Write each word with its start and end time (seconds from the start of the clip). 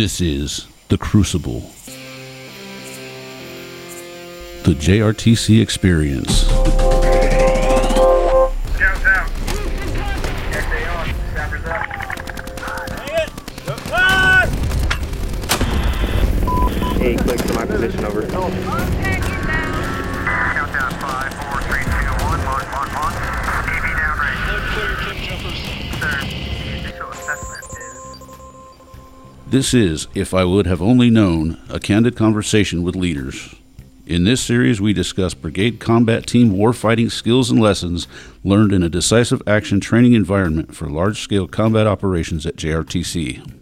This 0.00 0.22
is 0.22 0.66
The 0.88 0.96
Crucible, 0.96 1.60
the 4.64 4.72
JRTC 4.72 5.60
experience. 5.60 6.46
Scouts 6.46 6.64
out. 9.04 9.30
On. 10.88 11.06
Sappers 11.34 11.64
up. 11.66 11.84
Hey, 16.96 17.16
click 17.16 17.40
to 17.42 17.52
my 17.52 17.66
position 17.66 18.02
over. 18.06 19.09
This 29.50 29.74
is 29.74 30.06
If 30.14 30.32
I 30.32 30.44
Would 30.44 30.68
Have 30.68 30.80
Only 30.80 31.10
Known, 31.10 31.60
a 31.68 31.80
candid 31.80 32.14
conversation 32.14 32.84
with 32.84 32.94
leaders. 32.94 33.52
In 34.06 34.22
this 34.22 34.40
series, 34.40 34.80
we 34.80 34.92
discuss 34.92 35.34
brigade 35.34 35.80
combat 35.80 36.24
team 36.24 36.52
warfighting 36.52 37.10
skills 37.10 37.50
and 37.50 37.58
lessons 37.60 38.06
learned 38.44 38.72
in 38.72 38.84
a 38.84 38.88
decisive 38.88 39.42
action 39.48 39.80
training 39.80 40.12
environment 40.12 40.76
for 40.76 40.88
large 40.88 41.20
scale 41.20 41.48
combat 41.48 41.88
operations 41.88 42.46
at 42.46 42.54
JRTC. 42.54 43.56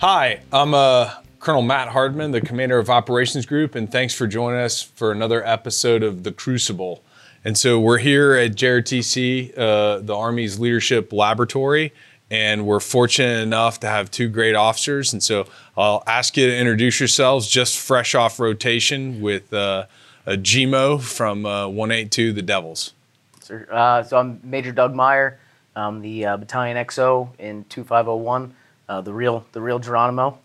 Hi, 0.00 0.42
I'm 0.52 0.74
uh, 0.74 1.14
Colonel 1.40 1.62
Matt 1.62 1.88
Hardman, 1.88 2.32
the 2.32 2.42
commander 2.42 2.78
of 2.78 2.90
Operations 2.90 3.46
Group, 3.46 3.74
and 3.74 3.90
thanks 3.90 4.12
for 4.12 4.26
joining 4.26 4.60
us 4.60 4.82
for 4.82 5.12
another 5.12 5.42
episode 5.46 6.02
of 6.02 6.24
The 6.24 6.32
Crucible. 6.32 7.02
And 7.42 7.56
so 7.56 7.80
we're 7.80 7.98
here 7.98 8.34
at 8.34 8.52
JRTC, 8.52 9.58
uh, 9.58 10.00
the 10.00 10.14
Army's 10.14 10.58
leadership 10.58 11.10
laboratory, 11.10 11.94
and 12.30 12.66
we're 12.66 12.80
fortunate 12.80 13.40
enough 13.42 13.80
to 13.80 13.86
have 13.86 14.10
two 14.10 14.28
great 14.28 14.54
officers. 14.54 15.12
And 15.12 15.22
so 15.22 15.46
I'll 15.76 16.02
ask 16.06 16.36
you 16.36 16.46
to 16.46 16.56
introduce 16.56 16.98
yourselves, 17.00 17.48
just 17.48 17.78
fresh 17.78 18.14
off 18.14 18.40
rotation 18.40 19.20
with 19.20 19.52
uh, 19.52 19.86
a 20.26 20.32
GMO 20.36 21.00
from 21.00 21.44
uh, 21.46 21.68
182 21.68 22.32
The 22.32 22.42
Devils. 22.42 22.92
Sir. 23.40 23.66
Uh, 23.70 24.02
so 24.02 24.16
I'm 24.18 24.40
Major 24.42 24.72
Doug 24.72 24.94
Meyer, 24.94 25.38
um, 25.76 26.00
the 26.00 26.24
uh, 26.24 26.36
Battalion 26.38 26.76
XO 26.78 27.28
in 27.38 27.64
2501, 27.68 28.54
uh, 28.88 29.00
the 29.02 29.12
real 29.12 29.44
the 29.52 29.60
real 29.60 29.78
Geronimo, 29.78 30.38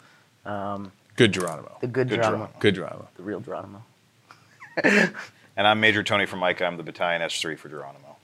um, 0.45 0.91
Good 1.15 1.31
Geronimo. 1.33 1.77
the 1.79 1.87
good, 1.87 2.09
Geronimo, 2.09 2.49
Good 2.59 2.75
Geronimo. 2.75 3.07
the 3.15 3.23
real 3.23 3.39
Geronimo. 3.39 3.83
And 5.57 5.67
I'm 5.67 5.81
Major 5.81 6.03
Tony 6.03 6.25
Formica. 6.25 6.63
I'm 6.65 6.77
the 6.77 6.83
battalion 6.83 7.21
S3 7.21 7.57
for 7.57 7.67
Geronimo. 7.67 8.15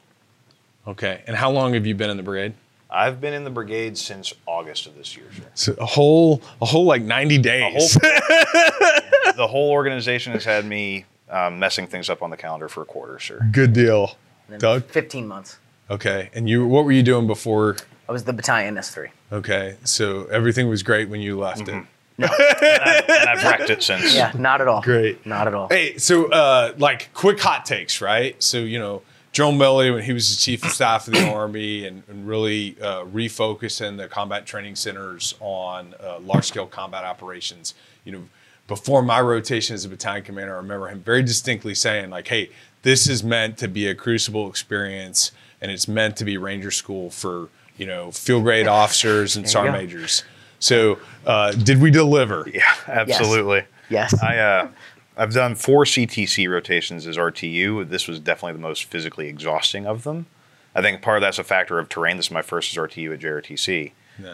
Okay. 0.88 1.22
And 1.28 1.36
how 1.36 1.52
long 1.52 1.74
have 1.74 1.86
you 1.86 1.94
been 1.94 2.10
in 2.10 2.16
the 2.16 2.24
brigade? 2.24 2.54
I've 2.96 3.20
been 3.20 3.34
in 3.34 3.44
the 3.44 3.50
brigade 3.50 3.98
since 3.98 4.34
August 4.46 4.88
of 4.88 4.96
this 4.96 5.18
year, 5.18 5.26
sir. 5.36 5.44
So 5.54 5.74
a 5.74 5.86
whole, 5.86 6.42
a 6.62 6.66
whole 6.66 6.86
like 6.86 7.02
90 7.02 7.40
days. 7.40 7.94
whole, 7.94 8.02
the 9.36 9.48
whole 9.50 9.70
organization 9.72 10.32
has 10.32 10.46
had 10.46 10.66
me 10.66 11.04
um, 11.30 11.60
messing 11.60 11.88
things 11.88 12.10
up 12.10 12.24
on 12.24 12.30
the 12.30 12.38
calendar 12.38 12.70
for 12.70 12.84
a 12.84 12.86
quarter, 12.86 13.20
sir. 13.20 13.46
Good 13.52 13.74
deal. 13.74 14.16
Doug? 14.60 14.86
15 14.86 15.28
months. 15.28 15.58
Okay. 15.90 16.30
And 16.34 16.48
you, 16.48 16.66
what 16.66 16.86
were 16.86 16.94
you 16.94 17.04
doing 17.04 17.28
before? 17.28 17.76
I 18.08 18.14
was 18.14 18.24
the 18.24 18.32
Battalion 18.32 18.76
S3. 18.76 19.10
Okay. 19.30 19.76
So 19.84 20.26
everything 20.28 20.70
was 20.70 20.82
great 20.82 21.10
when 21.10 21.20
you 21.20 21.38
left 21.38 21.68
it. 21.68 21.84
And 22.18 22.30
I've 22.32 23.44
wrecked 23.44 23.70
it 23.70 23.84
since. 23.84 24.16
Yeah, 24.16 24.32
not 24.38 24.62
at 24.62 24.70
all. 24.70 24.82
Great. 24.82 25.26
Not 25.26 25.48
at 25.48 25.54
all. 25.54 25.68
Hey, 25.68 25.98
so 25.98 26.32
uh, 26.32 26.74
like 26.78 27.10
quick 27.14 27.42
hot 27.42 27.66
takes, 27.66 28.00
right? 28.00 28.42
So 28.42 28.60
you 28.60 28.80
know, 28.80 29.02
Joe 29.36 29.52
Milley 29.52 29.94
when 29.94 30.02
he 30.02 30.14
was 30.14 30.34
the 30.34 30.42
chief 30.42 30.64
of 30.64 30.72
staff 30.72 31.10
of 31.10 31.14
the 31.14 31.30
army 31.30 31.86
and, 31.86 32.04
and 32.08 32.26
really 32.26 32.78
uh, 32.82 33.04
refocusing 33.04 33.98
the 33.98 34.08
combat 34.08 34.46
training 34.46 34.78
centers 34.78 35.36
on 35.42 35.94
uh, 36.02 36.20
large 36.22 36.46
scale 36.46 36.66
combat 36.66 37.04
operations. 37.04 37.74
You 38.06 38.14
know, 38.14 38.24
before 38.70 39.02
my 39.02 39.20
rotation 39.20 39.74
as 39.74 39.84
a 39.84 39.90
battalion 39.90 40.24
commander, 40.24 40.54
I 40.54 40.56
remember 40.56 40.88
him 40.88 41.02
very 41.02 41.22
distinctly 41.22 41.76
saying 41.76 42.12
like, 42.12 42.30
"Hey, 42.30 42.50
this 42.84 43.10
is 43.10 43.26
meant 43.26 43.58
to 43.58 43.68
be 43.68 43.88
a 43.88 43.94
crucible 43.94 44.48
experience, 44.50 45.34
and 45.60 45.70
it's 45.70 45.90
meant 45.90 46.16
to 46.16 46.24
be 46.24 46.38
Ranger 46.38 46.72
School 46.72 47.10
for 47.10 47.50
you 47.76 47.86
know 47.86 48.12
field 48.12 48.44
grade 48.44 48.68
officers 48.68 49.36
and 49.36 49.44
their 49.44 49.52
sergeant 49.52 49.76
majors." 49.76 50.24
So, 50.60 50.98
uh, 51.26 51.52
did 51.52 51.82
we 51.82 51.92
deliver? 51.92 52.50
Yeah, 52.54 52.74
absolutely. 52.88 53.66
Yes. 53.90 54.18
I 54.24 54.38
uh, 54.38 54.70
I've 55.18 55.34
done 55.34 55.56
four 55.56 55.86
CTC 55.86 56.50
rotations 56.50 57.08
as 57.08 57.18
RTU. 57.18 57.88
This 57.88 58.08
was 58.08 58.20
definitely 58.20 58.54
the 58.54 58.68
most 58.68 58.86
physically 58.86 59.28
exhausting 59.28 59.86
of 59.86 60.04
them. 60.04 60.26
I 60.74 60.82
think 60.82 61.02
part 61.02 61.18
of 61.18 61.22
that's 61.22 61.40
a 61.40 61.44
factor 61.44 61.80
of 61.80 61.88
terrain. 61.88 62.18
This 62.18 62.26
is 62.28 62.32
my 62.32 62.42
first 62.42 62.72
as 62.76 62.78
RTU 62.84 63.14
at 63.14 63.20
JRTC. 63.22 63.94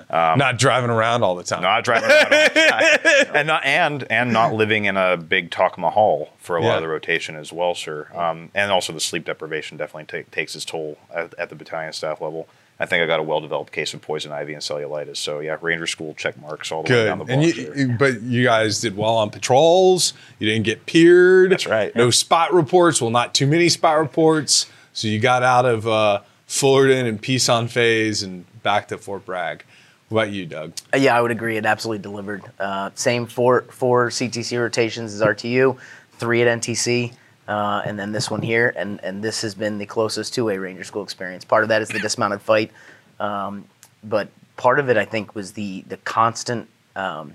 Not 0.09 0.57
driving 0.59 0.89
around 0.89 1.23
all 1.23 1.35
the 1.35 1.43
time. 1.43 1.61
Not 1.61 1.83
driving 1.83 2.09
around 2.09 2.23
all 2.23 2.29
the 2.29 3.25
time. 3.25 3.35
and 3.35 3.47
not 3.47 3.65
and 3.65 4.05
and 4.11 4.31
not 4.33 4.53
living 4.53 4.85
in 4.85 4.97
a 4.97 5.17
big 5.17 5.49
Takama 5.51 5.91
hall 5.91 6.29
for 6.39 6.55
a 6.55 6.61
lot 6.61 6.69
Yeah. 6.69 6.75
of 6.77 6.81
the 6.83 6.87
rotation 6.87 7.35
as 7.35 7.51
well, 7.53 7.73
sir. 7.75 8.07
Um, 8.15 8.49
and 8.55 8.71
also 8.71 8.93
the 8.93 8.99
sleep 8.99 9.25
deprivation 9.25 9.77
definitely 9.77 10.23
ta- 10.23 10.27
takes 10.31 10.55
its 10.55 10.65
toll 10.65 10.97
at, 11.13 11.33
at 11.39 11.49
the 11.49 11.55
battalion 11.55 11.93
staff 11.93 12.21
level. 12.21 12.47
I 12.81 12.87
think 12.87 13.03
I 13.03 13.05
got 13.05 13.19
a 13.19 13.23
well-developed 13.23 13.71
case 13.71 13.93
of 13.93 14.01
poison 14.01 14.31
ivy 14.31 14.53
and 14.53 14.61
cellulitis. 14.61 15.17
So 15.17 15.39
yeah, 15.39 15.55
Ranger 15.61 15.85
School 15.85 16.15
check 16.15 16.39
marks 16.41 16.71
all 16.71 16.81
the 16.81 16.87
way 16.91 16.95
Good. 16.95 17.05
down 17.05 17.19
the 17.19 17.25
block. 17.25 17.35
And 17.37 17.45
you, 17.45 17.51
sir. 17.53 17.95
but 17.99 18.21
you 18.23 18.43
guys 18.43 18.81
did 18.81 18.97
well 18.97 19.15
on 19.17 19.29
patrols. 19.29 20.13
You 20.39 20.49
didn't 20.49 20.65
get 20.65 20.85
peered. 20.87 21.51
That's 21.51 21.67
right. 21.67 21.95
No 21.95 22.09
spot 22.09 22.53
reports. 22.53 22.99
Well, 22.99 23.11
not 23.11 23.35
too 23.35 23.45
many 23.45 23.69
spot 23.69 23.99
reports. 23.99 24.65
So 24.93 25.07
you 25.07 25.19
got 25.19 25.43
out 25.43 25.65
of 25.65 25.87
uh, 25.87 26.21
Fullerton 26.47 27.05
and 27.05 27.21
Peason 27.21 27.67
Phase 27.67 28.23
and 28.23 28.45
back 28.63 28.87
to 28.87 28.97
Fort 28.97 29.25
Bragg. 29.25 29.63
What 30.09 30.23
about 30.23 30.33
you, 30.33 30.45
Doug? 30.45 30.73
Uh, 30.93 30.97
Yeah, 30.97 31.15
I 31.15 31.21
would 31.21 31.31
agree. 31.31 31.57
It 31.57 31.65
absolutely 31.65 32.01
delivered. 32.01 32.43
Uh, 32.59 32.89
same 32.95 33.25
four 33.27 33.61
four 33.69 34.09
CTC 34.09 34.59
rotations 34.59 35.13
as 35.13 35.21
RTU, 35.21 35.77
three 36.13 36.41
at 36.41 36.59
NTC, 36.59 37.13
uh, 37.47 37.81
and 37.85 37.97
then 37.99 38.11
this 38.11 38.29
one 38.31 38.41
here. 38.41 38.73
And 38.75 38.99
and 39.03 39.23
this 39.23 39.41
has 39.41 39.55
been 39.55 39.77
the 39.77 39.85
closest 39.85 40.33
to 40.35 40.49
a 40.49 40.57
Ranger 40.57 40.83
School 40.83 41.03
experience. 41.03 41.45
Part 41.45 41.63
of 41.63 41.69
that 41.69 41.81
is 41.81 41.89
the 41.89 41.99
dismounted 41.99 42.41
fight, 42.41 42.71
um, 43.19 43.65
but 44.03 44.29
part 44.57 44.79
of 44.79 44.89
it 44.89 44.97
I 44.97 45.05
think 45.05 45.35
was 45.35 45.53
the 45.53 45.83
the 45.87 45.97
constant 45.97 46.67
um, 46.95 47.33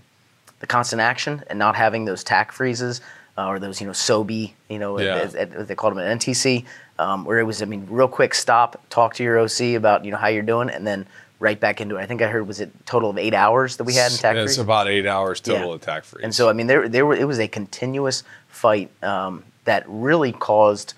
the 0.61 0.67
constant 0.67 1.01
action 1.01 1.43
and 1.49 1.59
not 1.59 1.77
having 1.77 2.05
those 2.05 2.23
tack 2.25 2.53
freezes 2.53 3.01
uh, 3.39 3.47
or 3.47 3.59
those 3.59 3.81
you 3.81 3.87
know 3.87 3.93
SOBI, 3.93 4.53
you 4.69 4.79
know, 4.79 4.99
Yeah. 4.99 5.25
they 5.27 5.75
called 5.75 5.95
them 5.97 5.99
at 6.03 6.19
NTC, 6.19 6.65
um, 6.99 7.25
where 7.25 7.39
it 7.39 7.45
was 7.45 7.61
I 7.63 7.67
mean 7.67 7.87
real 7.91 8.09
quick 8.09 8.35
stop, 8.35 8.81
talk 8.91 9.15
to 9.15 9.23
your 9.25 9.39
OC 9.39 9.75
about 9.77 10.05
you 10.05 10.11
know 10.11 10.17
how 10.17 10.29
you're 10.29 10.43
doing, 10.43 10.71
and 10.71 10.87
then 10.87 11.07
right 11.39 11.61
back 11.61 11.83
into 11.83 11.97
it. 11.97 12.01
I 12.01 12.07
think 12.07 12.23
I 12.23 12.29
heard 12.29 12.47
was 12.49 12.61
it 12.61 12.71
total 12.87 13.11
of 13.11 13.19
eight 13.19 13.35
hours 13.35 13.77
that 13.77 13.85
we 13.85 13.95
had 13.95 14.11
in 14.11 14.17
tack 14.17 14.37
It's 14.37 14.55
freeze. 14.55 14.59
about 14.59 14.89
eight 14.89 15.05
hours 15.07 15.39
total 15.43 15.69
Yeah. 15.71 15.75
attack 15.77 16.05
freeze. 16.05 16.25
And 16.25 16.35
so 16.35 16.49
I 16.49 16.55
mean 16.55 16.67
there 16.67 16.89
there 16.89 17.05
were, 17.05 17.15
it 17.15 17.27
was 17.27 17.39
a 17.39 17.47
continuous 17.49 18.25
fight 18.49 18.91
um, 19.05 19.45
that 19.67 19.85
really 19.87 20.33
caused 20.33 20.95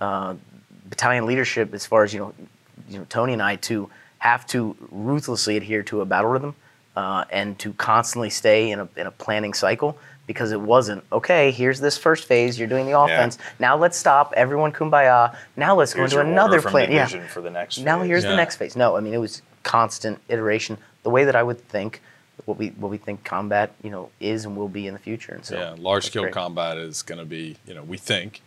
uh, 0.00 0.34
battalion 0.88 1.26
leadership 1.26 1.74
as 1.74 1.84
far 1.86 2.04
as 2.04 2.12
you 2.14 2.20
know 2.20 2.34
you 2.88 2.98
know 2.98 3.06
Tony 3.08 3.32
and 3.32 3.42
I 3.42 3.56
to 3.56 3.90
have 4.18 4.46
to 4.48 4.76
ruthlessly 4.90 5.56
adhere 5.56 5.82
to 5.84 6.00
a 6.00 6.04
battle 6.04 6.30
rhythm 6.30 6.54
uh, 6.96 7.24
and 7.30 7.58
to 7.60 7.72
constantly 7.74 8.30
stay 8.30 8.70
in 8.70 8.80
a 8.80 8.88
in 8.96 9.06
a 9.06 9.10
planning 9.10 9.54
cycle 9.54 9.96
because 10.26 10.52
it 10.52 10.60
wasn't 10.60 11.02
okay. 11.10 11.50
Here's 11.50 11.80
this 11.80 11.96
first 11.96 12.26
phase. 12.26 12.58
You're 12.58 12.68
doing 12.68 12.84
the 12.86 12.98
offense. 12.98 13.38
Now 13.58 13.76
let's 13.76 13.96
stop. 13.96 14.34
Everyone 14.36 14.72
kumbaya. 14.72 15.34
Now 15.56 15.74
let's 15.74 15.92
Here's 15.94 16.12
go 16.12 16.20
into 16.20 16.30
another 16.30 16.60
plan. 16.60 16.92
Yeah. 16.92 17.06
for 17.28 17.40
the 17.40 17.50
next. 17.50 17.78
Now 17.78 18.00
phase. 18.00 18.08
here's 18.08 18.24
Yeah. 18.24 18.30
the 18.30 18.36
next 18.36 18.56
phase. 18.56 18.76
No, 18.76 18.96
I 18.96 19.00
mean 19.00 19.14
it 19.14 19.18
was 19.18 19.42
constant 19.62 20.20
iteration. 20.28 20.76
The 21.02 21.10
way 21.10 21.24
that 21.24 21.34
I 21.36 21.42
would 21.42 21.60
think 21.68 22.02
what 22.48 22.56
we 22.58 22.68
what 22.70 22.90
we 22.90 22.96
think 22.96 23.22
combat 23.24 23.72
you 23.82 23.90
know 23.90 24.08
is 24.20 24.46
and 24.46 24.56
will 24.56 24.68
be 24.70 24.86
in 24.86 24.94
the 24.94 24.98
future. 24.98 25.34
And 25.34 25.44
so 25.44 25.56
yeah, 25.56 25.74
large 25.78 26.06
scale 26.06 26.22
great. 26.22 26.34
combat 26.34 26.78
is 26.78 27.02
going 27.02 27.18
to 27.18 27.26
be, 27.26 27.56
you 27.66 27.74
know, 27.74 27.82
we 27.82 27.98
think, 27.98 28.40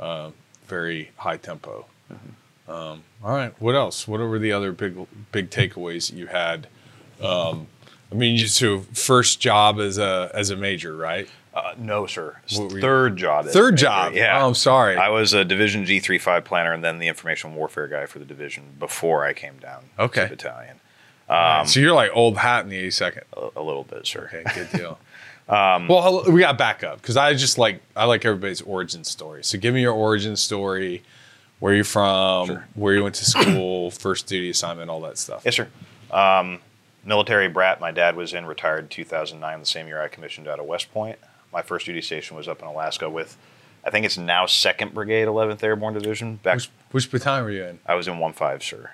uh, 0.00 0.30
very 0.66 1.10
high 1.16 1.36
tempo. 1.36 1.86
Mm-hmm. 2.12 2.70
Um, 2.70 3.04
all 3.22 3.30
right. 3.32 3.54
What 3.60 3.76
else? 3.76 4.08
What 4.08 4.18
were 4.18 4.38
the 4.40 4.50
other 4.52 4.72
big 4.72 5.06
big 5.30 5.50
takeaways 5.50 6.10
that 6.10 6.16
you 6.16 6.26
had? 6.26 6.66
Um, 7.22 7.68
I 8.10 8.16
mean, 8.16 8.36
you, 8.36 8.48
so 8.48 8.80
first 8.92 9.40
job 9.40 9.78
as 9.78 9.96
a 9.96 10.30
as 10.34 10.50
a 10.50 10.56
major, 10.56 10.96
right? 10.96 11.28
Uh, 11.54 11.72
no, 11.78 12.06
sir. 12.06 12.36
What 12.54 12.72
you- 12.72 12.80
Third 12.80 13.16
job. 13.16 13.46
Third 13.46 13.74
major. 13.74 13.84
job. 13.86 14.12
Yeah. 14.14 14.42
Oh, 14.42 14.48
I'm 14.48 14.54
sorry. 14.54 14.96
I 14.96 15.08
was 15.08 15.32
a 15.32 15.42
Division 15.44 15.84
G35 15.86 16.44
planner 16.44 16.72
and 16.72 16.84
then 16.84 16.98
the 16.98 17.08
information 17.08 17.54
warfare 17.54 17.86
guy 17.86 18.04
for 18.04 18.18
the 18.18 18.26
division 18.26 18.74
before 18.78 19.24
I 19.24 19.32
came 19.32 19.56
down 19.58 19.84
Okay. 19.98 20.24
to 20.24 20.28
battalion. 20.30 20.80
So 21.28 21.80
you're 21.80 21.94
like 21.94 22.10
old 22.14 22.36
hat 22.38 22.64
in 22.64 22.70
the 22.70 22.86
82nd. 22.86 23.22
A, 23.36 23.60
a 23.60 23.62
little 23.62 23.84
bit, 23.84 24.06
sure. 24.06 24.24
Okay, 24.32 24.44
good 24.54 24.68
deal. 24.78 24.98
um, 25.48 25.88
well, 25.88 26.24
we 26.30 26.40
got 26.40 26.58
back 26.58 26.84
up 26.84 27.00
because 27.00 27.16
I 27.16 27.34
just 27.34 27.58
like 27.58 27.82
I 27.94 28.04
like 28.04 28.24
everybody's 28.24 28.62
origin 28.62 29.04
story. 29.04 29.42
So 29.44 29.58
give 29.58 29.74
me 29.74 29.80
your 29.82 29.92
origin 29.94 30.36
story, 30.36 31.02
where 31.58 31.74
you're 31.74 31.84
from, 31.84 32.46
Sure. 32.46 32.66
where 32.74 32.94
you 32.94 33.02
went 33.02 33.14
to 33.16 33.24
school, 33.24 33.90
first 33.92 34.26
duty 34.26 34.50
assignment, 34.50 34.90
all 34.90 35.00
that 35.02 35.18
stuff. 35.18 35.42
Yes, 35.44 35.56
sir. 35.56 35.68
Um, 36.10 36.60
military 37.04 37.48
brat. 37.48 37.80
My 37.80 37.90
dad 37.92 38.16
was 38.16 38.32
in, 38.34 38.46
retired 38.46 38.80
in 38.84 38.88
2009, 38.88 39.60
the 39.60 39.66
same 39.66 39.86
year 39.86 40.00
I 40.02 40.08
commissioned 40.08 40.48
out 40.48 40.58
of 40.60 40.66
West 40.66 40.92
Point. 40.92 41.18
My 41.52 41.62
first 41.62 41.86
duty 41.86 42.02
station 42.02 42.36
was 42.36 42.48
up 42.48 42.60
in 42.60 42.66
Alaska 42.68 43.08
with, 43.08 43.36
I 43.84 43.90
think 43.90 44.04
it's 44.04 44.18
now 44.18 44.44
2nd 44.46 44.92
Brigade, 44.92 45.26
11th 45.28 45.62
Airborne 45.62 45.94
Division. 45.94 46.36
Back, 46.36 46.56
Which, 46.56 46.70
which 46.90 47.10
battalion 47.10 47.44
were 47.44 47.50
you 47.50 47.64
in? 47.64 47.78
I 47.86 47.94
was 47.94 48.08
in 48.08 48.14
1-5, 48.14 48.62
sir. 48.62 48.90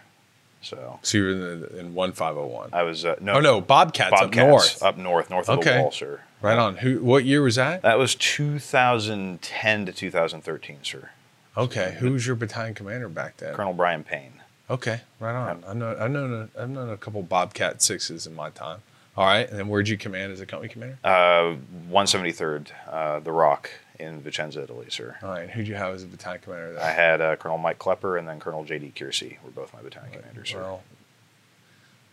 So 0.63 0.99
So 1.03 1.19
you 1.19 1.25
were 1.25 1.31
in, 1.31 1.61
the, 1.61 1.79
in 1.81 1.95
one 1.95 2.13
five 2.13 2.35
zero 2.35 2.47
one. 2.47 2.71
I 2.73 2.83
was 2.85 3.05
uh, 3.05 3.17
no 3.21 3.35
Oh 3.35 3.41
no, 3.41 3.61
Bobcats, 3.61 4.11
Bobcats 4.11 4.39
up 4.39 4.49
north. 4.49 4.83
up 4.83 4.97
north, 4.97 5.31
north 5.31 5.49
of 5.49 5.59
Okay. 5.59 5.77
the 5.77 5.83
wall, 5.83 5.91
sir. 5.93 6.21
Right 6.41 6.59
on. 6.59 6.77
Who? 6.79 7.03
What 7.05 7.25
year 7.25 7.43
was 7.43 7.57
that? 7.57 7.83
That 7.83 7.99
was 7.99 8.15
2010 8.17 9.87
to 9.87 9.93
2013, 9.93 10.79
sir. 10.83 11.11
Okay. 11.57 11.97
Who 12.01 12.13
was 12.13 12.27
your 12.27 12.37
battalion 12.37 12.75
commander 12.75 13.09
back 13.09 13.37
then? 13.37 13.55
Colonel 13.55 13.73
Brian 13.75 14.03
Payne. 14.05 14.33
Okay, 14.71 15.01
right 15.21 15.35
on. 15.35 15.63
I 15.69 15.75
know. 15.75 15.97
I 15.97 16.09
know. 16.09 16.49
I've 16.59 16.71
known 16.71 16.89
a 16.91 16.97
couple 16.97 17.23
Bobcat 17.23 17.83
sixes 17.83 18.27
in 18.27 18.35
my 18.35 18.49
time. 18.51 18.81
All 19.17 19.27
right, 19.27 19.47
and 19.51 19.59
then 19.59 19.69
where'd 19.69 19.89
you 19.89 19.99
command 19.99 20.33
as 20.33 20.41
a 20.41 20.47
company 20.47 20.73
commander? 20.73 20.97
Uh, 21.05 21.57
173rd, 21.91 22.69
uh, 22.89 23.21
The 23.21 23.31
Rock 23.33 23.71
in 24.03 24.21
Vicenza, 24.21 24.63
Italy, 24.63 24.87
sir. 24.91 25.17
All 25.23 25.31
right, 25.31 25.49
who'd 25.49 25.69
you 25.69 25.75
have 25.75 25.95
as 25.95 26.03
a 26.03 26.07
battalion 26.07 26.43
commander? 26.43 26.73
There? 26.75 26.83
I 26.83 26.91
had 26.91 27.21
uh, 27.21 27.37
Colonel 27.37 27.59
Mike 27.59 27.79
Klepper 27.79 28.19
and 28.19 28.29
then 28.29 28.41
Colonel 28.41 28.65
J.D. 28.65 28.93
Keirsey 28.95 29.43
were 29.43 29.51
both 29.51 29.73
my 29.73 29.81
battalion 29.81 30.13
commanders, 30.13 30.51
sir. 30.51 30.61
Well, 30.61 30.83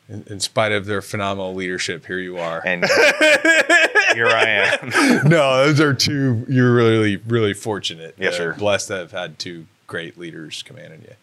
in, 0.07 0.23
in 0.27 0.39
spite 0.39 0.71
of 0.71 0.85
their 0.85 1.01
phenomenal 1.01 1.53
leadership, 1.53 2.05
here 2.05 2.19
you 2.19 2.37
are. 2.37 2.61
And 2.65 2.83
here 4.13 4.27
I 4.27 4.77
am. 4.81 4.89
no, 5.29 5.65
those 5.65 5.79
are 5.79 5.93
two. 5.93 6.45
You're 6.49 6.73
really, 6.73 7.17
really 7.17 7.53
fortunate. 7.53 8.15
Yes, 8.17 8.33
uh, 8.33 8.37
sir. 8.37 8.53
Blessed 8.53 8.87
to 8.87 8.95
have 8.95 9.11
had 9.11 9.37
two 9.37 9.67
great 9.87 10.17
leaders 10.17 10.63
commanding 10.63 11.01
you. 11.01 11.15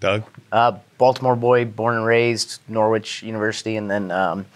Doug. 0.00 0.24
Uh, 0.50 0.78
Baltimore 0.98 1.36
boy, 1.36 1.64
born 1.64 1.96
and 1.96 2.04
raised, 2.04 2.60
Norwich 2.66 3.22
University, 3.22 3.76
and 3.76 3.88
then 3.88 4.10
um, 4.10 4.46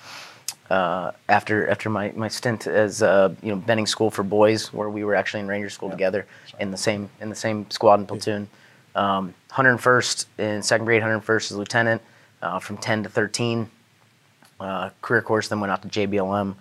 uh, 0.71 1.13
after 1.29 1.69
after 1.69 1.89
my, 1.89 2.13
my 2.17 2.29
stint 2.29 2.67
as 2.67 3.03
uh, 3.03 3.35
you 3.43 3.51
know 3.51 3.57
Benning 3.57 3.87
School 3.87 4.11
for 4.11 4.23
Boys, 4.23 4.73
where 4.73 4.91
we 4.91 5.05
were 5.05 5.15
actually 5.15 5.41
in 5.41 5.49
Ranger 5.49 5.71
School 5.71 5.91
together 5.91 6.27
in 6.59 6.71
the 6.71 6.77
same 6.77 7.09
in 7.21 7.29
the 7.29 7.37
same 7.37 7.71
squad 7.71 8.01
and 8.01 8.09
platoon. 8.09 8.49
Um, 8.95 9.35
101st 9.51 10.27
in 10.39 10.63
second 10.63 10.87
grade, 10.87 11.03
101st 11.03 11.51
as 11.51 11.57
lieutenant, 11.57 12.03
uh, 12.41 12.59
from 12.59 12.79
10 12.79 13.03
to 13.03 13.09
13. 13.11 13.71
Uh, 14.59 14.91
career 15.03 15.21
course, 15.21 15.49
then 15.49 15.61
went 15.61 15.71
out 15.71 15.83
to 15.83 15.89
JBLM, 15.89 16.55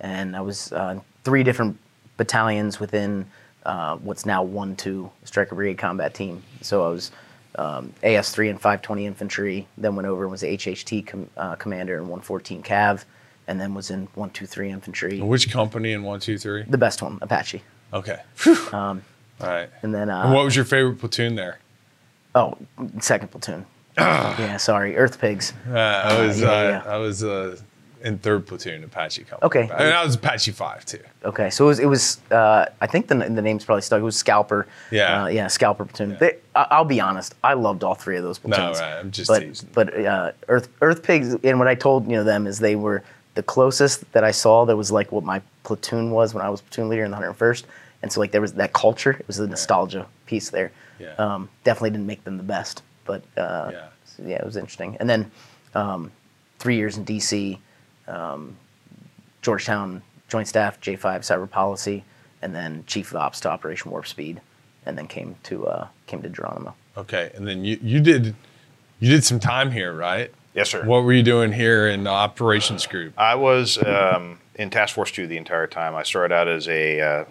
and 0.00 0.34
I 0.34 0.40
was 0.40 0.72
uh, 0.72 0.98
three 1.22 1.42
different 1.42 1.78
battalions 2.16 2.80
within 2.80 3.26
uh, 3.64 3.96
what's 3.96 4.24
now 4.24 4.42
one 4.42 4.74
two 4.74 5.10
Stryker 5.24 5.54
Brigade 5.54 5.78
Combat 5.78 6.14
Team. 6.14 6.42
So 6.62 6.86
I 6.86 6.90
was 6.90 7.10
um, 7.56 7.92
AS3 8.02 8.50
and 8.50 8.58
520 8.58 9.06
Infantry, 9.06 9.66
then 9.76 9.94
went 9.94 10.08
over 10.08 10.24
and 10.24 10.30
was 10.30 10.42
HHT 10.42 11.06
com- 11.06 11.30
uh, 11.36 11.56
commander 11.56 11.94
in 11.94 12.02
114 12.02 12.62
Cav, 12.62 13.04
and 13.52 13.60
then 13.60 13.74
was 13.74 13.90
in 13.90 14.00
123 14.14 14.70
Infantry. 14.70 15.20
Which 15.20 15.50
company 15.50 15.92
in 15.92 16.02
one, 16.02 16.20
two, 16.20 16.38
three? 16.38 16.64
The 16.66 16.78
best 16.78 17.02
one, 17.02 17.18
Apache. 17.20 17.62
Okay. 17.92 18.20
Um, 18.72 19.02
All 19.42 19.48
right. 19.48 19.68
and 19.82 19.94
then, 19.94 20.08
uh, 20.08 20.22
And 20.22 20.32
what 20.32 20.44
was 20.44 20.56
your 20.56 20.64
favorite 20.64 20.98
platoon 20.98 21.34
there? 21.34 21.58
oh, 22.34 22.56
second 23.00 23.28
platoon. 23.30 23.66
yeah, 23.98 24.56
sorry, 24.56 24.96
Earth 24.96 25.20
Pigs. 25.20 25.52
Uh, 25.68 25.72
I 25.76 26.26
was. 26.26 26.40
yeah, 26.40 26.48
uh, 26.48 26.62
yeah. 26.62 26.82
I 26.86 26.96
was 26.96 27.22
uh, 27.22 27.58
in 28.02 28.16
third 28.16 28.46
platoon 28.46 28.82
Apache 28.84 29.24
company. 29.24 29.46
Okay. 29.46 29.74
And 29.74 29.92
I 29.94 30.02
was 30.02 30.14
Apache 30.14 30.52
five 30.52 30.86
too. 30.86 31.00
Okay, 31.24 31.50
so 31.50 31.66
it 31.66 31.68
was, 31.68 31.78
it 31.78 31.86
was 31.86 32.20
uh, 32.30 32.64
I 32.80 32.86
think 32.86 33.08
the, 33.08 33.16
the 33.16 33.42
name's 33.42 33.66
probably 33.66 33.82
stuck. 33.82 34.00
It 34.00 34.04
was 34.04 34.16
Scalper. 34.16 34.66
Yeah. 34.90 35.24
Uh, 35.24 35.26
yeah, 35.26 35.46
Scalper 35.48 35.84
platoon. 35.84 36.12
Yeah. 36.12 36.16
They, 36.16 36.32
I, 36.54 36.66
I'll 36.70 36.86
be 36.86 37.00
honest, 37.00 37.34
I 37.44 37.52
loved 37.52 37.84
all 37.84 37.94
three 37.94 38.16
of 38.16 38.22
those 38.24 38.38
platoons. 38.38 38.80
right, 38.80 38.98
I'm 38.98 39.10
just 39.10 39.28
but, 39.28 39.40
teasing. 39.40 39.68
But 39.74 39.94
uh, 40.06 40.32
Earth 40.48 40.70
Earth 40.80 41.02
Pigs, 41.02 41.34
and 41.44 41.58
what 41.58 41.68
I 41.68 41.74
told 41.74 42.06
you 42.06 42.16
know 42.16 42.24
them 42.24 42.46
is 42.46 42.58
they 42.60 42.76
were 42.76 43.02
the 43.34 43.42
closest 43.42 44.10
that 44.12 44.24
I 44.24 44.30
saw 44.30 44.64
that 44.66 44.76
was 44.76 44.90
like 44.92 45.10
what 45.12 45.24
my 45.24 45.40
platoon 45.64 46.10
was 46.10 46.34
when 46.34 46.44
I 46.44 46.50
was 46.50 46.60
platoon 46.60 46.88
leader 46.88 47.04
in 47.04 47.10
the 47.10 47.16
101st. 47.16 47.64
And 48.02 48.12
so 48.12 48.20
like 48.20 48.32
there 48.32 48.40
was 48.40 48.54
that 48.54 48.72
culture. 48.72 49.12
It 49.12 49.26
was 49.26 49.36
the 49.36 49.46
nostalgia 49.46 50.06
piece 50.26 50.50
there. 50.50 50.72
Yeah. 50.98 51.14
Um, 51.14 51.48
definitely 51.64 51.90
didn't 51.90 52.06
make 52.06 52.24
them 52.24 52.36
the 52.36 52.42
best, 52.42 52.82
but 53.04 53.22
uh, 53.36 53.70
Yeah. 53.72 53.86
so, 54.04 54.22
yeah, 54.24 54.36
it 54.36 54.44
was 54.44 54.56
interesting. 54.56 54.96
And 55.00 55.08
then 55.08 55.30
um, 55.74 56.10
three 56.58 56.76
years 56.76 56.96
in 56.96 57.04
DC, 57.04 57.58
um, 58.08 58.56
Georgetown 59.40 60.02
Joint 60.28 60.48
Staff, 60.48 60.80
J5 60.80 61.00
Cyber 61.20 61.48
Policy, 61.50 62.04
and 62.42 62.54
then 62.54 62.84
Chief 62.86 63.10
of 63.10 63.16
Ops 63.16 63.40
to 63.40 63.50
Operation 63.50 63.90
Warp 63.90 64.06
Speed, 64.06 64.40
and 64.86 64.96
then 64.98 65.06
came 65.06 65.36
to 65.44 65.66
uh, 65.66 65.86
came 66.06 66.22
to 66.22 66.28
Geronimo. 66.28 66.74
Okay. 66.96 67.30
And 67.34 67.46
then 67.46 67.64
you 67.64 67.78
you 67.82 68.00
did 68.00 68.34
you 69.00 69.10
did 69.10 69.24
some 69.24 69.40
time 69.40 69.70
here, 69.70 69.92
right? 69.92 70.32
Yes, 70.54 70.70
sir. 70.70 70.84
What 70.84 71.04
were 71.04 71.12
you 71.12 71.22
doing 71.22 71.52
here 71.52 71.88
in 71.88 72.04
the 72.04 72.10
operations 72.10 72.86
group? 72.86 73.14
I 73.18 73.34
was 73.36 73.78
um, 73.82 74.38
in 74.54 74.68
Task 74.70 74.94
Force 74.94 75.10
2 75.10 75.26
the 75.26 75.36
entire 75.38 75.66
time. 75.66 75.94
I 75.94 76.02
started 76.02 76.34
out 76.34 76.46
as 76.48 76.68
a 76.68 77.00
uh, 77.00 77.24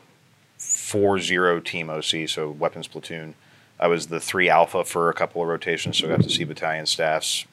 4-0 0.59 1.63
team 1.63 1.89
OC, 1.89 2.27
so 2.27 2.49
weapons 2.49 2.87
platoon. 2.87 3.35
I 3.79 3.87
was 3.87 4.07
the 4.07 4.19
3 4.19 4.49
alpha 4.49 4.83
for 4.83 5.09
a 5.09 5.13
couple 5.13 5.41
of 5.41 5.47
rotations, 5.47 5.97
so 5.97 6.07
I 6.07 6.09
got 6.11 6.23
to 6.23 6.29
see 6.29 6.43
battalion 6.43 6.85
staffs 6.85 7.45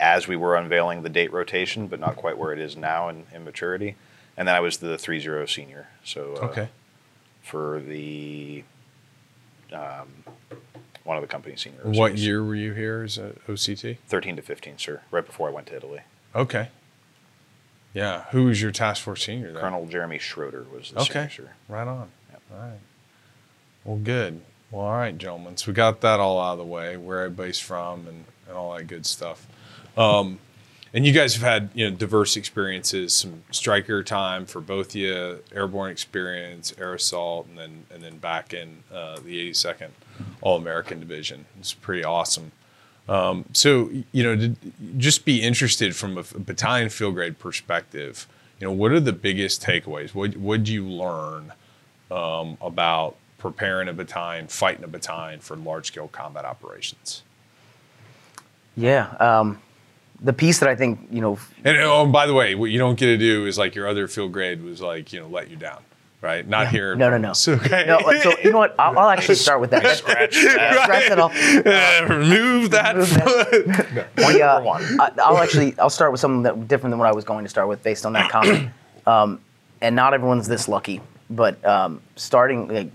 as 0.00 0.26
we 0.28 0.36
were 0.36 0.56
unveiling 0.56 1.02
the 1.02 1.08
date 1.08 1.32
rotation, 1.32 1.86
but 1.86 2.00
not 2.00 2.16
quite 2.16 2.36
where 2.36 2.52
it 2.52 2.58
is 2.58 2.76
now 2.76 3.08
in, 3.08 3.24
in 3.32 3.44
maturity. 3.44 3.96
And 4.36 4.48
then 4.48 4.54
I 4.54 4.60
was 4.60 4.78
the 4.78 4.96
3-0 4.96 5.48
senior, 5.48 5.88
so 6.04 6.34
uh, 6.36 6.46
Okay. 6.46 6.68
for 7.42 7.80
the 7.80 8.64
um, 9.72 10.08
one 11.04 11.16
of 11.16 11.22
the 11.22 11.28
company 11.28 11.54
senior 11.56 11.80
What 11.84 12.16
year 12.18 12.42
were 12.42 12.54
you 12.54 12.72
here 12.72 13.02
as 13.02 13.18
a 13.18 13.32
OCT? 13.46 13.98
13 14.08 14.36
to 14.36 14.42
15, 14.42 14.78
sir, 14.78 15.02
right 15.10 15.24
before 15.24 15.48
I 15.48 15.52
went 15.52 15.66
to 15.68 15.76
Italy. 15.76 16.00
Okay. 16.34 16.68
Yeah. 17.92 18.24
Who 18.32 18.44
was 18.46 18.60
your 18.60 18.72
task 18.72 19.02
force 19.02 19.24
senior 19.24 19.52
there? 19.52 19.60
Colonel 19.62 19.86
Jeremy 19.86 20.18
Schroeder 20.18 20.64
was 20.74 20.90
the 20.90 21.00
Okay. 21.00 21.28
senior, 21.28 21.30
sir. 21.30 21.50
Right 21.68 21.86
on. 21.86 22.10
Yep. 22.32 22.42
All 22.52 22.58
right. 22.58 22.78
Well, 23.84 23.96
good. 23.98 24.40
Well, 24.70 24.82
all 24.86 24.92
right, 24.96 25.16
gentlemen. 25.16 25.56
So 25.56 25.70
we 25.70 25.74
got 25.74 26.00
that 26.00 26.18
all 26.18 26.40
out 26.40 26.52
of 26.52 26.58
the 26.58 26.64
way, 26.64 26.96
where 26.96 27.20
everybody's 27.22 27.60
from, 27.60 28.08
and, 28.08 28.24
and 28.48 28.56
all 28.56 28.74
that 28.76 28.84
good 28.88 29.06
stuff. 29.06 29.46
Um, 29.96 30.40
and 30.94 31.04
you 31.04 31.12
guys 31.12 31.34
have 31.34 31.42
had 31.42 31.70
you 31.74 31.90
know 31.90 31.96
diverse 31.96 32.36
experiences, 32.36 33.12
some 33.12 33.42
Stryker 33.50 34.04
time 34.04 34.46
for 34.46 34.60
both 34.60 34.94
you, 34.94 35.40
airborne 35.52 35.90
experience, 35.90 36.72
air 36.78 36.94
assault, 36.94 37.48
and 37.48 37.58
then 37.58 37.84
and 37.92 38.02
then 38.02 38.18
back 38.18 38.54
in 38.54 38.84
uh, 38.92 39.16
the 39.16 39.50
82nd 39.50 39.88
All 40.40 40.56
American 40.56 41.00
Division. 41.00 41.46
It's 41.58 41.74
pretty 41.74 42.04
awesome. 42.04 42.52
Um, 43.08 43.44
so 43.52 43.90
you 44.12 44.22
know, 44.22 44.54
just 44.96 45.24
be 45.24 45.42
interested 45.42 45.96
from 45.96 46.16
a, 46.16 46.20
a 46.20 46.38
battalion 46.38 46.88
field 46.88 47.14
grade 47.16 47.40
perspective. 47.40 48.28
You 48.60 48.68
know, 48.68 48.72
what 48.72 48.92
are 48.92 49.00
the 49.00 49.12
biggest 49.12 49.62
takeaways? 49.62 50.14
What 50.14 50.36
what 50.36 50.62
do 50.62 50.72
you 50.72 50.86
learn 50.86 51.52
um, 52.08 52.56
about 52.60 53.16
preparing 53.38 53.88
a 53.88 53.92
battalion, 53.92 54.46
fighting 54.46 54.84
a 54.84 54.88
battalion 54.88 55.40
for 55.40 55.56
large 55.56 55.88
scale 55.88 56.06
combat 56.06 56.44
operations? 56.44 57.24
Yeah. 58.76 59.10
Um, 59.18 59.58
the 60.24 60.32
piece 60.32 60.58
that 60.58 60.68
I 60.68 60.74
think 60.74 60.98
you 61.10 61.20
know 61.20 61.38
And 61.64 61.76
oh, 61.78 62.02
and 62.02 62.12
by 62.12 62.26
the 62.26 62.34
way, 62.34 62.54
what 62.54 62.70
you 62.70 62.78
don't 62.78 62.98
get 62.98 63.06
to 63.06 63.16
do 63.16 63.46
is 63.46 63.56
like 63.58 63.74
your 63.74 63.86
other 63.86 64.08
field 64.08 64.32
grade 64.32 64.62
was 64.62 64.80
like 64.80 65.12
you 65.12 65.20
know 65.20 65.28
let 65.28 65.50
you 65.50 65.56
down, 65.56 65.82
right? 66.20 66.46
Not 66.46 66.68
here. 66.68 66.96
No, 66.96 67.10
no, 67.10 67.18
no. 67.18 67.32
So, 67.34 67.52
okay. 67.52 67.84
No, 67.86 68.00
so 68.22 68.32
you 68.42 68.50
know 68.50 68.58
what? 68.58 68.74
I'll, 68.78 68.98
I'll 68.98 69.10
actually 69.10 69.36
start 69.36 69.60
with 69.60 69.70
that. 69.70 69.84
Scratch 69.98 70.36
Yeah, 70.42 70.54
that. 70.56 70.82
scratch 70.84 71.08
that 71.08 71.18
off. 71.20 71.34
Uh, 71.36 72.14
remove 72.14 72.70
that. 72.70 72.96
We, 74.16 74.42
uh, 74.42 74.60
I, 75.00 75.12
I'll 75.22 75.38
actually 75.38 75.78
I'll 75.78 75.90
start 75.90 76.10
with 76.10 76.20
something 76.20 76.42
that 76.44 76.66
different 76.68 76.92
than 76.92 76.98
what 76.98 77.08
I 77.08 77.12
was 77.12 77.24
going 77.24 77.44
to 77.44 77.50
start 77.50 77.68
with 77.68 77.82
based 77.82 78.06
on 78.06 78.12
that 78.14 78.30
comment. 78.30 78.70
Um, 79.06 79.38
and 79.82 79.94
not 79.94 80.14
everyone's 80.14 80.48
this 80.48 80.66
lucky, 80.66 81.02
but 81.28 81.62
um, 81.62 82.00
starting 82.16 82.68
like, 82.68 82.90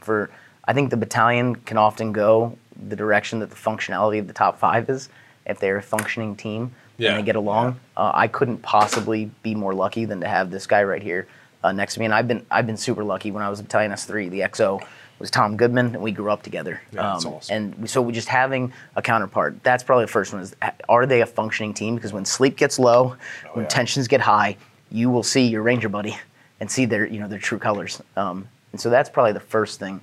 for 0.00 0.30
I 0.64 0.72
think 0.72 0.88
the 0.88 0.96
battalion 0.96 1.56
can 1.56 1.76
often 1.76 2.12
go 2.12 2.56
the 2.88 2.96
direction 2.96 3.40
that 3.40 3.50
the 3.50 3.56
functionality 3.56 4.18
of 4.18 4.28
the 4.28 4.32
top 4.32 4.58
five 4.58 4.88
is. 4.88 5.10
If 5.52 5.60
they're 5.60 5.76
a 5.76 5.82
functioning 5.82 6.34
team 6.34 6.72
Yeah. 6.98 7.10
and 7.10 7.18
they 7.20 7.22
get 7.22 7.36
along, 7.36 7.78
uh, 7.96 8.10
I 8.14 8.26
couldn't 8.26 8.62
possibly 8.62 9.30
be 9.42 9.54
more 9.54 9.72
lucky 9.74 10.04
than 10.06 10.20
to 10.22 10.26
have 10.28 10.50
this 10.50 10.66
guy 10.66 10.82
right 10.82 11.02
here 11.02 11.28
uh, 11.62 11.70
next 11.72 11.94
to 11.94 12.00
me. 12.00 12.06
And 12.06 12.14
I've 12.14 12.26
been 12.26 12.44
I've 12.50 12.66
been 12.66 12.76
super 12.76 13.04
lucky. 13.04 13.30
When 13.30 13.42
I 13.44 13.48
was 13.50 13.60
a 13.60 13.62
battalion 13.62 13.92
S 13.92 14.04
three, 14.04 14.28
the 14.28 14.40
XO 14.40 14.80
was 15.20 15.30
Tom 15.30 15.56
Goodman, 15.56 15.86
and 15.94 16.02
we 16.02 16.10
grew 16.10 16.30
up 16.32 16.42
together. 16.42 16.80
Um, 16.92 16.96
Yeah, 16.96 17.02
that's 17.12 17.24
awesome. 17.26 17.56
And 17.56 17.74
we- 17.76 17.86
so 17.88 18.02
we 18.02 18.12
just 18.12 18.28
having 18.28 18.72
a 18.96 19.02
counterpart. 19.02 19.62
That's 19.62 19.84
probably 19.84 20.04
the 20.06 20.10
first 20.10 20.32
one. 20.32 20.42
Is 20.42 20.56
are 20.88 21.06
they 21.06 21.20
a 21.20 21.26
functioning 21.26 21.74
team? 21.74 21.94
Because 21.94 22.12
when 22.12 22.24
sleep 22.24 22.56
gets 22.56 22.78
low, 22.78 23.14
when 23.52 23.64
yeah. 23.64 23.68
tensions 23.68 24.08
get 24.08 24.20
high, 24.22 24.56
you 24.90 25.10
will 25.10 25.22
see 25.22 25.46
your 25.46 25.62
ranger 25.62 25.88
buddy 25.88 26.16
and 26.60 26.68
see 26.70 26.86
their 26.86 27.06
you 27.06 27.20
know 27.20 27.28
their 27.28 27.38
true 27.38 27.58
colors. 27.58 28.02
Um, 28.16 28.48
and 28.72 28.80
so 28.80 28.88
that's 28.90 29.10
probably 29.10 29.32
the 29.32 29.40
first 29.56 29.78
thing. 29.78 30.00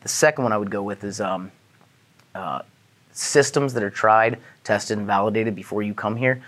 The 0.00 0.08
second 0.08 0.44
one 0.44 0.52
I 0.52 0.56
would 0.56 0.70
go 0.70 0.82
with 0.82 1.04
is 1.04 1.20
um, 1.20 1.52
uh, 2.34 2.62
systems 3.12 3.74
that 3.74 3.82
are 3.82 3.90
tried, 3.90 4.38
tested, 4.64 4.98
and 4.98 5.06
validated 5.06 5.54
before 5.54 5.82
you 5.82 5.94
come 5.94 6.16
here. 6.16 6.42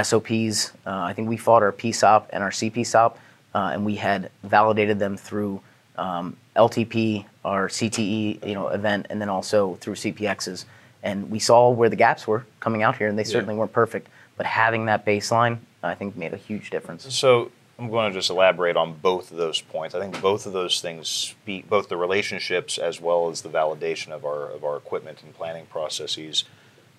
SOPs. 0.00 0.72
Uh, 0.86 1.02
I 1.02 1.12
think 1.12 1.28
we 1.28 1.36
fought 1.36 1.62
our 1.62 1.72
PSOP 1.72 2.26
and 2.30 2.42
our 2.42 2.50
CPSOP, 2.50 3.14
uh, 3.54 3.70
and 3.72 3.84
we 3.84 3.96
had 3.96 4.30
validated 4.42 4.98
them 4.98 5.16
through 5.16 5.60
um, 5.96 6.36
LTP, 6.56 7.24
our 7.44 7.68
CTE, 7.68 8.46
you 8.46 8.54
know, 8.54 8.68
event, 8.68 9.06
and 9.10 9.20
then 9.20 9.28
also 9.28 9.74
through 9.76 9.94
CPXs. 9.94 10.64
And 11.02 11.30
we 11.30 11.38
saw 11.38 11.70
where 11.70 11.88
the 11.88 11.96
gaps 11.96 12.26
were 12.26 12.46
coming 12.60 12.82
out 12.82 12.96
here, 12.96 13.08
and 13.08 13.18
they 13.18 13.24
certainly 13.24 13.54
weren't 13.54 13.72
perfect. 13.72 14.08
But 14.36 14.46
having 14.46 14.86
that 14.86 15.04
baseline, 15.04 15.58
I 15.82 15.94
think, 15.94 16.16
made 16.16 16.32
a 16.32 16.36
huge 16.36 16.70
difference. 16.70 17.12
So 17.14 17.50
I'm 17.80 17.88
going 17.88 18.12
to 18.12 18.18
just 18.18 18.28
elaborate 18.28 18.76
on 18.76 18.92
both 18.92 19.30
of 19.30 19.38
those 19.38 19.62
points. 19.62 19.94
I 19.94 20.00
think 20.00 20.20
both 20.20 20.44
of 20.44 20.52
those 20.52 20.82
things 20.82 21.08
speak 21.08 21.66
both 21.66 21.88
the 21.88 21.96
relationships 21.96 22.76
as 22.76 23.00
well 23.00 23.30
as 23.30 23.40
the 23.40 23.48
validation 23.48 24.08
of 24.08 24.26
our 24.26 24.50
of 24.50 24.64
our 24.64 24.76
equipment 24.76 25.22
and 25.22 25.34
planning 25.34 25.64
processes 25.64 26.44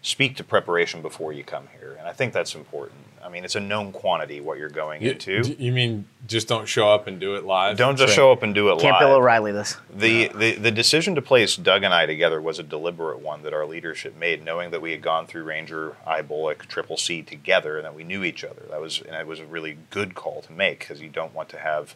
speak 0.02 0.36
to 0.38 0.44
preparation 0.44 1.02
before 1.02 1.32
you 1.32 1.44
come 1.44 1.68
here, 1.80 1.96
and 2.00 2.08
I 2.08 2.14
think 2.14 2.34
that's 2.34 2.56
important. 2.56 3.00
I 3.24 3.30
mean, 3.30 3.46
it's 3.46 3.56
a 3.56 3.60
known 3.60 3.92
quantity 3.92 4.42
what 4.42 4.58
you're 4.58 4.70
going 4.70 5.04
You, 5.04 5.12
into. 5.12 5.56
you 5.60 5.72
mean 5.72 6.06
just 6.28 6.48
don't 6.48 6.68
show 6.68 6.90
up 6.90 7.06
and 7.06 7.20
do 7.20 7.36
it 7.36 7.46
live? 7.46 7.78
Don't 7.78 7.96
just 7.96 8.10
right. 8.10 8.16
show 8.16 8.32
up 8.32 8.42
and 8.42 8.56
do 8.56 8.70
it 8.70 8.80
Can't 8.80 8.94
live. 8.94 9.00
Bill 9.00 9.16
O'Reilly 9.16 9.52
this. 9.52 9.78
The, 9.94 10.30
the 10.30 10.56
the 10.56 10.72
decision 10.72 11.14
to 11.16 11.22
place 11.22 11.56
Doug 11.56 11.84
and 11.84 11.94
I 11.94 12.08
together 12.08 12.42
was 12.42 12.58
a 12.58 12.64
deliberate 12.64 13.20
one 13.20 13.44
that 13.44 13.54
our 13.54 13.66
leadership 13.66 14.18
made, 14.18 14.44
knowing 14.44 14.72
that 14.72 14.82
we 14.82 14.92
had 14.92 15.04
gone 15.04 15.28
through 15.28 15.44
Ranger, 15.44 15.96
IBOLC, 16.08 16.66
Triple 16.68 16.98
C 16.98 17.22
together, 17.22 17.78
and 17.78 17.86
that 17.86 17.94
we 17.94 18.04
knew 18.04 18.24
each 18.24 18.44
other. 18.44 18.64
That 18.72 18.82
was 18.82 19.02
and 19.02 19.16
it 19.16 19.28
was 19.28 19.40
a 19.40 19.46
really 19.46 19.78
good 19.92 20.16
call 20.16 20.42
to 20.42 20.52
make 20.52 20.80
because 20.80 21.00
you 21.00 21.10
don't 21.10 21.34
want 21.36 21.50
to 21.50 21.60
have 21.60 21.96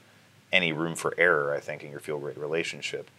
any 0.51 0.71
room 0.71 0.95
for 0.95 1.15
error. 1.17 1.55
I 1.55 1.59
think 1.59 1.83
in 1.83 1.89
your 1.89 1.99
field 1.99 2.21
grade 2.21 2.37
relationship. 2.37 3.09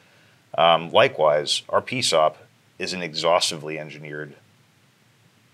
Um, 0.57 0.91
likewise, 0.93 1.63
our 1.69 1.83
PSOP 1.83 2.37
is 2.79 2.93
an 2.93 3.03
exhaustively 3.03 3.79
engineered 3.79 4.37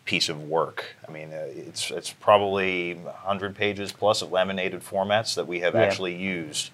piece 0.04 0.28
of 0.28 0.42
work. 0.42 0.96
I 1.08 1.12
mean, 1.12 1.32
uh, 1.32 1.46
it's 1.48 1.90
it's 1.90 2.12
probably 2.12 2.94
100 2.94 3.54
pages 3.54 3.92
plus 3.92 4.22
of 4.22 4.32
laminated 4.32 4.82
formats 4.82 5.34
that 5.36 5.46
we 5.46 5.60
have 5.60 5.74
Yeah. 5.74 5.82
actually 5.82 6.14
used 6.16 6.70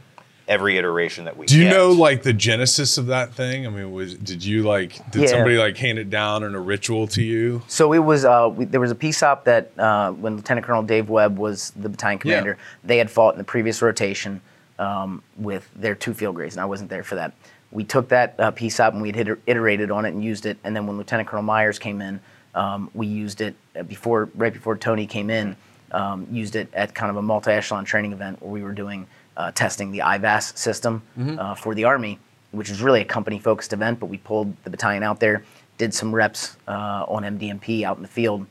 every 0.47 0.79
iteration 0.79 1.27
that 1.27 1.37
we. 1.37 1.45
Do 1.45 1.59
you 1.59 1.65
get. 1.65 1.71
know 1.77 1.91
like 1.91 2.23
the 2.23 2.33
genesis 2.33 2.97
of 2.97 3.07
that 3.09 3.35
thing? 3.35 3.67
I 3.67 3.71
mean, 3.71 3.93
was 3.93 4.15
did 4.15 4.43
you 4.45 4.63
like 4.63 5.11
did 5.11 5.23
Yeah. 5.23 5.29
somebody 5.29 5.59
like 5.59 5.77
hand 5.77 5.99
it 5.99 6.09
down 6.09 6.43
in 6.43 6.55
a 6.55 6.61
ritual 6.61 7.07
to 7.09 7.23
you? 7.23 7.63
So 7.69 7.93
it 7.93 7.99
was. 7.99 8.25
Uh, 8.25 8.51
we, 8.55 8.65
there 8.65 8.81
was 8.81 8.91
a 8.91 8.95
PSOP 8.97 9.45
that 9.45 9.73
uh, 9.79 10.13
when 10.13 10.37
Lieutenant 10.37 10.67
Colonel 10.67 10.83
Dave 10.83 11.11
Webb 11.11 11.37
was 11.37 11.71
the 11.77 11.89
battalion 11.91 12.19
Yeah. 12.25 12.33
commander, 12.39 12.59
they 12.83 12.97
had 12.99 13.11
fought 13.11 13.35
in 13.35 13.39
the 13.39 13.45
previous 13.45 13.83
rotation 13.83 14.41
um, 14.79 15.23
with 15.37 15.69
their 15.77 15.95
two 15.95 16.15
field 16.15 16.35
grades, 16.37 16.55
and 16.55 16.63
I 16.63 16.67
wasn't 16.67 16.89
there 16.89 17.03
for 17.05 17.17
that. 17.17 17.33
We 17.71 17.85
took 17.85 18.09
that 18.09 18.35
uh, 18.39 18.51
PSOP 18.53 18.93
and 18.95 19.03
we 19.03 19.13
had 19.13 19.37
iterated 19.47 19.91
on 19.91 20.07
it 20.07 20.15
and 20.15 20.25
used 20.25 20.47
it. 20.47 20.57
And 20.65 20.75
then 20.75 20.87
when 20.87 20.97
Lieutenant 20.97 21.29
Colonel 21.29 21.43
Myers 21.43 21.79
came 21.79 22.01
in, 22.01 22.21
um, 22.55 22.91
we 22.95 23.07
used 23.07 23.41
it 23.41 23.55
before, 23.89 24.29
right 24.35 24.53
before 24.53 24.77
Tony 24.77 25.07
came 25.07 25.31
in. 25.31 25.57
Um, 25.91 26.27
used 26.31 26.55
it 26.55 26.69
at 26.75 26.95
kind 26.95 27.09
of 27.09 27.17
a 27.17 27.23
multi-echelon 27.23 27.87
training 27.87 28.13
event 28.13 28.43
where 28.43 28.51
we 28.51 28.63
were 28.63 28.75
doing 28.75 29.07
uh, 29.39 29.53
testing 29.53 29.91
the 29.91 30.01
IVAS 30.01 30.55
system 30.57 31.03
uh, 31.39 31.55
for 31.55 31.75
the 31.75 31.85
Army, 31.85 32.19
which 32.51 32.69
is 32.69 32.83
really 32.83 33.01
a 33.01 33.07
company-focused 33.07 33.73
event. 33.73 33.99
But 33.99 34.07
we 34.07 34.19
pulled 34.19 34.55
the 34.65 34.71
battalion 34.71 35.03
out 35.03 35.19
there, 35.19 35.45
did 35.79 35.95
some 35.95 36.15
reps 36.15 36.57
uh, 36.67 37.07
on 37.09 37.23
MDMP 37.23 37.85
out 37.85 37.97
in 37.97 38.03
the 38.03 38.09
field, 38.09 38.45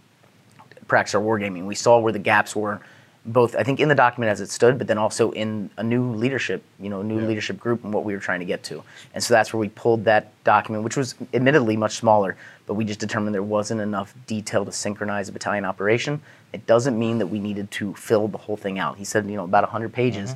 practice 0.88 1.14
our 1.14 1.22
wargaming. 1.22 1.66
We 1.66 1.76
saw 1.76 2.00
where 2.00 2.14
the 2.14 2.20
gaps 2.20 2.56
were, 2.56 2.82
both 3.26 3.56
I 3.56 3.64
think 3.64 3.80
in 3.80 3.90
the 3.90 3.96
document 3.96 4.32
as 4.32 4.42
it 4.42 4.50
stood, 4.50 4.78
but 4.78 4.88
then 4.88 4.98
also 4.98 5.32
in 5.32 5.70
a 5.78 5.84
new 5.84 6.14
leadership, 6.14 6.64
you 6.80 6.90
know, 6.90 7.02
new 7.02 7.20
leadership 7.20 7.60
group 7.60 7.84
and 7.84 7.94
what 7.94 8.06
we 8.06 8.14
were 8.14 8.20
trying 8.20 8.40
to 8.40 8.46
get 8.46 8.64
to. 8.64 8.82
And 9.14 9.24
so 9.24 9.34
that's 9.34 9.54
where 9.54 9.60
we 9.60 9.70
pulled 9.70 10.06
that 10.06 10.32
document, 10.44 10.84
which 10.84 10.96
was 10.96 11.14
admittedly 11.34 11.76
much 11.76 11.98
smaller, 11.98 12.38
but 12.68 12.74
we 12.76 12.86
just 12.86 13.00
determined 13.00 13.34
there 13.34 13.42
wasn't 13.42 13.82
enough 13.82 14.14
detail 14.28 14.66
to 14.66 14.72
synchronize 14.72 15.30
a 15.30 15.32
battalion 15.32 15.66
operation. 15.66 16.22
It 16.54 16.68
doesn't 16.68 17.00
mean 17.00 17.18
that 17.18 17.28
we 17.28 17.40
needed 17.40 17.72
to 17.72 17.94
fill 17.96 18.28
the 18.28 18.38
whole 18.38 18.58
thing 18.58 18.78
out. 18.78 18.98
He 18.98 19.06
said, 19.06 19.26
you 19.26 19.38
know, 19.38 19.46
about 19.46 19.64
100 19.64 19.92
pages. 19.92 20.36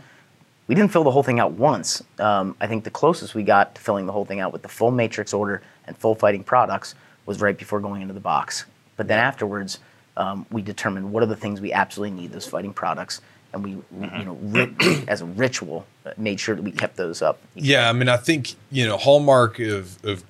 We 0.67 0.75
didn't 0.75 0.91
fill 0.93 1.03
the 1.03 1.11
whole 1.11 1.23
thing 1.23 1.39
out 1.39 1.51
once. 1.51 2.01
Um, 2.17 2.55
I 2.61 2.67
think 2.67 2.85
the 2.85 2.89
closest 2.89 3.35
we 3.35 3.43
got 3.43 3.75
to 3.75 3.81
filling 3.81 4.05
the 4.05 4.13
whole 4.13 4.23
thing 4.23 4.39
out 4.39 4.53
with 4.53 4.61
the 4.61 4.69
full 4.69 4.91
matrix 4.91 5.33
order 5.33 5.61
and 5.85 5.97
full 5.97 6.15
fighting 6.15 6.43
products 6.43 6.95
was 7.25 7.41
right 7.41 7.57
before 7.57 7.81
going 7.81 8.01
into 8.01 8.13
the 8.13 8.21
box. 8.21 8.65
But 8.95 9.09
then 9.09 9.19
afterwards, 9.19 9.79
um, 10.15 10.45
we 10.51 10.61
determined 10.61 11.11
what 11.11 11.23
are 11.23 11.27
the 11.27 11.35
things 11.35 11.59
we 11.59 11.73
absolutely 11.73 12.17
need 12.17 12.31
those 12.31 12.47
fighting 12.47 12.73
products, 12.73 13.21
and 13.53 13.63
we, 13.63 13.75
we 13.91 14.07
you 14.17 14.25
know, 14.25 14.37
ri- 14.41 14.73
as 15.07 15.21
a 15.21 15.25
ritual, 15.25 15.85
uh, 16.05 16.11
made 16.17 16.39
sure 16.39 16.55
that 16.55 16.61
we 16.61 16.71
kept 16.71 16.95
those 16.95 17.21
up. 17.21 17.39
Yeah, 17.55 17.89
I 17.89 17.93
mean, 17.93 18.07
I 18.07 18.17
think 18.17 18.55
you 18.71 18.87
know, 18.87 18.97
hallmark 18.97 19.59
of 19.59 20.03
of 20.05 20.23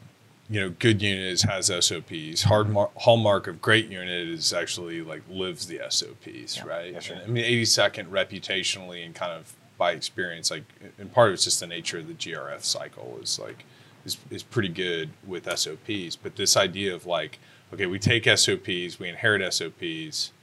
you 0.52 0.60
know, 0.60 0.70
good 0.70 1.02
unit 1.02 1.24
is 1.24 1.44
has 1.44 1.68
SOPs. 1.68 2.44
Hard 2.44 2.70
mar- 2.70 2.92
hallmark 2.98 3.48
of 3.48 3.62
great 3.62 3.90
unit 3.90 4.28
is 4.28 4.52
actually 4.52 5.02
like 5.02 5.22
lives 5.30 5.66
the 5.66 5.80
SOPs, 5.90 6.62
right? 6.66 6.92
Yes, 6.92 7.08
sir. 7.08 7.14
And, 7.14 7.24
I 7.24 7.28
mean, 7.28 7.46
82nd 7.46 8.10
reputationally 8.10 9.06
and 9.06 9.16
kind 9.16 9.32
of 9.32 9.56
by 9.78 9.94
experience, 9.94 10.52
like, 10.52 10.64
and 11.00 11.12
part 11.12 11.30
of 11.30 11.36
it's 11.36 11.46
just 11.46 11.62
the 11.62 11.68
nature 11.68 12.00
of 12.00 12.08
the 12.08 12.14
GRF 12.14 12.64
cycle 12.64 13.18
is 13.24 13.40
like 13.40 13.64
is 14.06 14.18
is 14.30 14.44
pretty 14.44 14.68
good 14.68 15.12
with 15.26 15.46
SOPs. 15.58 16.18
But 16.18 16.36
this 16.36 16.58
idea 16.58 16.94
of 16.94 17.06
like, 17.06 17.40
okay, 17.74 17.86
we 17.86 17.98
take 17.98 18.26
SOPs, 18.26 19.00
we 19.00 19.08
inherit 19.08 19.54
SOPs, 19.54 20.34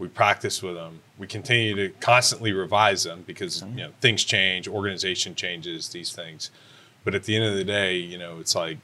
we 0.00 0.08
practice 0.08 0.62
with 0.62 0.74
them 0.74 1.00
we 1.16 1.26
continue 1.26 1.74
to 1.74 1.88
constantly 2.00 2.52
revise 2.52 3.04
them 3.04 3.24
because 3.26 3.62
mm-hmm. 3.62 3.78
you 3.78 3.84
know 3.84 3.92
things 4.00 4.24
change 4.24 4.68
organization 4.68 5.34
changes 5.34 5.88
these 5.90 6.12
things 6.12 6.50
but 7.04 7.14
at 7.14 7.24
the 7.24 7.36
end 7.36 7.44
of 7.44 7.54
the 7.54 7.64
day 7.64 7.96
you 7.96 8.18
know 8.18 8.38
it's 8.38 8.54
like 8.54 8.78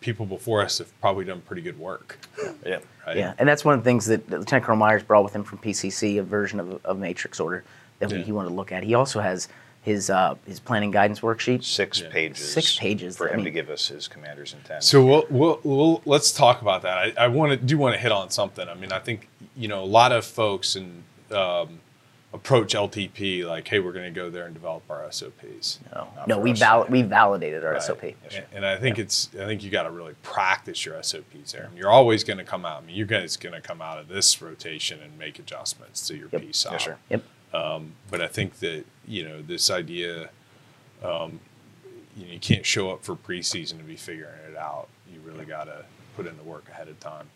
people 0.00 0.24
before 0.26 0.62
us 0.62 0.78
have 0.78 1.00
probably 1.00 1.24
done 1.24 1.40
pretty 1.42 1.62
good 1.62 1.78
work 1.78 2.18
Yeah. 2.64 2.78
right 3.06 3.16
Yeah, 3.16 3.34
and 3.38 3.48
that's 3.48 3.64
one 3.64 3.74
of 3.74 3.80
the 3.82 3.84
things 3.88 4.06
that 4.06 4.28
Lieutenant 4.30 4.64
Colonel 4.64 4.78
Myers 4.78 5.02
brought 5.02 5.24
with 5.24 5.34
him 5.34 5.44
from 5.44 5.58
PCC, 5.58 6.18
a 6.18 6.22
version 6.22 6.58
of, 6.60 6.84
of 6.84 6.98
Matrix 6.98 7.38
Order 7.40 7.64
that 7.98 8.10
Yeah. 8.10 8.18
he 8.18 8.32
wanted 8.32 8.48
to 8.50 8.54
look 8.54 8.72
at. 8.72 8.82
He 8.82 8.94
also 8.94 9.20
has 9.20 9.48
his 9.82 10.10
uh, 10.10 10.34
his 10.46 10.60
planning 10.60 10.90
guidance 10.90 11.20
worksheet. 11.20 11.64
Six 11.64 12.00
Yeah. 12.00 12.08
pages. 12.10 12.52
Six 12.52 12.76
pages, 12.78 13.16
for 13.16 13.28
I 13.28 13.32
him 13.32 13.38
to 13.40 13.44
mean- 13.44 13.54
give 13.54 13.70
us 13.70 13.88
his 13.88 14.08
commander's 14.08 14.52
intent. 14.54 14.82
so 14.84 15.04
we'll, 15.04 15.26
we'll, 15.30 15.60
we'll 15.64 16.02
let's 16.06 16.32
talk 16.32 16.60
about 16.62 16.82
that 16.82 16.98
i, 16.98 17.24
I 17.24 17.28
want 17.28 17.50
to 17.52 17.56
do 17.56 17.78
want 17.78 17.94
to 17.94 18.00
hit 18.00 18.12
on 18.12 18.30
something 18.30 18.68
i 18.68 18.74
mean 18.74 18.92
i 18.92 18.98
think 18.98 19.28
you 19.56 19.68
know 19.68 19.82
a 19.82 19.86
lot 19.86 20.12
of 20.12 20.24
folks 20.24 20.76
and 20.76 21.02
um, 21.32 21.80
approach 22.32 22.74
ltp 22.74 23.44
like 23.44 23.66
hey 23.66 23.80
we're 23.80 23.90
going 23.92 24.04
to 24.04 24.20
go 24.20 24.30
there 24.30 24.44
and 24.46 24.54
develop 24.54 24.82
our 24.88 25.10
sops 25.10 25.80
No, 25.92 26.08
no, 26.28 26.38
we 26.38 26.52
val- 26.52 26.86
we 26.88 27.02
validated 27.02 27.64
our 27.64 27.72
Right. 27.72 27.82
SOP. 27.82 28.02
And- 28.04 28.44
And 28.54 28.64
I 28.66 28.76
think 28.76 29.00
it's 29.00 29.28
I 29.34 29.46
think 29.46 29.64
you 29.64 29.70
got 29.70 29.82
to 29.82 29.90
really 29.90 30.14
practice 30.22 30.84
your 30.84 30.94
SOPs 31.02 31.50
there. 31.52 31.64
And 31.64 31.76
you're 31.76 31.90
always 31.90 32.22
going 32.22 32.38
to 32.38 32.44
come 32.44 32.64
out. 32.64 32.82
I 32.82 32.86
mean, 32.86 32.94
you 32.94 33.04
guys 33.04 33.36
going 33.36 33.54
to 33.54 33.60
come 33.60 33.82
out 33.82 33.98
of 33.98 34.06
this 34.06 34.40
rotation 34.40 35.00
and 35.02 35.18
make 35.18 35.40
adjustments 35.40 36.06
to 36.06 36.16
your 36.16 36.28
Yep. 36.32 36.42
PSOP. 36.42 36.70
Yes, 36.72 36.84
sir. 36.84 36.96
Yep. 37.08 37.22
But 38.10 38.20
I 38.20 38.28
think 38.28 38.60
that 38.60 38.84
you 39.08 39.24
know 39.28 39.42
this 39.42 39.68
idea, 39.68 40.30
um, 41.02 41.40
you 42.16 42.26
know, 42.26 42.32
you 42.32 42.38
can't 42.38 42.64
show 42.64 42.92
up 42.92 43.02
for 43.04 43.16
preseason 43.16 43.78
to 43.78 43.84
be 43.84 43.96
figuring 43.96 44.38
it 44.48 44.56
out. 44.56 44.86
You 45.12 45.18
really 45.24 45.44
got 45.46 45.64
to 45.64 45.84
put 46.16 46.26
in 46.28 46.36
the 46.36 46.44
work 46.44 46.68
ahead 46.68 46.86
of 46.86 47.00
time. 47.00 47.28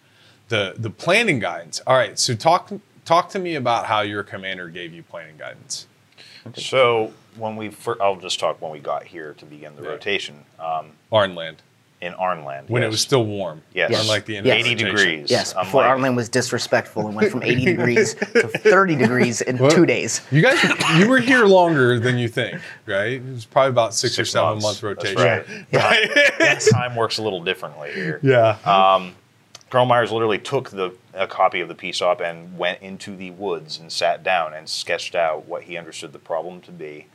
The 0.51 0.75
the 0.79 0.91
planning 0.91 1.41
guidance. 1.41 1.81
All 1.85 1.97
right. 1.97 2.17
So 2.17 2.37
talk 2.37 2.71
talk 3.05 3.29
to 3.31 3.39
me 3.39 3.55
about 3.57 3.87
how 3.87 4.01
your 4.01 4.23
commander 4.23 4.69
gave 4.69 4.93
you 4.93 5.03
planning 5.03 5.37
guidance. 5.37 5.87
So 6.57 7.13
when 7.37 7.57
we, 7.57 7.71
fir- 7.71 7.97
I'll 8.03 8.17
just 8.17 8.39
talk 8.39 8.61
when 8.61 8.71
we 8.71 8.79
got 8.79 9.05
here 9.05 9.35
to 9.39 9.47
begin 9.47 9.77
the 9.77 9.83
Yeah. 9.83 9.89
rotation 9.89 10.45
um, 10.59 10.93
Arnland 11.13 11.57
in 12.03 12.13
Arnland. 12.15 12.69
when 12.69 12.83
it 12.83 12.89
was 12.91 13.01
still 13.01 13.25
warm. 13.25 13.63
Yes. 13.73 13.99
Unlike 13.99 14.27
the 14.27 14.35
Yes. 14.35 14.67
80 14.67 14.75
degrees. 14.75 15.31
Yes, 15.31 15.55
before 15.55 15.83
like- 15.83 15.97
Arnland 15.97 16.17
was 16.17 16.29
disrespectful 16.29 17.07
and 17.07 17.17
went 17.17 17.31
from 17.31 17.43
80 17.43 17.65
degrees 17.77 18.13
to 18.15 18.47
30 18.49 18.95
degrees 18.97 19.41
in 19.41 19.57
Well, 19.57 19.71
two 19.71 19.87
days. 19.87 20.21
You 20.31 20.43
guys, 20.43 20.63
you 20.99 21.09
were 21.09 21.19
here 21.19 21.47
longer 21.47 21.99
than 21.99 22.19
you 22.19 22.29
think, 22.29 22.61
right? 22.85 23.13
It 23.13 23.25
was 23.25 23.47
probably 23.47 23.71
about 23.71 23.95
six, 23.95 24.19
or 24.19 24.27
seven 24.27 24.61
months. 24.61 24.83
month 24.83 24.99
That's 25.01 25.15
rotation. 25.17 25.67
right. 25.73 26.61
Time 26.71 26.95
works 26.95 27.17
a 27.17 27.23
little 27.23 27.43
differently 27.43 27.91
here. 27.95 28.21
Yeah. 28.23 28.59
Colonel 29.71 29.87
Myers 29.87 30.13
literally 30.13 30.39
took 30.39 30.69
the 30.71 30.91
a 31.15 31.27
copy 31.27 31.61
of 31.61 31.69
the 31.69 31.75
PSOP 31.75 32.21
and 32.21 32.59
went 32.59 32.83
into 32.83 33.17
the 33.17 33.31
woods 33.31 33.79
and 33.79 33.91
sat 33.91 34.23
down 34.23 34.55
and 34.55 34.69
sketched 34.69 35.15
out 35.15 35.47
what 35.47 35.65
he 35.65 35.77
understood 35.77 36.13
the 36.13 36.19
problem 36.19 36.61
to 36.63 36.73
be, 36.73 37.07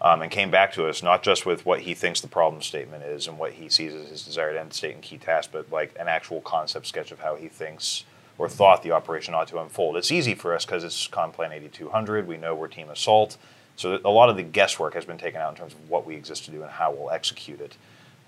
um, 0.00 0.22
and 0.22 0.30
came 0.30 0.50
back 0.50 0.72
to 0.74 0.86
us 0.86 1.02
not 1.02 1.22
just 1.22 1.46
with 1.46 1.64
what 1.64 1.80
he 1.80 1.94
thinks 1.94 2.20
the 2.20 2.28
problem 2.28 2.62
statement 2.62 3.02
is 3.02 3.26
and 3.26 3.38
what 3.38 3.52
he 3.52 3.68
sees 3.68 3.94
as 3.94 4.08
his 4.08 4.22
desired 4.22 4.56
end 4.56 4.72
state 4.72 4.94
and 4.94 5.02
key 5.02 5.18
task, 5.18 5.50
but 5.52 5.70
like 5.72 5.94
an 5.98 6.08
actual 6.08 6.40
concept 6.42 6.86
sketch 6.86 7.10
of 7.10 7.20
how 7.20 7.34
he 7.34 7.48
thinks 7.48 8.04
or 8.38 8.48
thought 8.48 8.82
the 8.82 8.92
operation 8.92 9.34
ought 9.34 9.48
to 9.48 9.58
unfold. 9.58 9.96
It's 9.96 10.12
easy 10.12 10.34
for 10.34 10.54
us 10.54 10.66
because 10.66 10.84
it's 10.84 11.08
CONPLAN 11.08 11.52
8200. 11.52 12.26
We 12.26 12.36
know 12.36 12.54
we're 12.54 12.68
Team 12.68 12.90
Assault, 12.90 13.38
so 13.76 13.98
a 14.04 14.10
lot 14.10 14.28
of 14.28 14.36
the 14.36 14.42
guesswork 14.42 14.94
has 14.94 15.06
been 15.06 15.18
taken 15.18 15.40
out 15.40 15.50
in 15.50 15.56
terms 15.56 15.72
of 15.72 15.88
what 15.88 16.06
we 16.06 16.14
exist 16.14 16.44
to 16.46 16.50
do 16.50 16.62
and 16.62 16.70
how 16.70 16.92
we'll 16.92 17.10
execute 17.10 17.60
it. 17.60 17.76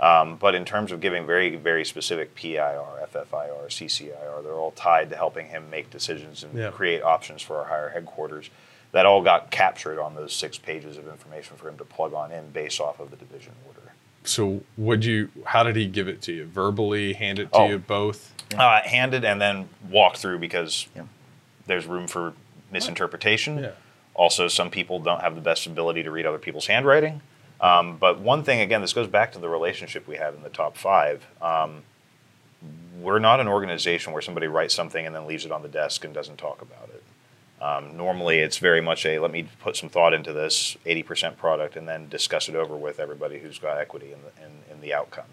Um, 0.00 0.36
but 0.36 0.54
in 0.54 0.64
terms 0.64 0.92
of 0.92 1.00
giving 1.00 1.26
very, 1.26 1.56
very 1.56 1.84
specific 1.84 2.34
PIR, 2.36 3.08
FFIR, 3.12 3.66
CCIR, 3.68 4.42
they're 4.44 4.52
all 4.52 4.70
tied 4.72 5.10
to 5.10 5.16
helping 5.16 5.48
him 5.48 5.68
make 5.70 5.90
decisions 5.90 6.44
and 6.44 6.56
Yeah. 6.56 6.70
create 6.70 7.02
options 7.02 7.42
for 7.42 7.56
our 7.58 7.64
higher 7.64 7.88
headquarters. 7.88 8.50
That 8.92 9.06
all 9.06 9.22
got 9.22 9.50
captured 9.50 10.00
on 10.00 10.14
those 10.14 10.32
six 10.32 10.56
pages 10.56 10.96
of 10.96 11.08
information 11.08 11.56
for 11.56 11.68
him 11.68 11.76
to 11.78 11.84
plug 11.84 12.14
on 12.14 12.30
in 12.32 12.50
based 12.50 12.80
off 12.80 13.00
of 13.00 13.10
the 13.10 13.16
division 13.16 13.52
order. 13.66 13.92
So, 14.24 14.62
would 14.76 15.04
you? 15.04 15.30
How 15.46 15.62
did 15.62 15.76
he 15.76 15.86
give 15.86 16.06
it 16.08 16.22
to 16.22 16.32
you? 16.32 16.44
Verbally, 16.46 17.12
hand 17.14 17.38
it 17.38 17.52
to 17.52 17.58
Oh. 17.58 17.68
you 17.68 17.78
both? 17.78 18.32
Uh, 18.56 18.80
handed 18.82 19.24
and 19.24 19.40
then 19.40 19.68
walk 19.90 20.16
through 20.16 20.38
because 20.38 20.86
Yeah. 20.94 21.02
there's 21.66 21.86
room 21.86 22.06
for 22.06 22.32
misinterpretation. 22.70 23.58
Yeah. 23.58 23.70
Also, 24.14 24.48
some 24.48 24.70
people 24.70 24.98
don't 25.00 25.20
have 25.20 25.34
the 25.34 25.40
best 25.40 25.66
ability 25.66 26.02
to 26.04 26.10
read 26.10 26.24
other 26.26 26.38
people's 26.38 26.66
handwriting. 26.66 27.20
Um, 27.60 27.96
but 27.96 28.20
one 28.20 28.44
thing, 28.44 28.60
again, 28.60 28.80
this 28.80 28.92
goes 28.92 29.08
back 29.08 29.32
to 29.32 29.38
the 29.38 29.48
relationship 29.48 30.06
we 30.06 30.16
have 30.16 30.34
in 30.34 30.42
the 30.42 30.48
top 30.48 30.76
five. 30.76 31.26
Um, 31.42 31.82
we're 33.00 33.18
not 33.18 33.40
an 33.40 33.48
organization 33.48 34.12
where 34.12 34.22
somebody 34.22 34.46
writes 34.46 34.74
something 34.74 35.06
and 35.06 35.14
then 35.14 35.26
leaves 35.26 35.44
it 35.44 35.52
on 35.52 35.62
the 35.62 35.68
desk 35.68 36.04
and 36.04 36.14
doesn't 36.14 36.36
talk 36.36 36.62
about 36.62 36.88
it. 36.90 37.02
Um, 37.60 37.96
normally, 37.96 38.38
it's 38.38 38.58
very 38.58 38.80
much 38.80 39.04
a 39.04 39.18
let 39.18 39.32
me 39.32 39.48
put 39.60 39.76
some 39.76 39.88
thought 39.88 40.14
into 40.14 40.32
this 40.32 40.76
80% 40.86 41.36
product 41.36 41.76
and 41.76 41.88
then 41.88 42.08
discuss 42.08 42.48
it 42.48 42.54
over 42.54 42.76
with 42.76 43.00
everybody 43.00 43.38
who's 43.40 43.58
got 43.58 43.78
equity 43.78 44.12
in 44.12 44.18
the, 44.22 44.46
in, 44.46 44.76
in 44.76 44.80
the 44.80 44.94
outcome. 44.94 45.26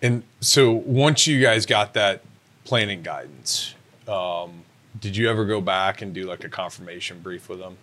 And 0.00 0.22
so, 0.40 0.72
once 0.72 1.26
you 1.26 1.40
guys 1.42 1.66
got 1.66 1.92
that 1.94 2.22
planning 2.64 3.02
guidance. 3.02 3.74
Um, 4.08 4.64
did 5.00 5.16
you 5.16 5.28
ever 5.28 5.44
go 5.44 5.60
back 5.60 6.02
and 6.02 6.14
do 6.14 6.24
like 6.24 6.44
a 6.44 6.48
confirmation 6.48 7.20
brief 7.20 7.48
with 7.48 7.58
them? 7.58 7.76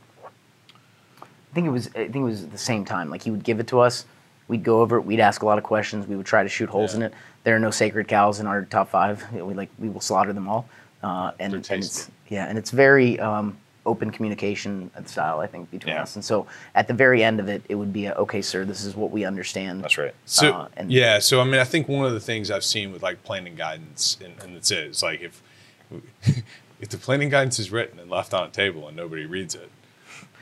I 1.51 1.55
think 1.55 1.67
it 1.67 1.71
was. 1.71 1.87
I 1.87 1.91
think 2.07 2.15
it 2.15 2.19
was 2.23 2.43
at 2.43 2.51
the 2.51 2.57
same 2.57 2.85
time. 2.85 3.09
Like 3.09 3.23
he 3.23 3.31
would 3.31 3.43
give 3.43 3.59
it 3.59 3.67
to 3.67 3.79
us. 3.79 4.05
We'd 4.47 4.63
go 4.63 4.81
over 4.81 4.97
it. 4.97 5.01
We'd 5.01 5.19
ask 5.19 5.41
a 5.41 5.45
lot 5.45 5.57
of 5.57 5.63
questions. 5.63 6.07
We 6.07 6.15
would 6.15 6.25
try 6.25 6.43
to 6.43 6.49
shoot 6.49 6.69
holes 6.69 6.91
Yeah. 6.93 6.97
in 6.97 7.03
it. 7.03 7.13
There 7.43 7.55
are 7.55 7.59
no 7.59 7.71
sacred 7.71 8.07
cows 8.07 8.39
in 8.39 8.47
our 8.47 8.63
top 8.65 8.89
five. 8.89 9.23
We 9.33 9.53
like 9.53 9.69
we 9.79 9.89
will 9.89 10.01
slaughter 10.01 10.33
them 10.33 10.47
all. 10.47 10.67
Uh, 11.01 11.31
and, 11.39 11.53
and 11.53 11.69
it's 11.83 12.09
yeah, 12.27 12.45
and 12.47 12.57
it's 12.57 12.71
very 12.71 13.19
um, 13.19 13.57
open 13.85 14.11
communication 14.11 14.91
style. 15.05 15.39
I 15.39 15.47
think 15.47 15.71
between 15.71 15.95
Yeah. 15.95 16.03
us. 16.03 16.15
And 16.15 16.23
so 16.25 16.45
at 16.75 16.87
the 16.87 16.93
very 16.93 17.23
end 17.23 17.39
of 17.39 17.47
it, 17.47 17.63
it 17.69 17.75
would 17.75 17.93
be 17.93 18.05
a, 18.07 18.13
okay, 18.15 18.41
sir. 18.41 18.65
This 18.65 18.83
is 18.83 18.95
what 18.95 19.09
we 19.09 19.23
understand. 19.25 19.83
That's 19.83 19.97
right. 19.97 20.13
So 20.25 20.51
Uh, 20.53 20.67
and- 20.77 20.91
yeah, 20.91 21.19
so 21.19 21.41
I 21.41 21.45
mean, 21.45 21.59
I 21.59 21.63
think 21.63 21.87
one 21.87 22.05
of 22.05 22.11
the 22.13 22.19
things 22.19 22.51
I've 22.51 22.63
seen 22.65 22.91
with 22.91 23.01
like 23.01 23.23
planning 23.23 23.55
guidance, 23.55 24.17
and, 24.23 24.33
and 24.43 24.55
that's 24.55 24.69
it. 24.71 24.83
It's 24.85 25.01
like 25.01 25.21
if 25.21 25.41
if 26.81 26.89
the 26.89 26.97
planning 26.97 27.29
guidance 27.29 27.59
is 27.59 27.71
written 27.71 27.99
and 27.99 28.09
left 28.09 28.33
on 28.33 28.47
a 28.47 28.51
table 28.51 28.87
and 28.87 28.95
nobody 28.95 29.25
reads 29.25 29.55
it, 29.55 29.69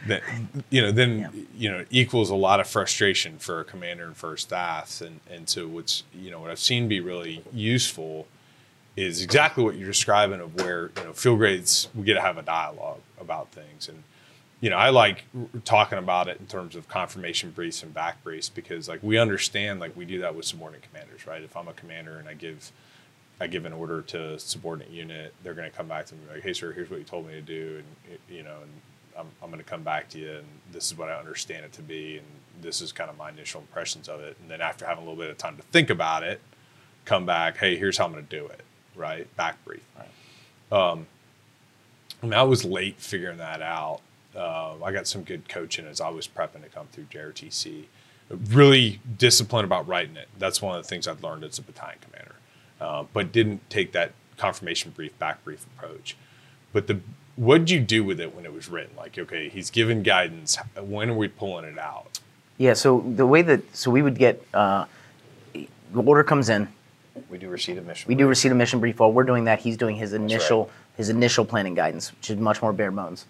then 0.07 0.63
you 0.69 0.81
know, 0.81 0.91
then 0.91 1.19
Yeah. 1.19 1.29
you 1.57 1.69
know, 1.71 1.85
equals 1.91 2.29
a 2.29 2.35
lot 2.35 2.59
of 2.59 2.67
frustration 2.67 3.37
for 3.37 3.59
a 3.59 3.63
commander 3.65 4.05
and 4.05 4.17
for 4.17 4.35
staff. 4.37 5.01
And 5.01 5.19
and 5.29 5.47
so 5.49 5.67
what's 5.67 6.03
you 6.13 6.31
know 6.31 6.39
what 6.39 6.51
I've 6.51 6.59
seen 6.59 6.87
be 6.87 6.99
really 6.99 7.43
useful 7.53 8.27
is 8.95 9.21
exactly 9.21 9.63
what 9.63 9.75
you're 9.75 9.87
describing 9.87 10.39
of 10.41 10.55
where 10.55 10.91
you 10.97 11.03
know 11.03 11.13
field 11.13 11.37
grades 11.37 11.87
we 11.93 12.03
get 12.03 12.15
to 12.15 12.21
have 12.21 12.37
a 12.37 12.41
dialogue 12.41 12.99
about 13.21 13.49
things 13.51 13.87
and 13.87 14.01
you 14.59 14.71
know 14.71 14.75
i 14.75 14.89
like 14.89 15.25
r- 15.39 15.45
talking 15.63 15.99
about 15.99 16.27
it 16.27 16.39
in 16.39 16.47
terms 16.47 16.75
of 16.75 16.87
confirmation 16.87 17.51
briefs 17.51 17.83
and 17.83 17.93
back 17.93 18.23
briefs 18.23 18.49
because 18.49 18.89
like 18.89 18.99
we 19.03 19.19
understand 19.19 19.79
like 19.79 19.95
we 19.95 20.03
do 20.03 20.19
that 20.19 20.33
with 20.33 20.45
subordinate 20.45 20.81
commanders 20.91 21.27
right 21.27 21.43
if 21.43 21.55
i'm 21.55 21.67
a 21.67 21.73
commander 21.73 22.17
and 22.17 22.27
i 22.27 22.33
give 22.33 22.71
i 23.39 23.45
give 23.45 23.65
an 23.65 23.73
order 23.73 24.01
to 24.01 24.33
a 24.33 24.39
subordinate 24.39 24.89
unit 24.89 25.31
they're 25.43 25.53
going 25.53 25.69
to 25.69 25.77
come 25.77 25.87
back 25.87 26.07
to 26.07 26.15
me 26.15 26.21
like 26.33 26.41
hey 26.41 26.53
sir 26.53 26.71
here's 26.71 26.89
what 26.89 26.97
you 26.97 27.05
told 27.05 27.27
me 27.27 27.33
to 27.33 27.41
do 27.41 27.83
and 28.09 28.17
you 28.35 28.41
know 28.41 28.57
and 28.63 28.71
i'm, 29.17 29.27
I'm 29.41 29.49
going 29.49 29.63
to 29.63 29.69
come 29.69 29.83
back 29.83 30.09
to 30.09 30.19
you 30.19 30.31
and 30.31 30.47
this 30.71 30.85
is 30.87 30.97
what 30.97 31.09
i 31.09 31.15
understand 31.15 31.65
it 31.65 31.73
to 31.73 31.81
be 31.81 32.17
and 32.17 32.25
this 32.61 32.81
is 32.81 32.91
kind 32.91 33.09
of 33.09 33.17
my 33.17 33.29
initial 33.29 33.61
impressions 33.61 34.07
of 34.09 34.19
it 34.21 34.35
and 34.41 34.49
then 34.49 34.61
after 34.61 34.85
having 34.85 35.03
a 35.03 35.07
little 35.07 35.21
bit 35.21 35.29
of 35.29 35.37
time 35.37 35.55
to 35.57 35.63
think 35.63 35.89
about 35.89 36.23
it 36.23 36.41
come 37.05 37.25
back 37.25 37.57
hey 37.57 37.75
here's 37.77 37.97
how 37.97 38.05
i'm 38.05 38.11
going 38.11 38.25
to 38.25 38.35
do 38.39 38.45
it 38.47 38.61
right 38.95 39.33
back 39.37 39.63
brief 39.65 39.81
Um, 40.71 41.07
I 42.21 42.25
mean, 42.25 42.33
I 42.33 42.43
was 42.43 42.65
late 42.65 42.95
figuring 42.97 43.37
that 43.37 43.61
out. 43.61 44.01
Uh, 44.35 44.73
I 44.83 44.91
got 44.91 45.07
some 45.07 45.23
good 45.23 45.47
coaching 45.47 45.85
as 45.85 46.01
I 46.01 46.09
was 46.09 46.27
prepping 46.27 46.63
to 46.63 46.69
come 46.69 46.87
through 46.91 47.05
JRTC. 47.05 47.85
Really 48.49 48.99
disciplined 49.17 49.65
about 49.65 49.87
writing 49.87 50.17
it. 50.17 50.27
That's 50.37 50.61
one 50.61 50.75
of 50.75 50.83
the 50.83 50.87
things 50.89 51.07
I've 51.07 51.23
learned 51.23 51.43
as 51.43 51.59
a 51.59 51.61
battalion 51.61 51.99
commander. 52.01 52.35
Uh, 52.81 53.05
but 53.13 53.31
didn't 53.31 53.67
take 53.69 53.91
that 53.93 54.11
confirmation 54.35 54.91
brief, 54.95 55.17
back 55.19 55.43
brief 55.43 55.65
approach. 55.77 56.17
But 56.73 56.87
the 56.87 56.99
what 57.37 57.59
did 57.59 57.69
you 57.69 57.79
do 57.79 58.03
with 58.03 58.19
it 58.19 58.35
when 58.35 58.45
it 58.45 58.51
was 58.51 58.67
written? 58.67 58.95
Like, 58.97 59.17
okay, 59.17 59.47
he's 59.47 59.69
given 59.69 60.03
guidance. 60.03 60.57
When 60.75 61.09
are 61.09 61.13
we 61.13 61.27
pulling 61.27 61.65
it 61.65 61.77
out? 61.77 62.19
Yeah. 62.57 62.73
So 62.73 63.05
the 63.15 63.25
way 63.25 63.43
that 63.43 63.75
so 63.75 63.89
we 63.91 64.01
would 64.01 64.17
get 64.17 64.43
uh, 64.53 64.85
the 65.53 65.67
order 65.95 66.23
comes 66.23 66.49
in. 66.49 66.67
We 67.29 67.37
do 67.37 67.47
receipt 67.49 67.77
of 67.77 67.85
mission. 67.85 68.07
We 68.07 68.15
do 68.15 68.25
brief. 68.25 68.29
receive 68.29 68.51
a 68.51 68.55
mission 68.55 68.79
brief. 68.79 68.99
While 68.99 69.11
we're 69.11 69.23
doing 69.23 69.45
that, 69.45 69.59
he's 69.59 69.77
doing 69.77 69.95
his 69.95 70.13
initial 70.13 70.69
his 70.97 71.09
initial 71.09 71.45
planning 71.45 71.75
guidance, 71.75 72.11
which 72.11 72.31
is 72.31 72.37
much 72.37 72.61
more 72.61 72.73
bare 72.73 72.91
bones. 72.91 73.25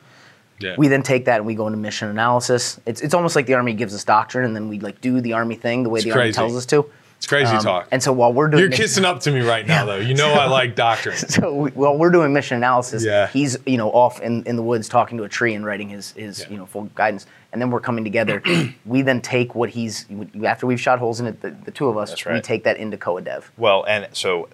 Yeah. 0.59 0.75
We 0.77 0.87
then 0.87 1.03
take 1.03 1.25
that 1.25 1.37
and 1.37 1.45
we 1.45 1.53
go 1.53 1.67
into 1.67 1.77
mission 1.77 2.07
analysis. 2.07 2.79
It's, 2.85 3.01
it's 3.01 3.13
almost 3.13 3.35
like 3.35 3.45
the 3.45 3.53
army 3.53 3.73
gives 3.73 3.93
us 3.93 4.03
doctrine, 4.03 4.45
and 4.45 4.55
then 4.55 4.69
we 4.69 4.79
like 4.79 5.01
do 5.01 5.21
the 5.21 5.33
army 5.33 5.55
thing 5.55 5.83
the 5.83 5.89
way 5.89 5.99
It's 5.99 6.05
the 6.05 6.13
army 6.13 6.31
tells 6.31 6.55
us 6.55 6.65
to. 6.67 6.89
It's 7.17 7.27
crazy 7.27 7.55
Um, 7.55 7.63
talk. 7.63 7.87
And 7.91 8.01
so 8.01 8.13
while 8.13 8.31
we're 8.31 8.47
doing 8.47 8.61
You're 8.61 8.69
mis- 8.69 8.77
kissing 8.79 9.03
up 9.05 9.19
to 9.21 9.31
me 9.31 9.41
right 9.41 9.65
now, 9.65 9.85
though. 9.89 9.97
You 9.97 10.13
know 10.13 10.31
I 10.33 10.45
like 10.47 10.75
doctrine. 10.75 11.15
so 11.17 11.53
we, 11.53 11.71
while 11.71 11.97
we're 11.97 12.11
doing 12.11 12.31
mission 12.33 12.57
analysis, 12.57 13.03
Yeah. 13.03 13.27
he's 13.27 13.57
you 13.65 13.77
know 13.77 13.89
off 13.91 14.21
in, 14.21 14.43
in 14.45 14.55
the 14.55 14.63
woods 14.63 14.87
talking 14.87 15.17
to 15.17 15.23
a 15.23 15.29
tree 15.29 15.53
and 15.53 15.65
writing 15.65 15.89
his 15.89 16.11
his 16.11 16.39
Yeah. 16.41 16.49
you 16.49 16.57
know 16.57 16.65
full 16.65 16.83
guidance, 16.95 17.25
and 17.51 17.61
then 17.61 17.69
we're 17.71 17.79
coming 17.81 18.03
together. 18.03 18.41
we 18.85 19.01
then 19.01 19.21
take 19.21 19.55
what 19.55 19.69
he's 19.71 20.05
after 20.45 20.65
we've 20.67 20.79
shot 20.81 20.99
holes 20.99 21.19
in 21.19 21.25
it, 21.27 21.41
the, 21.41 21.51
the 21.65 21.71
two 21.71 21.87
of 21.87 21.97
us, 21.97 22.09
That's 22.11 22.25
we 22.25 22.39
take 22.41 22.63
that 22.65 22.77
into 22.77 22.97
COA 22.97 23.21
Dev. 23.21 23.51
Well, 23.57 23.83
and 23.87 24.07
so 24.13 24.47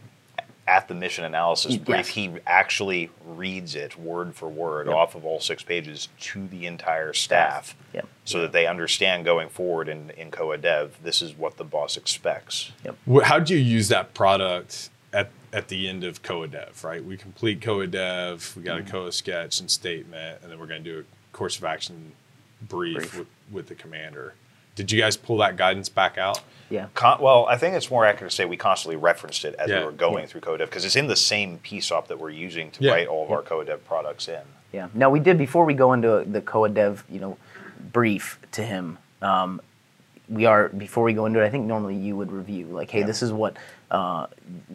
at 0.73 0.87
the 0.87 0.95
mission 0.95 1.23
analysis 1.23 1.73
Yes. 1.75 1.83
brief, 1.83 2.07
he 2.09 2.33
actually 2.47 3.11
reads 3.23 3.75
it 3.75 3.95
word 3.97 4.33
for 4.35 4.49
word 4.49 4.87
Yep. 4.87 4.95
off 4.95 5.15
of 5.15 5.23
all 5.23 5.39
six 5.39 5.61
pages 5.61 6.07
to 6.21 6.47
the 6.47 6.65
entire 6.65 7.13
staff 7.13 7.75
Yep. 7.93 8.07
so 8.25 8.41
that 8.41 8.51
they 8.53 8.65
understand 8.65 9.23
going 9.23 9.49
forward 9.49 9.87
in, 9.87 10.09
in 10.11 10.31
COA 10.31 10.57
Dev, 10.57 10.97
this 11.03 11.21
is 11.21 11.33
what 11.37 11.57
the 11.57 11.63
boss 11.63 11.95
expects. 11.95 12.71
Wh- 13.11 13.21
How 13.21 13.37
do 13.37 13.53
you 13.53 13.59
use 13.59 13.87
that 13.89 14.15
product 14.15 14.89
at, 15.13 15.29
at 15.51 15.67
the 15.67 15.87
end 15.87 16.03
of 16.03 16.23
COA 16.23 16.47
Dev, 16.47 16.83
right? 16.83 17.05
We 17.05 17.17
complete 17.17 17.61
COA 17.61 17.85
Dev, 17.85 18.53
we 18.57 18.63
got 18.63 18.79
Mm-hmm. 18.79 18.87
a 18.87 18.91
COA 18.91 19.11
sketch 19.11 19.59
and 19.59 19.69
statement, 19.69 20.39
and 20.41 20.51
then 20.51 20.57
we're 20.59 20.65
going 20.65 20.83
to 20.83 20.91
do 20.91 20.99
a 21.01 21.37
course 21.37 21.55
of 21.59 21.65
action 21.65 22.13
brief, 22.67 22.95
Brief. 22.97 23.17
With, 23.19 23.27
with 23.51 23.67
the 23.67 23.75
commander. 23.75 24.33
Did 24.75 24.91
you 24.91 24.99
guys 24.99 25.17
pull 25.17 25.37
that 25.37 25.55
guidance 25.57 25.89
back 25.89 26.17
out? 26.17 26.41
Yeah. 26.69 26.87
Con- 26.95 27.21
well, 27.21 27.45
I 27.47 27.57
think 27.57 27.75
it's 27.75 27.91
more 27.91 28.05
accurate 28.05 28.31
to 28.31 28.35
say 28.35 28.45
we 28.45 28.57
constantly 28.57 28.95
referenced 28.95 29.45
it 29.45 29.53
as 29.59 29.69
Yeah. 29.69 29.79
we 29.79 29.85
were 29.85 29.91
going 29.91 30.19
Yeah. 30.21 30.25
through 30.27 30.41
COA 30.41 30.57
Dev 30.57 30.69
because 30.69 30.85
it's 30.85 30.95
in 30.95 31.07
the 31.07 31.15
same 31.15 31.59
PSOP 31.59 32.07
that 32.07 32.19
we're 32.19 32.29
using 32.31 32.71
to 32.71 32.83
Yeah. 32.83 32.91
write 32.93 33.07
all 33.07 33.25
of 33.25 33.31
our 33.31 33.43
COA 33.43 33.65
Dev 33.65 33.85
products 33.85 34.27
in. 34.27 34.41
Yeah. 34.71 34.87
Now 34.93 35.09
we 35.11 35.19
did 35.19 35.37
before 35.37 35.65
we 35.65 35.75
go 35.75 35.93
into 35.93 36.23
the 36.25 36.41
COA 36.41 36.69
Dev, 36.69 37.03
you 37.09 37.19
know, 37.19 37.37
brief 37.91 38.39
to 38.53 38.63
him. 38.63 38.97
Um, 39.21 39.61
we 40.29 40.45
are 40.45 40.69
before 40.69 41.03
we 41.03 41.13
go 41.13 41.25
into 41.27 41.41
it. 41.41 41.45
I 41.45 41.49
think 41.49 41.65
normally 41.67 41.95
you 41.95 42.15
would 42.15 42.31
review 42.31 42.65
like, 42.67 42.89
hey, 42.89 43.01
Yeah. 43.01 43.05
this 43.05 43.21
is 43.21 43.31
what 43.31 43.55
uh, 43.91 44.25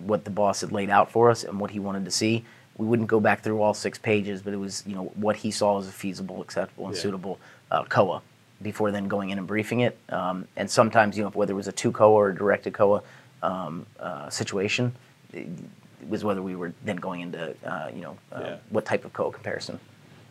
what 0.04 0.24
the 0.24 0.30
boss 0.30 0.60
had 0.60 0.70
laid 0.70 0.90
out 0.90 1.10
for 1.10 1.28
us 1.28 1.42
and 1.42 1.58
what 1.58 1.72
he 1.72 1.80
wanted 1.80 2.04
to 2.04 2.10
see. 2.12 2.44
We 2.76 2.86
wouldn't 2.86 3.08
go 3.08 3.18
back 3.18 3.42
through 3.42 3.60
all 3.60 3.74
six 3.74 3.98
pages, 3.98 4.42
but 4.42 4.52
it 4.52 4.58
was 4.58 4.84
you 4.86 4.94
know 4.94 5.10
what 5.16 5.34
he 5.34 5.50
saw 5.50 5.80
as 5.80 5.88
a 5.88 5.90
feasible, 5.90 6.40
acceptable, 6.40 6.86
and 6.86 6.94
Yeah. 6.94 7.02
suitable 7.02 7.40
uh, 7.72 7.82
COA 7.88 8.22
before 8.62 8.90
then 8.90 9.08
going 9.08 9.30
in 9.30 9.38
and 9.38 9.46
briefing 9.46 9.80
it. 9.80 9.98
Um, 10.08 10.46
and 10.56 10.70
sometimes 10.70 11.16
you 11.16 11.24
know 11.24 11.30
whether 11.30 11.52
it 11.52 11.56
was 11.56 11.68
a 11.68 11.72
two 11.72 11.92
COA 11.92 12.10
or 12.12 12.28
a 12.30 12.34
directed 12.34 12.74
COA 12.74 13.02
um, 13.42 13.86
uh, 14.00 14.28
situation. 14.30 14.92
It 15.32 15.46
was 16.08 16.24
whether 16.24 16.42
we 16.42 16.56
were 16.56 16.72
then 16.84 16.96
going 16.96 17.20
into 17.20 17.54
uh, 17.64 17.90
you 17.94 18.02
know 18.02 18.16
uh, 18.32 18.40
Yeah. 18.40 18.56
what 18.70 18.84
type 18.84 19.04
of 19.04 19.12
COA 19.12 19.32
comparison. 19.32 19.78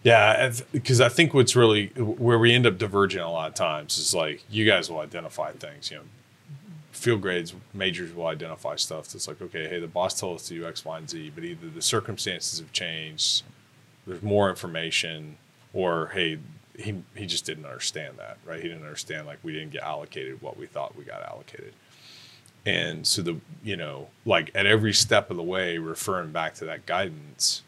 Yeah, 0.03 0.51
because 0.71 1.01
I 1.01 1.09
think 1.09 1.33
what's 1.33 1.55
really 1.55 1.87
where 1.97 2.39
we 2.39 2.53
end 2.53 2.65
up 2.65 2.77
diverging 2.77 3.21
a 3.21 3.31
lot 3.31 3.49
of 3.49 3.55
times 3.55 3.97
is 3.97 4.13
like 4.13 4.43
you 4.49 4.65
guys 4.65 4.89
will 4.89 4.99
identify 4.99 5.51
things, 5.51 5.91
you 5.91 5.97
know, 5.97 6.03
field 6.91 7.21
grades, 7.21 7.53
majors 7.73 8.13
will 8.13 8.27
identify 8.27 8.75
stuff 8.75 9.09
that's 9.09 9.27
like, 9.27 9.41
okay, 9.41 9.67
hey, 9.67 9.79
the 9.79 9.87
boss 9.87 10.17
told 10.19 10.37
us 10.37 10.47
to 10.47 10.53
do 10.53 10.65
X, 10.67 10.85
Y, 10.85 10.97
and 10.97 11.09
Z, 11.09 11.31
but 11.35 11.43
either 11.43 11.67
the 11.67 11.81
circumstances 11.81 12.59
have 12.59 12.71
changed, 12.71 13.43
there's 14.05 14.23
more 14.23 14.49
information, 14.49 15.37
or 15.73 16.07
hey, 16.13 16.39
he 16.77 17.03
he 17.15 17.25
just 17.25 17.45
didn't 17.45 17.65
understand 17.65 18.17
that, 18.17 18.37
right? 18.45 18.61
He 18.61 18.67
didn't 18.67 18.83
understand 18.83 19.27
like 19.27 19.39
we 19.43 19.51
didn't 19.51 19.71
get 19.71 19.83
allocated 19.83 20.41
what 20.41 20.57
we 20.57 20.65
thought 20.65 20.95
we 20.95 21.03
got 21.03 21.23
allocated. 21.23 21.73
And 22.65 23.05
so 23.05 23.21
the 23.21 23.37
you 23.63 23.75
know, 23.75 24.09
like 24.25 24.51
at 24.53 24.65
every 24.65 24.93
step 24.93 25.29
of 25.29 25.37
the 25.37 25.43
way, 25.43 25.77
referring 25.77 26.31
back 26.31 26.53
to 26.55 26.65
that 26.65 26.85
guidance 26.85 27.63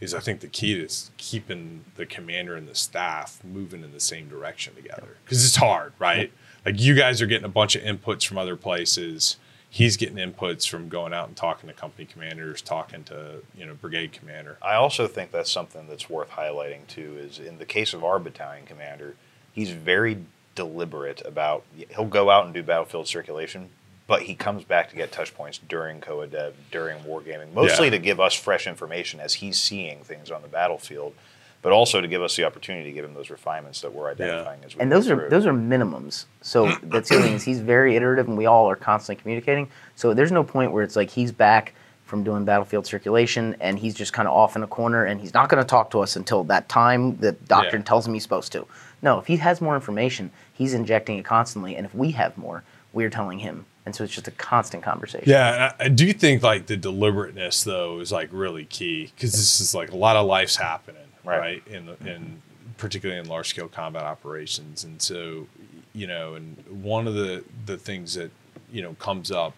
is 0.00 0.14
I 0.14 0.20
think 0.20 0.40
the 0.40 0.48
key 0.48 0.74
to 0.74 0.84
is 0.84 1.10
keeping 1.16 1.84
the 1.96 2.06
commander 2.06 2.56
and 2.56 2.66
the 2.66 2.74
staff 2.74 3.40
moving 3.44 3.82
in 3.84 3.92
the 3.92 4.00
same 4.00 4.28
direction 4.28 4.74
together 4.74 5.16
because 5.24 5.44
it's 5.44 5.56
hard, 5.56 5.92
right? 5.98 6.32
Like 6.64 6.80
you 6.80 6.94
guys 6.94 7.22
are 7.22 7.26
getting 7.26 7.44
a 7.44 7.50
bunch 7.50 7.76
of 7.76 7.82
inputs 7.82 8.26
from 8.26 8.38
other 8.38 8.56
places. 8.56 9.36
He's 9.72 9.96
getting 9.96 10.16
inputs 10.16 10.68
from 10.68 10.88
going 10.88 11.14
out 11.14 11.28
and 11.28 11.36
talking 11.36 11.68
to 11.68 11.74
company 11.74 12.04
commanders, 12.04 12.60
talking 12.60 13.04
to 13.04 13.42
you 13.56 13.64
know 13.64 13.74
brigade 13.74 14.12
commander. 14.12 14.58
I 14.60 14.74
also 14.74 15.06
think 15.06 15.30
that's 15.30 15.50
something 15.50 15.86
that's 15.88 16.10
worth 16.10 16.30
highlighting 16.30 16.86
too. 16.88 17.16
Is 17.18 17.38
in 17.38 17.58
the 17.58 17.64
case 17.64 17.94
of 17.94 18.02
our 18.02 18.18
battalion 18.18 18.66
commander, 18.66 19.14
he's 19.52 19.70
very 19.70 20.18
deliberate 20.56 21.22
about. 21.24 21.64
He'll 21.94 22.04
go 22.04 22.30
out 22.30 22.46
and 22.46 22.52
do 22.52 22.64
battlefield 22.64 23.06
circulation, 23.06 23.70
but 24.08 24.22
he 24.22 24.34
comes 24.34 24.64
back 24.64 24.90
to 24.90 24.96
get 24.96 25.12
touch 25.12 25.32
points 25.34 25.58
during 25.68 26.00
COA 26.00 26.26
Dev, 26.26 26.56
during 26.72 26.98
wargaming, 27.04 27.52
mostly 27.54 27.86
Yeah. 27.86 27.90
to 27.92 27.98
give 28.00 28.18
us 28.18 28.34
fresh 28.34 28.66
information 28.66 29.20
as 29.20 29.34
he's 29.34 29.56
seeing 29.56 30.02
things 30.02 30.32
on 30.32 30.42
the 30.42 30.48
battlefield, 30.48 31.14
but 31.62 31.72
also 31.72 32.00
to 32.00 32.08
give 32.08 32.22
us 32.22 32.36
the 32.36 32.44
opportunity 32.44 32.84
to 32.90 32.92
give 32.92 33.04
him 33.04 33.14
those 33.14 33.30
refinements 33.30 33.80
that 33.82 33.92
we're 33.92 34.10
identifying 34.10 34.60
as 34.64 34.74
we 34.74 34.80
and 34.80 34.90
those 34.90 35.08
are 35.10 35.16
through. 35.16 35.28
those 35.30 35.46
are 35.46 35.52
minimums. 35.52 36.24
So 36.42 36.66
that's 36.82 37.08
the 37.10 37.16
other 37.16 37.24
thing 37.26 37.34
is 37.34 37.44
he's 37.44 37.60
very 37.60 37.96
iterative, 37.96 38.28
and 38.28 38.36
we 38.38 38.46
all 38.46 38.68
are 38.70 38.76
constantly 38.76 39.20
communicating. 39.20 39.68
So 39.96 40.14
there's 40.14 40.32
no 40.32 40.42
point 40.44 40.72
where 40.72 40.82
it's 40.82 40.96
like 40.96 41.10
he's 41.10 41.32
back 41.32 41.74
from 42.04 42.24
doing 42.24 42.44
battlefield 42.44 42.86
circulation, 42.86 43.54
and 43.60 43.78
he's 43.78 43.94
just 43.94 44.12
kind 44.12 44.26
of 44.26 44.34
off 44.34 44.56
in 44.56 44.62
a 44.62 44.66
corner, 44.66 45.04
and 45.04 45.20
he's 45.20 45.32
not 45.32 45.48
going 45.48 45.62
to 45.62 45.68
talk 45.68 45.90
to 45.92 46.00
us 46.00 46.16
until 46.16 46.42
that 46.44 46.68
time 46.68 47.16
that 47.18 47.46
doctrine 47.46 47.82
Yeah. 47.82 47.86
tells 47.86 48.06
him 48.06 48.14
he's 48.14 48.24
supposed 48.24 48.50
to. 48.52 48.66
No, 49.02 49.18
if 49.20 49.26
he 49.26 49.36
has 49.36 49.60
more 49.60 49.76
information, 49.76 50.30
he's 50.52 50.74
injecting 50.74 51.18
it 51.18 51.24
constantly, 51.24 51.76
and 51.76 51.86
if 51.86 51.94
we 51.94 52.10
have 52.12 52.36
more, 52.36 52.64
we're 52.92 53.10
telling 53.10 53.38
him, 53.38 53.64
and 53.86 53.94
so 53.94 54.02
it's 54.02 54.12
just 54.12 54.26
a 54.26 54.32
constant 54.32 54.82
conversation. 54.82 55.28
Yeah, 55.28 55.72
I, 55.78 55.84
I 55.84 55.88
do 55.88 56.12
think 56.12 56.42
like 56.42 56.66
the 56.66 56.76
deliberateness 56.76 57.62
though 57.62 58.00
is 58.00 58.10
like 58.10 58.28
really 58.32 58.64
key 58.64 59.12
because 59.14 59.30
this 59.30 59.60
is 59.60 59.72
like 59.74 59.92
a 59.92 59.96
lot 59.96 60.16
of 60.16 60.26
life's 60.26 60.56
happening, 60.56 61.06
Right. 61.24 61.38
right? 61.38 61.68
In 61.68 61.86
the, 61.86 61.96
in 62.06 62.42
particularly 62.78 63.20
in 63.20 63.28
large 63.28 63.48
scale 63.48 63.68
combat 63.68 64.04
operations, 64.04 64.84
and 64.84 65.00
so 65.00 65.46
you 65.92 66.06
know, 66.06 66.34
and 66.34 66.56
one 66.82 67.06
of 67.06 67.14
the 67.14 67.44
the 67.66 67.76
things 67.76 68.14
that 68.14 68.30
you 68.72 68.82
know 68.82 68.94
comes 68.94 69.30
up 69.30 69.54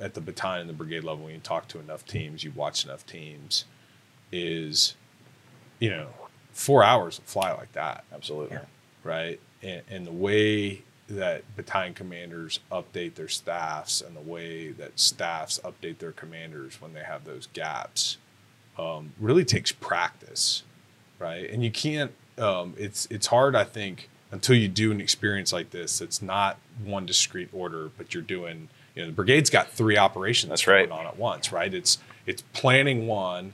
at 0.00 0.14
the 0.14 0.20
battalion 0.20 0.62
and 0.62 0.70
the 0.70 0.74
brigade 0.74 1.04
level, 1.04 1.24
when 1.24 1.34
you 1.34 1.40
talk 1.40 1.68
to 1.68 1.78
enough 1.78 2.04
teams, 2.06 2.42
you 2.42 2.50
watch 2.52 2.84
enough 2.84 3.04
teams, 3.06 3.66
is, 4.32 4.94
you 5.78 5.90
know, 5.90 6.08
four 6.52 6.82
hours 6.82 7.18
will 7.18 7.26
fly 7.26 7.52
like 7.52 7.72
that 7.72 8.04
Absolutely. 8.12 8.58
right? 9.04 9.38
And, 9.62 9.82
and 9.90 10.06
the 10.06 10.12
way 10.12 10.82
that 11.08 11.42
battalion 11.56 11.92
commanders 11.92 12.60
update 12.70 13.14
their 13.14 13.28
staffs 13.28 14.00
and 14.00 14.16
the 14.16 14.20
way 14.20 14.70
that 14.70 14.98
staffs 14.98 15.60
update 15.64 15.98
their 15.98 16.12
commanders 16.12 16.80
when 16.80 16.94
they 16.94 17.02
have 17.02 17.24
those 17.24 17.48
gaps 17.52 18.16
um, 18.78 19.12
really 19.18 19.44
takes 19.44 19.72
practice, 19.72 20.62
right? 21.20 21.48
And 21.48 21.62
you 21.62 21.70
can't. 21.70 22.10
Um, 22.38 22.74
it's 22.76 23.06
it's 23.10 23.28
hard, 23.28 23.54
I 23.54 23.64
think, 23.64 24.08
until 24.32 24.56
you 24.56 24.66
do 24.66 24.90
an 24.90 25.00
experience 25.00 25.52
like 25.52 25.70
this. 25.70 26.00
It's 26.00 26.20
not 26.20 26.58
one 26.84 27.06
discrete 27.06 27.50
order, 27.52 27.90
but 27.96 28.12
you're 28.14 28.22
doing. 28.22 28.68
You 28.96 29.02
know, 29.02 29.08
the 29.08 29.14
brigade's 29.14 29.50
got 29.50 29.70
three 29.70 29.96
operations 29.96 30.50
That's 30.50 30.64
going 30.64 30.90
right. 30.90 30.98
on 30.98 31.06
at 31.06 31.16
once, 31.16 31.52
right? 31.52 31.72
It's 31.72 31.98
it's 32.26 32.42
planning 32.52 33.06
one, 33.06 33.52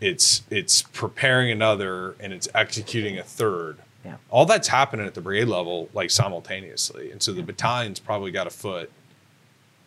it's 0.00 0.42
it's 0.50 0.82
preparing 0.82 1.50
another 1.50 2.14
and 2.20 2.32
it's 2.32 2.48
executing 2.54 3.18
a 3.18 3.22
third 3.22 3.78
Yeah. 4.04 4.16
all 4.30 4.46
that's 4.46 4.68
happening 4.68 5.06
at 5.06 5.14
the 5.14 5.20
brigade 5.20 5.46
level 5.48 5.88
like 5.94 6.10
simultaneously 6.10 7.10
and 7.12 7.22
so 7.22 7.32
the 7.32 7.42
battalion's 7.42 8.00
probably 8.00 8.30
got 8.32 8.46
a 8.48 8.50
foot 8.50 8.90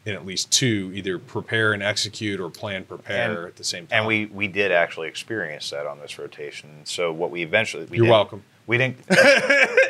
in 0.05 0.13
at 0.13 0.25
least 0.25 0.51
two 0.51 0.91
either 0.93 1.17
prepare 1.17 1.73
and 1.73 1.81
execute 1.81 2.39
or 2.39 2.49
plan 2.49 2.85
prepare 2.85 3.39
And- 3.39 3.47
at 3.47 3.55
the 3.55 3.63
same 3.63 3.87
time 3.87 3.97
And 3.99 4.07
we 4.07 4.27
we 4.27 4.47
did 4.47 4.71
actually 4.71 5.07
experience 5.07 5.69
that 5.71 5.87
on 5.87 5.99
this 5.99 6.17
rotation. 6.19 6.69
So 6.83 7.11
what 7.11 7.31
we 7.31 7.41
eventually 7.41 7.85
we 7.85 7.97
You're 7.97 8.05
didn't- 8.05 8.11
welcome. 8.11 8.43
We 8.67 8.79
didn't. 8.79 8.97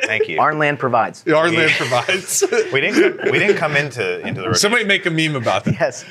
thank 0.04 0.28
you. 0.28 0.38
Our 0.38 0.54
land 0.54 0.78
provides. 0.78 1.26
our 1.28 1.48
Yeah. 1.48 1.60
land 1.60 1.72
provides 1.72 2.44
we 2.72 2.80
didn't. 2.82 3.30
We 3.30 3.38
didn't 3.38 3.56
come 3.56 3.74
into 3.76 4.20
into 4.20 4.40
the 4.42 4.48
rotation. 4.48 4.54
somebody 4.60 4.84
make 4.84 5.06
a 5.06 5.10
meme 5.10 5.34
about 5.36 5.64
that 5.64 5.74
Yes. 5.80 6.04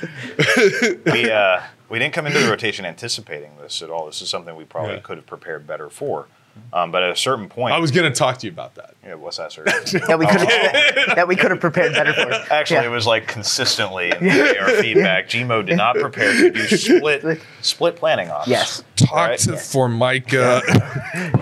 we 1.05 1.29
uh, 1.31 1.61
we 1.89 1.99
didn't 1.99 2.13
come 2.13 2.25
into 2.25 2.39
the 2.39 2.49
rotation 2.49 2.85
anticipating 2.85 3.51
this 3.61 3.81
at 3.83 3.89
all. 3.91 4.05
This 4.07 4.21
is 4.21 4.29
something 4.29 4.55
we 4.55 4.65
probably 4.65 4.95
Yeah. 4.95 5.01
could 5.01 5.17
have 5.17 5.25
prepared 5.27 5.67
better 5.67 5.89
for. 5.89 6.27
Um, 6.73 6.91
but 6.91 7.03
at 7.03 7.09
a 7.11 7.15
certain 7.15 7.47
point, 7.47 7.73
i 7.73 7.79
was 7.79 7.91
going 7.91 8.11
to 8.11 8.17
talk 8.17 8.37
to 8.39 8.47
you 8.47 8.51
about 8.51 8.75
that 8.75 8.95
Yeah, 9.05 9.15
what's 9.15 9.37
that, 9.37 9.51
sir? 9.51 9.63
that 9.65 10.17
we 10.19 10.25
could 10.25 10.41
have 10.41 11.15
that 11.15 11.27
we 11.27 11.35
could 11.35 11.51
have 11.51 11.59
prepared 11.61 11.93
better 11.93 12.13
for. 12.13 12.31
Actually, 12.53 12.81
Yeah. 12.81 12.85
it 12.87 12.89
was 12.91 13.07
like 13.07 13.27
consistently 13.27 14.09
in 14.11 14.29
our 14.59 14.69
feedback. 14.81 15.29
GMO 15.29 15.65
did 15.65 15.77
not 15.77 15.95
prepare 15.95 16.33
to 16.33 16.51
do 16.51 16.67
split 16.67 17.39
split 17.61 17.95
planning 17.95 18.29
ops. 18.29 18.47
Yes. 18.47 18.83
talk 18.95 19.11
Alright. 19.11 19.39
to 19.39 19.57
formica 19.57 20.61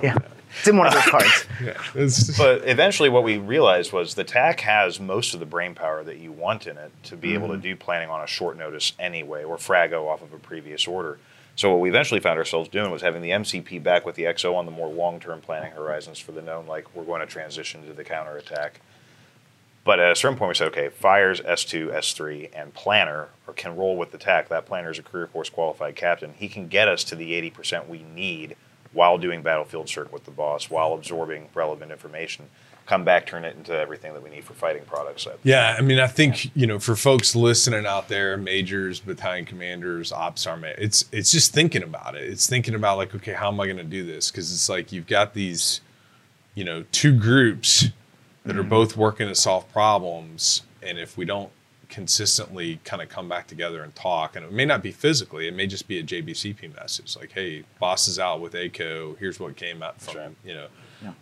Yeah. 0.03 0.17
It's 0.59 0.67
in 0.67 0.77
one 0.77 0.85
of 0.87 0.93
those 0.93 1.03
cards. 1.05 1.45
It's- 1.95 2.37
But 2.37 2.67
eventually, 2.69 3.09
what 3.09 3.23
we 3.23 3.37
realized 3.39 3.91
was 3.91 4.13
the 4.13 4.23
TAC 4.23 4.59
has 4.61 4.99
most 4.99 5.33
of 5.33 5.39
the 5.39 5.47
brain 5.47 5.73
power 5.73 6.03
that 6.03 6.17
you 6.17 6.31
want 6.31 6.67
in 6.67 6.77
it 6.77 6.91
to 7.05 7.17
be 7.17 7.33
able 7.33 7.47
to 7.49 7.57
do 7.57 7.75
planning 7.75 8.09
on 8.09 8.21
a 8.21 8.27
short 8.27 8.55
notice 8.55 8.93
anyway, 8.99 9.43
or 9.43 9.57
frago 9.57 10.05
off 10.07 10.21
of 10.21 10.31
a 10.31 10.37
previous 10.37 10.87
order. 10.87 11.17
So 11.55 11.69
what 11.69 11.79
we 11.79 11.89
eventually 11.89 12.19
found 12.19 12.39
ourselves 12.39 12.67
doing 12.67 12.89
was 12.89 13.03
having 13.03 13.21
the 13.21 13.29
MCP 13.29 13.81
back 13.83 14.05
with 14.05 14.15
the 14.15 14.23
XO 14.23 14.55
on 14.55 14.65
the 14.65 14.71
more 14.71 14.87
long-term 14.87 15.41
planning 15.41 15.71
horizons 15.71 16.17
for 16.17 16.31
the 16.31 16.41
known, 16.41 16.65
like 16.65 16.95
we're 16.95 17.03
going 17.03 17.21
to 17.21 17.27
transition 17.27 17.85
to 17.85 17.93
the 17.93 18.03
counterattack. 18.03 18.81
But 19.85 19.99
at 19.99 20.11
a 20.11 20.15
certain 20.15 20.37
point, 20.37 20.49
we 20.49 20.55
said, 20.55 20.69
okay, 20.69 20.89
fires 20.89 21.41
S2, 21.41 21.93
S3, 21.93 22.49
and 22.53 22.73
planner 22.73 23.29
or 23.45 23.53
can 23.53 23.75
roll 23.75 23.97
with 23.97 24.11
the 24.11 24.17
TAC. 24.17 24.47
That 24.49 24.65
planner 24.65 24.91
is 24.91 24.97
a 24.97 25.03
career 25.03 25.27
course 25.27 25.49
qualified 25.49 25.95
captain. 25.95 26.33
He 26.37 26.47
can 26.47 26.69
get 26.69 26.87
us 26.87 27.03
to 27.05 27.15
the 27.15 27.33
80% 27.51 27.87
we 27.87 28.03
need 28.03 28.55
while 28.93 29.17
doing 29.17 29.41
battlefield 29.41 29.89
circ 29.89 30.13
with 30.13 30.23
the 30.23 30.31
boss, 30.31 30.69
while 30.69 30.93
absorbing 30.93 31.49
relevant 31.53 31.91
information. 31.91 32.49
Come 32.85 33.05
back, 33.05 33.25
turn 33.25 33.45
it 33.45 33.55
into 33.55 33.73
everything 33.73 34.13
that 34.13 34.21
we 34.21 34.29
need 34.29 34.43
for 34.43 34.53
fighting 34.53 34.83
products. 34.85 35.25
Yeah, 35.43 35.75
I 35.77 35.81
mean, 35.81 35.99
I 35.99 36.07
think 36.07 36.53
you 36.55 36.67
know, 36.67 36.79
for 36.79 36.97
folks 36.97 37.33
listening 37.33 37.85
out 37.85 38.09
there, 38.09 38.35
majors, 38.35 38.99
battalion 38.99 39.45
commanders, 39.45 40.11
ops 40.11 40.41
sergeant, 40.41 40.77
it's 40.79 41.05
it's 41.13 41.31
just 41.31 41.53
thinking 41.53 41.83
about 41.83 42.15
it. 42.15 42.23
It's 42.23 42.47
thinking 42.47 42.75
about 42.75 42.97
like, 42.97 43.15
okay, 43.15 43.33
how 43.33 43.47
am 43.47 43.59
I 43.61 43.65
going 43.65 43.77
to 43.77 43.83
do 43.83 44.05
this? 44.05 44.29
Because 44.29 44.51
it's 44.51 44.67
like 44.67 44.91
you've 44.91 45.07
got 45.07 45.33
these, 45.33 45.79
you 46.55 46.65
know, 46.65 46.83
two 46.91 47.17
groups 47.17 47.87
that 48.43 48.57
are 48.57 48.61
mm-hmm. 48.61 48.69
both 48.69 48.97
working 48.97 49.29
to 49.29 49.35
solve 49.35 49.71
problems, 49.71 50.63
and 50.81 50.99
if 50.99 51.17
we 51.17 51.23
don't 51.23 51.51
consistently 51.93 52.79
kind 52.83 53.01
of 53.01 53.07
come 53.07 53.29
back 53.29 53.47
together 53.47 53.83
and 53.83 53.95
talk, 53.95 54.35
and 54.35 54.43
it 54.43 54.51
may 54.51 54.65
not 54.65 54.81
be 54.81 54.91
physically, 54.91 55.47
it 55.47 55.53
may 55.53 55.67
just 55.67 55.87
be 55.87 55.99
a 55.99 56.03
JBCP 56.03 56.75
message, 56.75 57.15
like, 57.15 57.31
hey, 57.31 57.63
boss 57.79 58.07
is 58.07 58.17
out 58.19 58.41
with 58.41 58.55
ACO. 58.55 59.15
Here's 59.19 59.39
what 59.39 59.55
came 59.55 59.81
out 59.81 60.01
from 60.01 60.35
you 60.43 60.53
know. 60.53 60.67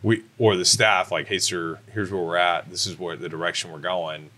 We 0.04 0.24
or 0.38 0.56
the 0.56 0.66
staff 0.66 1.12
like, 1.12 1.28
hey 1.28 1.40
sir, 1.40 1.80
here's 1.94 2.12
where 2.12 2.22
we're 2.22 2.38
at. 2.38 2.70
This 2.70 2.86
is 2.88 2.98
where 3.00 3.16
the 3.16 3.30
direction 3.30 3.72
we're 3.72 3.80
going 3.80 4.30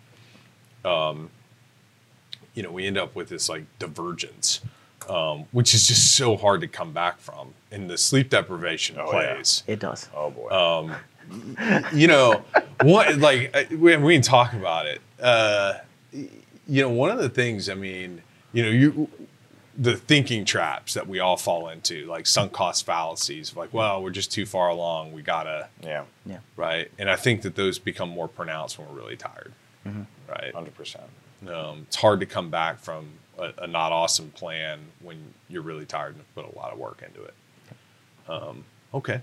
you 2.55 2.61
know, 2.61 2.71
we 2.71 2.85
end 2.85 2.97
up 2.97 3.15
with 3.15 3.29
this 3.29 3.49
like 3.49 3.63
divergence, 3.79 4.61
um, 5.09 5.45
which 5.51 5.73
is 5.73 5.87
just 5.87 6.15
so 6.15 6.37
hard 6.37 6.61
to 6.61 6.67
come 6.67 6.91
back 6.93 7.19
from. 7.19 7.53
And 7.71 7.89
the 7.89 7.97
sleep 7.97 8.29
deprivation 8.29 8.97
Oh, 8.99 9.05
yeah. 9.19 9.33
plays. 9.33 9.63
It 9.67 9.79
does. 9.79 10.07
Oh 10.15 10.29
boy. 10.29 10.95
You 11.93 12.07
know, 12.07 12.43
what 12.81 13.17
like 13.17 13.49
uh, 13.55 13.63
we, 13.75 13.95
we 13.97 14.13
can 14.15 14.21
talk 14.21 14.53
about 14.53 14.85
it. 14.85 15.01
Uh, 15.21 15.75
you 16.11 16.81
know, 16.81 16.89
one 16.89 17.09
of 17.11 17.17
the 17.17 17.29
things. 17.29 17.69
I 17.69 17.73
mean, 17.73 18.21
you 18.51 18.61
know, 18.63 18.69
you 18.69 19.09
the 19.77 19.95
thinking 19.97 20.45
traps 20.45 20.93
that 20.93 21.07
we 21.07 21.19
all 21.19 21.35
fall 21.37 21.67
into, 21.69 22.05
like 22.05 22.27
sunk 22.27 22.51
cost 22.53 22.85
fallacies. 22.85 23.55
Like, 23.55 23.73
well, 23.73 24.03
we're 24.03 24.11
just 24.11 24.31
too 24.31 24.45
far 24.45 24.69
along. 24.69 25.13
We 25.13 25.21
gotta 25.23 25.67
yeah, 25.81 26.03
Yeah. 26.25 26.39
right. 26.55 26.91
And 26.99 27.09
I 27.09 27.15
think 27.15 27.41
that 27.41 27.55
those 27.55 27.79
become 27.79 28.09
more 28.09 28.27
pronounced 28.27 28.77
when 28.77 28.87
we're 28.87 28.95
really 29.01 29.17
tired. 29.17 29.51
Right. 30.29 30.53
hundred 30.53 30.75
percent. 30.75 31.03
Um, 31.47 31.79
it's 31.87 31.95
hard 31.97 32.19
to 32.21 32.25
come 32.25 32.49
back 32.49 32.79
from 32.79 33.07
a, 33.37 33.51
a 33.59 33.67
not 33.67 33.91
awesome 33.91 34.29
plan 34.31 34.79
when 35.01 35.17
you're 35.49 35.61
really 35.63 35.85
tired 35.85 36.15
and 36.15 36.23
put 36.35 36.45
a 36.45 36.57
lot 36.57 36.71
of 36.71 36.79
work 36.79 37.03
into 37.05 37.21
it. 37.23 37.33
Um, 38.29 38.63
okay. 38.93 39.21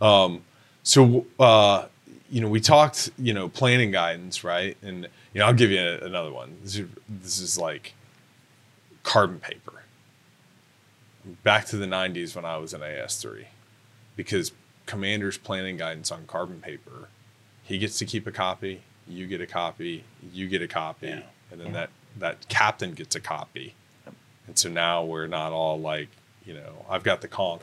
Um, 0.00 0.42
so, 0.82 1.26
uh, 1.38 1.86
you 2.30 2.40
know, 2.40 2.48
we 2.48 2.60
talked, 2.60 3.10
you 3.18 3.32
know, 3.34 3.48
planning 3.48 3.90
guidance, 3.92 4.42
right? 4.42 4.76
And, 4.82 5.04
you 5.34 5.38
know, 5.40 5.46
I'll 5.46 5.52
give 5.54 5.70
you 5.70 5.80
a, 5.80 5.98
another 5.98 6.32
one. 6.32 6.56
This 6.62 6.76
is, 6.78 6.88
this 7.08 7.38
is 7.38 7.58
like 7.58 7.94
carbon 9.02 9.38
paper. 9.38 9.79
Back 11.42 11.66
to 11.66 11.76
the 11.76 11.86
90s 11.86 12.34
when 12.36 12.44
I 12.44 12.56
was 12.58 12.74
in 12.74 12.80
AS3, 12.80 13.46
because 14.16 14.52
commander's 14.86 15.38
planning 15.38 15.76
guidance 15.76 16.10
on 16.10 16.26
carbon 16.26 16.60
paper, 16.60 17.08
he 17.62 17.78
gets 17.78 17.98
to 17.98 18.04
keep 18.06 18.26
a 18.26 18.32
copy, 18.32 18.82
you 19.08 19.26
get 19.26 19.40
a 19.40 19.46
copy, 19.46 20.04
you 20.32 20.48
get 20.48 20.62
a 20.62 20.68
copy, 20.68 21.08
Yeah. 21.08 21.20
and 21.50 21.60
then 21.60 21.72
that, 21.72 21.90
that 22.18 22.48
captain 22.48 22.92
gets 22.94 23.14
a 23.16 23.20
copy. 23.20 23.74
And 24.46 24.58
so 24.58 24.68
now 24.68 25.04
we're 25.04 25.26
not 25.28 25.52
all 25.52 25.78
like, 25.80 26.08
you 26.44 26.54
know, 26.54 26.84
I've 26.88 27.04
got 27.04 27.20
the 27.20 27.28
conch 27.28 27.62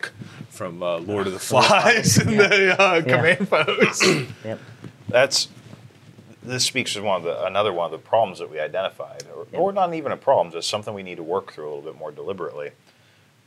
from 0.50 0.82
uh, 0.82 1.00
Lord 1.00 1.28
of 1.28 1.34
the 1.34 1.40
Flies 1.40 2.18
and 2.22 2.40
the 2.40 2.80
uh, 2.82 3.02
command 3.02 3.50
post. 3.50 4.04
Yep. 4.46 4.60
That's 5.10 5.48
this 6.44 6.64
speaks 6.64 6.94
to 6.94 7.02
one 7.02 7.18
of 7.18 7.24
the 7.24 7.46
another 7.46 7.74
one 7.74 7.86
of 7.86 7.92
the 7.92 7.98
problems 8.08 8.40
that 8.40 8.50
we 8.50 8.60
identified, 8.60 9.24
or, 9.36 9.48
or 9.60 9.74
not 9.74 9.94
even 9.94 10.14
a 10.14 10.18
problem, 10.18 10.54
just 10.54 10.70
something 10.70 10.94
we 10.94 11.04
need 11.04 11.16
to 11.18 11.24
work 11.24 11.52
through 11.52 11.66
a 11.68 11.74
little 11.74 11.82
bit 11.92 11.98
more 12.00 12.12
deliberately. 12.12 12.72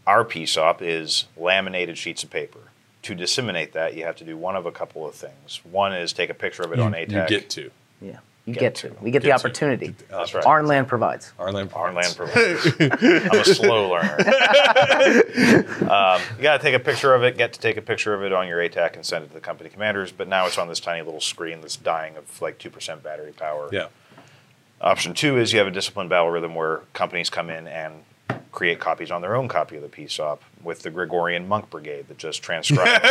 Our 0.06 0.24
PSOP 0.24 0.78
is 0.82 1.26
laminated 1.36 1.98
sheets 1.98 2.22
of 2.24 2.30
paper. 2.30 2.58
To 3.04 3.14
disseminate 3.14 3.72
that, 3.72 3.94
you 3.96 4.04
have 4.04 4.16
to 4.16 4.24
do 4.24 4.36
one 4.36 4.56
of 4.56 4.66
a 4.66 4.72
couple 4.72 5.06
of 5.06 5.14
things. 5.14 5.60
One 5.64 5.92
is 5.94 6.12
take 6.12 6.28
a 6.30 6.34
picture 6.34 6.62
of 6.62 6.72
it 6.72 6.78
on 6.80 6.92
you, 6.92 6.98
ATAK. 7.06 7.10
you 7.30 7.38
get 7.38 7.50
to. 7.50 7.70
Yeah. 8.02 8.18
You 8.46 8.54
Get 8.54 8.60
get, 8.60 8.74
to. 8.76 8.88
to. 8.88 8.94
We 9.02 9.10
get, 9.10 9.22
Get 9.22 9.22
the 9.22 9.28
to. 9.28 9.34
opportunity. 9.34 9.94
That's 10.08 10.34
right. 10.34 10.44
Our 10.44 10.62
land 10.64 10.88
provides. 10.88 11.32
Our 11.38 11.52
land, 11.52 11.70
Our 11.74 11.92
land 11.92 12.14
provides. 12.16 12.62
provides. 12.72 13.02
I'm 13.32 13.40
a 13.40 13.44
slow 13.44 13.90
learner. 13.90 14.16
um, 15.90 16.20
you 16.36 16.42
got 16.42 16.56
to 16.56 16.62
take 16.62 16.74
a 16.74 16.78
picture 16.78 17.14
of 17.14 17.22
it, 17.22 17.36
get 17.36 17.52
to 17.52 17.60
take 17.60 17.76
a 17.76 17.82
picture 17.82 18.14
of 18.14 18.22
it 18.22 18.32
on 18.32 18.48
your 18.48 18.58
ATAK 18.58 18.94
and 18.96 19.04
send 19.06 19.24
it 19.24 19.28
to 19.28 19.34
the 19.34 19.40
company 19.40 19.70
commanders. 19.70 20.10
But 20.10 20.26
now 20.28 20.46
it's 20.46 20.58
on 20.58 20.68
this 20.68 20.80
tiny 20.80 21.02
little 21.04 21.20
screen 21.20 21.60
that's 21.60 21.76
dying 21.76 22.16
of 22.16 22.40
like 22.42 22.58
2% 22.58 23.02
battery 23.02 23.32
power. 23.32 23.68
Yeah. 23.72 23.86
Option 24.80 25.12
two 25.14 25.36
is 25.38 25.52
you 25.52 25.58
have 25.58 25.68
a 25.68 25.72
disciplined 25.72 26.08
battle 26.10 26.30
rhythm 26.30 26.54
where 26.54 26.78
companies 26.94 27.28
come 27.28 27.50
in 27.50 27.68
and 27.68 27.94
create 28.52 28.78
copies 28.80 29.10
on 29.10 29.22
their 29.22 29.34
own 29.36 29.48
copy 29.48 29.76
of 29.76 29.82
the 29.82 29.88
PSOP 29.88 30.38
with 30.62 30.82
the 30.82 30.90
Gregorian 30.90 31.46
Monk 31.48 31.70
Brigade 31.70 32.08
that 32.08 32.18
just 32.18 32.42
transcribes. 32.42 33.02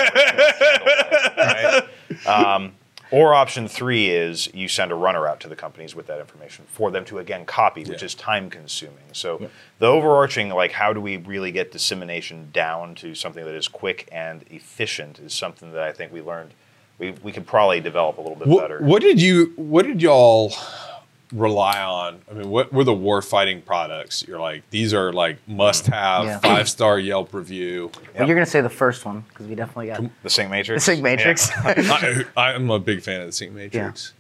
right? 1.38 1.84
um, 2.28 2.74
or 3.12 3.34
option 3.34 3.68
three 3.68 4.10
is 4.10 4.54
you 4.54 4.68
send 4.68 4.92
a 4.92 4.96
runner 4.96 5.28
out 5.28 5.40
to 5.40 5.48
the 5.48 5.56
companies 5.56 5.96
with 5.96 6.06
that 6.08 6.20
information 6.20 6.66
for 6.68 6.92
them 6.92 7.04
to 7.06 7.18
again 7.18 7.44
copy, 7.46 7.84
which 7.84 8.02
Yeah. 8.02 8.06
is 8.06 8.14
time 8.16 8.50
consuming. 8.52 8.98
So 9.14 9.40
Yep. 9.42 9.52
the 9.80 9.88
overarching, 9.88 10.50
like, 10.50 10.74
how 10.74 10.94
do 10.94 11.02
we 11.02 11.18
really 11.18 11.52
get 11.52 11.72
dissemination 11.72 12.50
down 12.54 12.94
to 12.96 13.16
something 13.16 13.44
that 13.44 13.56
is 13.56 13.68
quick 13.68 14.08
and 14.12 14.44
efficient 14.52 15.18
is 15.20 15.34
something 15.34 15.72
that 15.74 15.82
I 15.82 15.92
think 15.92 16.14
we 16.14 16.22
learned. 16.22 16.52
We, 17.00 17.12
we 17.24 17.32
could 17.32 17.48
probably 17.48 17.80
develop 17.80 18.18
a 18.18 18.22
little 18.22 18.36
bit 18.36 18.48
What, 18.48 18.62
better. 18.62 18.80
what 18.84 19.02
did 19.02 19.22
you? 19.22 19.54
What 19.56 19.86
did 19.86 20.02
y'all 20.02 20.54
rely 21.32 21.80
on? 21.82 22.22
I 22.30 22.34
mean, 22.34 22.50
what 22.50 22.74
were 22.74 22.84
the 22.84 22.94
war 22.94 23.22
fighting 23.22 23.62
products? 23.62 24.26
You're 24.28 24.40
like 24.40 24.68
these 24.72 24.94
are 24.94 25.14
like 25.14 25.38
must 25.48 25.88
have 25.88 26.26
Yeah. 26.26 26.40
five 26.40 26.68
star 26.70 26.98
Yelp 27.00 27.34
review. 27.34 27.92
Well, 28.18 28.28
you're 28.28 28.36
going 28.36 28.46
to 28.46 28.50
say 28.52 28.62
the 28.62 28.70
first 28.70 29.06
one 29.06 29.22
because 29.30 29.48
we 29.48 29.56
definitely 29.56 29.88
got 29.88 30.02
The 30.24 30.30
Sync 30.30 30.50
Matrix? 30.50 30.86
the 30.86 30.94
Sig 30.96 31.04
Matrix. 31.04 31.50
Yeah. 31.64 32.24
I, 32.38 32.54
I'm 32.54 32.70
a 32.72 32.80
big 32.80 33.02
fan 33.02 33.22
of 33.22 33.28
the 33.28 33.34
Sync 33.34 33.54
Matrix. 33.54 34.14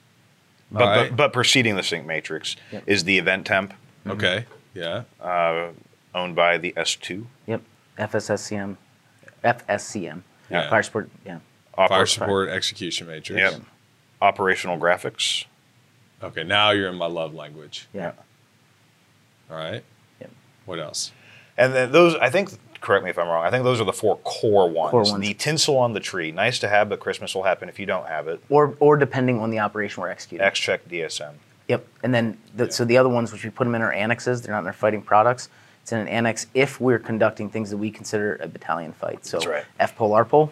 But, 0.72 0.82
All 0.84 0.88
right. 0.89 1.10
but, 1.10 1.15
but 1.17 1.34
preceding 1.34 1.76
the 1.76 1.84
Sync 1.84 2.06
Matrix 2.06 2.56
Yep. 2.72 2.84
is 2.86 3.04
the 3.04 3.17
event 3.17 3.48
temp. 3.48 3.74
okay. 4.08 4.45
Yeah. 4.76 5.04
uh, 5.19 5.69
owned 6.13 6.36
by 6.36 6.58
the 6.60 6.74
S2. 6.78 7.26
Yep. 7.48 7.62
FSSCM, 7.98 8.78
FSCM. 9.43 10.22
Yeah. 10.50 10.69
Fire 10.69 10.84
support. 10.84 11.10
Yeah. 11.26 11.39
Oper- 11.78 11.88
Fire 11.89 12.06
support 12.06 12.50
execution 12.50 13.08
matrix. 13.08 13.39
Yep. 13.54 13.62
Operational 14.22 14.78
graphics. 14.78 15.45
Okay, 16.21 16.43
now 16.43 16.71
you're 16.71 16.89
in 16.89 16.95
my 16.95 17.05
love 17.05 17.34
language. 17.34 17.88
Yeah. 17.93 18.12
All 19.49 19.58
right. 19.58 19.84
Yep. 20.19 20.32
What 20.65 20.79
else? 20.79 21.12
And 21.58 21.73
then 21.73 21.91
those, 21.91 22.15
I 22.15 22.29
think, 22.29 22.51
correct 22.82 23.03
me 23.03 23.10
if 23.10 23.17
I'm 23.17 23.27
wrong, 23.27 23.45
I 23.45 23.49
think 23.49 23.63
those 23.63 23.82
are 23.82 23.86
the 23.86 23.93
four 23.93 24.17
core 24.17 24.69
ones. 24.69 24.91
Core 24.91 25.03
ones. 25.03 25.19
The 25.19 25.34
tinsel 25.34 25.77
on 25.77 25.93
the 25.93 25.99
tree, 25.99 26.32
nice 26.32 26.60
to 26.60 26.69
have, 26.69 26.89
but 26.89 26.99
Christmas 26.99 27.36
will 27.36 27.43
happen 27.43 27.69
if 27.69 27.79
you 27.79 27.86
don't 27.86 28.08
have 28.08 28.27
it. 28.27 28.41
Or 28.49 28.75
or 28.79 28.97
depending 28.97 29.39
on 29.39 29.49
the 29.49 29.60
operation 29.60 30.01
we're 30.01 30.10
executing. 30.10 30.45
X 30.45 30.60
check 30.60 30.88
DSM. 30.88 31.34
Yep. 31.67 31.88
And 32.03 32.13
then 32.13 32.38
the, 32.55 32.71
so 32.71 32.84
the 32.84 32.97
other 32.97 33.10
ones, 33.10 33.32
which 33.32 33.43
we 33.43 33.49
put 33.49 33.65
them 33.65 33.75
in 33.75 33.82
our 33.82 33.93
annexes, 33.93 34.41
they're 34.41 34.53
not 34.53 34.62
in 34.62 34.67
our 34.67 34.73
fighting 34.73 35.01
products. 35.01 35.49
It's 35.84 35.91
in 35.91 35.99
an 35.99 36.08
annex 36.08 36.47
if 36.53 36.82
we're 36.82 36.99
conducting 36.99 37.49
things 37.49 37.69
that 37.69 37.77
we 37.77 37.91
consider 37.91 38.36
a 38.41 38.47
battalion 38.47 38.91
fight. 38.91 39.25
So 39.25 39.38
That's 39.38 39.47
right. 39.47 39.65
FPOL, 39.79 40.15
R 40.15 40.25
pole, 40.25 40.51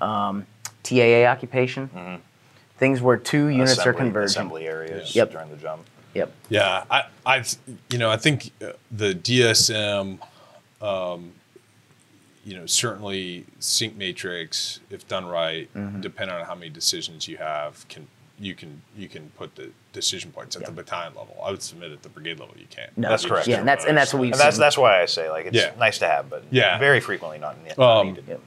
um, 0.00 0.46
TAA 0.82 1.24
occupation, 1.26 2.20
things 2.78 3.00
where 3.00 3.16
two 3.16 3.46
units 3.48 3.78
are. 3.78 3.80
Assembly- 3.82 3.98
converging. 4.00 4.24
Assembly 4.26 4.66
areas 4.66 5.14
Yep. 5.14 5.32
during 5.32 5.50
the 5.50 5.56
jump. 5.56 5.86
Yep. 6.14 6.32
Yeah, 6.48 6.84
I, 6.90 7.04
I, 7.26 7.44
you 7.90 7.98
know, 7.98 8.10
I 8.10 8.16
think 8.16 8.50
uh, 8.62 8.72
the 8.90 9.14
DSM, 9.14 10.18
um, 10.80 11.32
you 12.44 12.56
know, 12.56 12.64
certainly 12.66 13.44
sync 13.58 13.96
matrix, 13.96 14.80
if 14.90 15.06
done 15.08 15.26
right, 15.26 15.68
Mm-hmm. 15.74 16.00
depending 16.00 16.36
on 16.36 16.44
how 16.46 16.54
many 16.54 16.70
decisions 16.70 17.28
you 17.28 17.36
have, 17.38 17.86
can 17.88 18.06
you 18.38 18.54
can 18.54 18.82
you 18.96 19.08
can 19.08 19.30
put 19.38 19.54
the 19.56 19.70
decision 19.94 20.30
points 20.30 20.56
at 20.56 20.62
Yeah. 20.62 20.66
the 20.68 20.72
battalion 20.74 21.14
level. 21.14 21.36
I 21.42 21.50
would 21.50 21.62
submit 21.62 21.90
at 21.92 22.02
the 22.02 22.08
brigade 22.10 22.38
level 22.38 22.54
you 22.58 22.66
can't. 22.68 22.96
No, 22.96 23.08
That's 23.08 23.22
You 23.24 23.30
correct. 23.30 23.48
Yeah, 23.48 23.58
and 23.60 23.68
that's 23.68 23.84
and 23.86 23.96
that's 23.96 24.12
what 24.12 24.20
we've 24.20 24.32
And 24.32 24.40
that's 24.40 24.56
seen. 24.56 24.60
that's 24.60 24.76
why 24.78 25.00
I 25.02 25.06
say 25.06 25.30
like 25.30 25.46
it's 25.46 25.56
Yeah. 25.56 25.72
nice 25.78 25.98
to 25.98 26.06
have, 26.06 26.28
but 26.30 26.44
Yeah. 26.50 26.78
very 26.78 27.00
frequently 27.00 27.38
not, 27.38 27.56
not 27.78 27.78
Um, 28.00 28.08
needed. 28.08 28.24
Yep. 28.28 28.40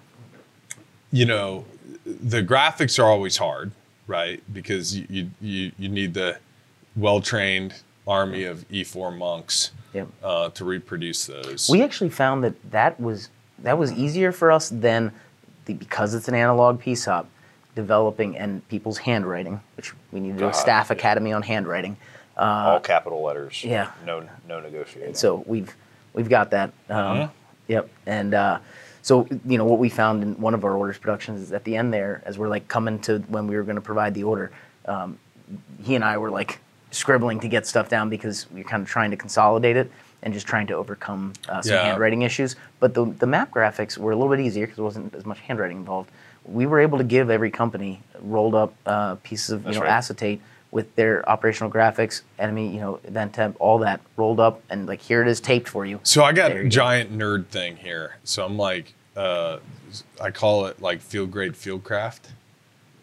you 1.12 1.26
know, 1.26 1.66
the 2.06 2.42
graphics 2.44 3.00
are 3.04 3.10
always 3.10 3.38
hard, 3.38 3.72
right? 4.10 4.42
Because 4.52 4.98
you 4.98 5.06
you 5.10 5.30
you, 5.40 5.72
you 5.78 5.88
need 5.88 6.14
the 6.14 6.38
well 6.98 7.22
trained 7.22 7.76
army 8.08 8.44
of 8.44 8.68
E4 8.70 9.16
monks 9.16 9.72
Yep. 9.94 10.08
uh, 10.24 10.50
to 10.50 10.66
reproduce 10.66 11.26
those. 11.26 11.70
We 11.70 11.82
actually 11.82 12.10
found 12.10 12.44
that 12.44 12.72
that 12.72 13.00
was 13.00 13.30
that 13.60 13.78
was 13.78 13.92
easier 13.92 14.32
for 14.32 14.52
us 14.52 14.70
than 14.70 15.12
the, 15.66 15.74
because 15.74 16.14
it's 16.14 16.28
an 16.28 16.36
analog 16.36 16.80
piece 16.80 17.06
PSOP 17.06 17.26
developing 17.76 18.38
and 18.38 18.68
people's 18.68 18.98
handwriting, 18.98 19.62
which 19.78 19.94
we 20.12 20.20
need 20.20 20.34
to 20.34 20.40
do 20.40 20.48
a 20.48 20.54
staff 20.54 20.90
yeah. 20.90 20.96
academy 20.96 21.32
on 21.32 21.44
handwriting. 21.44 21.98
All 22.38 22.80
capital 22.80 23.22
letters. 23.22 23.62
uh, 23.66 23.70
yeah. 23.70 23.92
No 24.06 24.28
no 24.48 24.60
negotiating. 24.60 25.16
So 25.16 25.44
we've 25.46 25.76
we've 26.14 26.30
got 26.30 26.52
that. 26.52 26.72
Um, 26.90 27.32
Yep. 27.68 27.88
And 28.08 28.34
uh, 28.34 28.58
so 29.02 29.28
you 29.46 29.58
know 29.58 29.66
what 29.66 29.80
we 29.80 29.90
found 29.90 30.24
in 30.24 30.40
one 30.40 30.54
of 30.54 30.64
our 30.66 30.76
orders 30.76 30.98
productions 30.98 31.42
is 31.42 31.52
at 31.52 31.64
the 31.64 31.76
end 31.76 31.94
there, 31.94 32.22
as 32.26 32.38
we're 32.38 32.50
like 32.50 32.68
coming 32.68 33.00
to 33.00 33.20
when 33.28 33.48
we 33.48 33.56
were 33.56 33.64
going 33.64 33.76
to 33.76 33.82
provide 33.82 34.14
the 34.14 34.24
order, 34.24 34.52
um, 34.86 35.18
he 35.82 35.96
and 35.96 36.04
I 36.04 36.18
were 36.18 36.30
like 36.30 36.60
scribbling 36.92 37.40
to 37.42 37.48
get 37.48 37.66
stuff 37.68 37.90
down 37.90 38.10
because 38.10 38.50
we 38.52 38.62
are 38.62 38.66
kind 38.66 38.82
of 38.82 38.90
trying 38.90 39.12
to 39.12 39.18
consolidate 39.18 39.78
it 39.78 39.92
and 40.22 40.34
just 40.34 40.48
trying 40.48 40.68
to 40.68 40.74
overcome 40.74 41.34
uh, 41.48 41.62
some 41.62 41.74
Yeah. 41.74 41.86
handwriting 41.86 42.24
issues. 42.24 42.56
But 42.80 42.94
the 42.94 43.06
the 43.06 43.28
map 43.28 43.52
graphics 43.52 43.98
were 43.98 44.12
a 44.12 44.16
little 44.16 44.36
bit 44.36 44.44
easier 44.46 44.66
because 44.66 44.76
there 44.78 44.86
wasn't 44.86 45.16
as 45.16 45.26
much 45.26 45.40
handwriting 45.40 45.78
involved. 45.78 46.12
We 46.46 46.66
were 46.66 46.80
able 46.80 46.98
to 46.98 47.04
give 47.04 47.30
every 47.30 47.52
company 47.52 48.02
rolled 48.22 48.56
up 48.56 48.74
uh, 48.86 49.16
pieces 49.24 49.52
of 49.52 49.66
you 49.66 49.74
know 49.74 49.82
right. 49.82 49.90
acetate 49.90 50.42
with 50.72 50.94
their 50.96 51.28
operational 51.30 51.72
graphics, 51.72 52.22
enemy, 52.38 52.68
you 52.70 52.80
know, 52.80 53.00
event 53.04 53.34
temp, 53.34 53.56
all 53.60 53.80
that 53.80 54.02
rolled 54.18 54.40
up, 54.40 54.62
and 54.70 54.86
like 54.88 55.02
here 55.02 55.22
it 55.22 55.28
is 55.28 55.40
taped 55.42 55.68
for 55.68 55.86
you. 55.86 56.00
So 56.04 56.24
I 56.24 56.32
got 56.32 56.50
There 56.50 56.58
a 56.60 56.64
you 56.64 56.64
go. 56.66 56.70
giant 56.70 57.12
nerd 57.18 57.48
thing 57.48 57.78
here. 57.78 58.18
So 58.24 58.46
I'm 58.46 58.58
like, 58.58 58.94
uh, 59.16 59.58
I 60.22 60.32
call 60.32 60.68
it 60.68 60.82
like 60.82 61.02
field 61.02 61.32
grade 61.32 61.58
field 61.58 61.84
craft, 61.84 62.30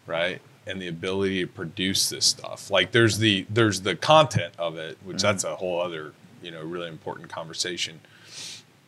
right? 0.05 0.41
And 0.65 0.81
the 0.81 0.87
ability 0.87 1.41
to 1.41 1.47
produce 1.47 2.09
this 2.09 2.25
stuff. 2.25 2.71
Like 2.71 2.91
there's 2.91 3.17
the 3.19 3.45
there's 3.49 3.81
the 3.81 3.95
content 3.95 4.53
of 4.57 4.77
it, 4.77 4.97
which 5.03 5.21
that's 5.21 5.43
a 5.43 5.55
whole 5.55 5.81
other 5.81 6.13
you 6.41 6.51
know 6.51 6.61
really 6.61 6.87
important 6.87 7.29
conversation. 7.29 7.99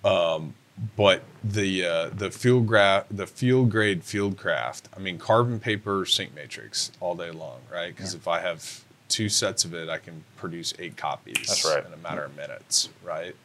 Um, 0.05 0.53
but 0.95 1.23
the 1.43 1.85
uh, 1.85 2.09
the 2.09 2.31
field 2.31 2.67
gra- 2.67 3.05
the 3.11 3.27
field 3.27 3.69
grade 3.69 4.03
field 4.03 4.37
craft. 4.37 4.87
I 4.95 4.99
mean, 4.99 5.17
carbon 5.17 5.59
paper 5.59 6.05
sync 6.05 6.33
matrix 6.35 6.91
all 6.99 7.15
day 7.15 7.31
long, 7.31 7.59
right? 7.71 7.95
Because 7.95 8.13
if 8.13 8.27
I 8.27 8.39
have 8.39 8.83
two 9.09 9.29
sets 9.29 9.65
of 9.65 9.73
it, 9.73 9.89
I 9.89 9.97
can 9.97 10.23
produce 10.37 10.73
eight 10.79 10.95
copies 10.97 11.47
That's 11.47 11.65
right. 11.65 11.85
in 11.85 11.91
a 11.93 11.97
matter 11.97 12.23
of 12.23 12.35
minutes, 12.35 12.89
right? 13.03 13.35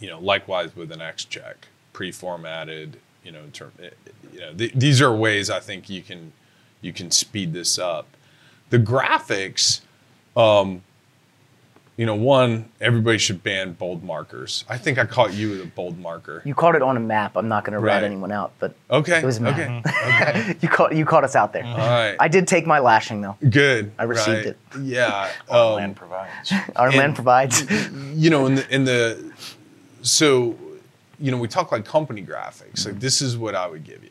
you 0.00 0.10
know, 0.10 0.18
likewise 0.20 0.74
with 0.76 0.92
an 0.92 1.00
X 1.00 1.24
check, 1.24 1.68
pre-formatted, 1.92 2.98
you 3.24 3.32
know, 3.32 3.40
in 3.40 3.52
term, 3.52 3.72
eh, 3.82 3.90
you 4.32 4.40
know, 4.40 4.52
th- 4.52 4.72
these 4.74 5.00
are 5.00 5.14
ways 5.14 5.48
I 5.50 5.60
think 5.60 5.88
you 5.88 6.02
can 6.02 6.32
you 6.82 6.92
can 6.92 7.10
speed 7.10 7.52
this 7.54 7.78
up. 7.78 8.06
The 8.70 8.78
graphics, 8.78 9.80
um, 10.36 10.82
you 11.96 12.06
know, 12.06 12.14
one 12.16 12.68
everybody 12.80 13.18
should 13.18 13.42
ban 13.42 13.72
bold 13.74 14.02
markers. 14.02 14.64
I 14.68 14.78
think 14.78 14.98
I 14.98 15.04
caught 15.06 15.32
you 15.32 15.50
with 15.50 15.60
a 15.62 15.66
bold 15.66 15.98
marker. 15.98 16.42
You 16.44 16.54
caught 16.54 16.74
it 16.74 16.82
on 16.82 16.96
a 16.96 17.00
map. 17.00 17.36
I'm 17.36 17.46
not 17.48 17.64
going 17.64 17.74
to 17.74 17.78
rat 17.78 18.02
anyone 18.02 18.32
out, 18.32 18.52
but 18.58 18.74
Okay, 18.90 19.18
it 19.18 19.24
was 19.24 19.38
a 19.38 19.42
map. 19.42 19.58
okay, 19.58 19.82
okay, 20.40 20.56
you 20.60 20.68
caught 20.68 20.94
you 20.94 21.04
caught 21.04 21.22
us 21.24 21.36
out 21.36 21.52
there. 21.52 21.64
all 21.64 21.76
right, 21.76 22.16
I 22.18 22.26
did 22.28 22.48
take 22.48 22.66
my 22.66 22.80
lashing 22.80 23.20
though. 23.20 23.36
good. 23.48 23.92
I 23.98 24.04
received 24.04 24.38
right. 24.38 24.46
it. 24.46 24.58
Yeah. 24.82 25.30
Our 25.48 25.70
um, 25.70 25.74
land 25.76 25.96
provides. 25.96 26.52
Our 26.76 26.88
And- 26.88 26.96
man 26.96 27.14
provides. 27.14 27.64
you 28.14 28.30
know, 28.30 28.46
in 28.46 28.56
the 28.56 28.74
in 28.74 28.84
the 28.84 29.32
so 30.02 30.56
you 31.20 31.30
know, 31.30 31.38
we 31.38 31.46
talk 31.46 31.70
like 31.70 31.84
company 31.84 32.22
graphics. 32.24 32.84
Like 32.86 32.98
this 32.98 33.22
is 33.22 33.36
what 33.38 33.54
I 33.54 33.68
would 33.68 33.84
give 33.84 34.02
you 34.02 34.10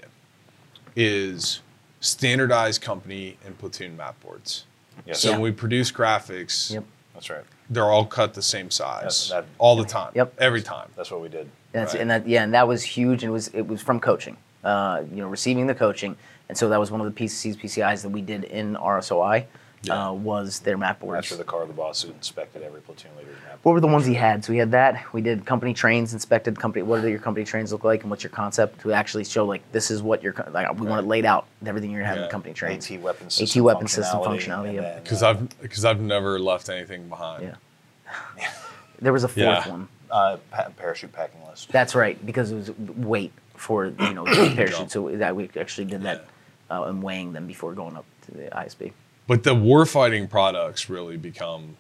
is 0.96 1.62
standardized 2.00 2.82
company 2.82 3.38
and 3.46 3.58
platoon 3.58 3.98
map 3.98 4.20
boards. 4.22 4.66
Yes. 5.06 5.20
So 5.22 5.30
Yeah. 5.30 5.36
when 5.36 5.42
we 5.42 5.52
produce 5.52 5.92
graphics, 5.92 6.72
Yep. 6.72 6.84
That's 7.14 7.30
right. 7.30 7.44
they're 7.70 7.92
all 7.92 8.06
cut 8.06 8.34
the 8.34 8.42
same 8.42 8.70
size 8.72 9.30
That- 9.30 9.42
that- 9.46 9.46
all 9.58 9.76
the 9.76 9.86
time. 9.86 10.12
Yep. 10.16 10.34
Every 10.40 10.62
time. 10.62 10.90
That's 10.96 11.12
what 11.12 11.22
we 11.22 11.30
did. 11.30 11.42
And, 11.42 11.50
that's, 11.74 11.94
Right. 11.94 12.02
and 12.02 12.10
that 12.12 12.28
yeah, 12.28 12.44
and 12.44 12.54
that 12.54 12.68
was 12.68 12.84
huge. 12.84 13.24
And 13.24 13.30
it 13.30 13.34
was 13.34 13.48
it 13.50 13.68
was 13.68 13.82
from 13.82 14.00
coaching. 14.00 14.38
Uh, 14.64 15.04
you 15.12 15.18
know, 15.22 15.28
receiving 15.28 15.68
the 15.68 15.76
coaching, 15.76 16.16
and 16.50 16.58
so 16.58 16.70
that 16.70 16.80
was 16.80 16.90
one 16.92 17.02
of 17.02 17.06
the 17.06 17.12
PCCs, 17.12 17.58
PCIs 17.58 18.02
that 18.04 18.10
we 18.10 18.22
did 18.22 18.44
in 18.46 18.76
RSOI. 18.76 19.46
Yeah. 19.84 20.08
Uh, 20.10 20.14
was 20.14 20.60
their 20.62 20.78
map 20.78 21.02
boards. 21.02 21.18
That's 21.18 21.28
for 21.28 21.36
the 21.36 21.44
car 21.44 21.66
the 21.66 21.74
boss 21.74 22.02
who 22.04 22.12
inspected 22.12 22.64
every 22.64 22.80
platoon 22.80 23.12
leader's 23.18 23.36
map. 23.46 23.60
What 23.64 23.74
were 23.74 23.82
the 23.82 23.88
ones 23.88 24.06
he 24.06 24.14
had? 24.14 24.46
So 24.46 24.54
he 24.54 24.60
had 24.60 24.72
that. 24.72 25.14
We 25.14 25.22
did 25.22 25.46
company 25.46 25.74
trains, 25.74 26.14
inspected 26.14 26.58
company. 26.58 26.84
What 26.84 27.02
do 27.02 27.10
your 27.10 27.20
company 27.20 27.46
trains 27.46 27.74
look 27.74 27.84
like, 27.84 28.02
and 28.02 28.10
what's 28.10 28.24
your 28.24 28.30
concept 28.32 28.80
to 28.82 28.94
actually 28.94 29.26
show 29.26 29.46
like 29.46 29.62
this 29.74 29.92
is 29.92 30.02
what 30.02 30.24
your 30.24 30.34
like 30.52 30.74
we 30.80 30.88
want 30.88 31.06
it 31.06 31.08
laid 31.10 31.26
out. 31.26 31.48
Everything 31.66 31.92
you're 31.92 32.00
gonna 32.00 32.08
have 32.08 32.18
in 32.18 32.24
Yeah. 32.24 32.30
company 32.30 32.54
trains. 32.54 32.90
AT 32.90 32.98
weapon 33.02 33.26
AT 33.26 33.32
system 33.34 33.64
weapon 33.66 33.88
system 33.90 34.20
functionality, 34.22 34.76
functionality, 34.76 34.82
then, 34.82 35.04
Because 35.04 35.22
uh, 35.22 35.30
I've 35.32 35.62
because 35.62 35.84
I've 35.84 36.00
never 36.00 36.40
left 36.40 36.70
anything 36.70 37.10
behind. 37.10 37.44
Yeah. 37.44 38.50
There 39.02 39.12
was 39.12 39.26
a 39.26 39.28
fourth 39.28 39.38
Yeah. 39.38 39.68
one. 39.70 39.90
uh, 40.10 40.38
pa- 40.50 40.70
parachute 40.78 41.12
packing 41.12 41.42
list. 41.50 41.70
That's 41.74 41.94
right, 41.94 42.24
because 42.26 42.52
it 42.52 42.56
was 42.56 42.72
weight 42.78 43.34
for 43.56 43.88
you 43.88 44.14
know 44.14 44.24
the 44.34 44.54
parachute. 44.56 44.92
So 44.92 45.10
that 45.18 45.36
we 45.36 45.50
actually 45.60 45.86
did 45.86 46.04
that 46.04 46.26
uh, 46.72 46.84
and 46.84 47.04
weighing 47.04 47.34
them 47.34 47.46
before 47.48 47.74
going 47.74 47.98
up 47.98 48.06
to 48.28 48.32
the 48.32 48.44
ISB. 48.52 48.94
But 49.28 49.44
the 49.44 49.56
warfighting 49.56 50.30
products 50.30 50.90
really 50.90 51.18
become, 51.18 51.78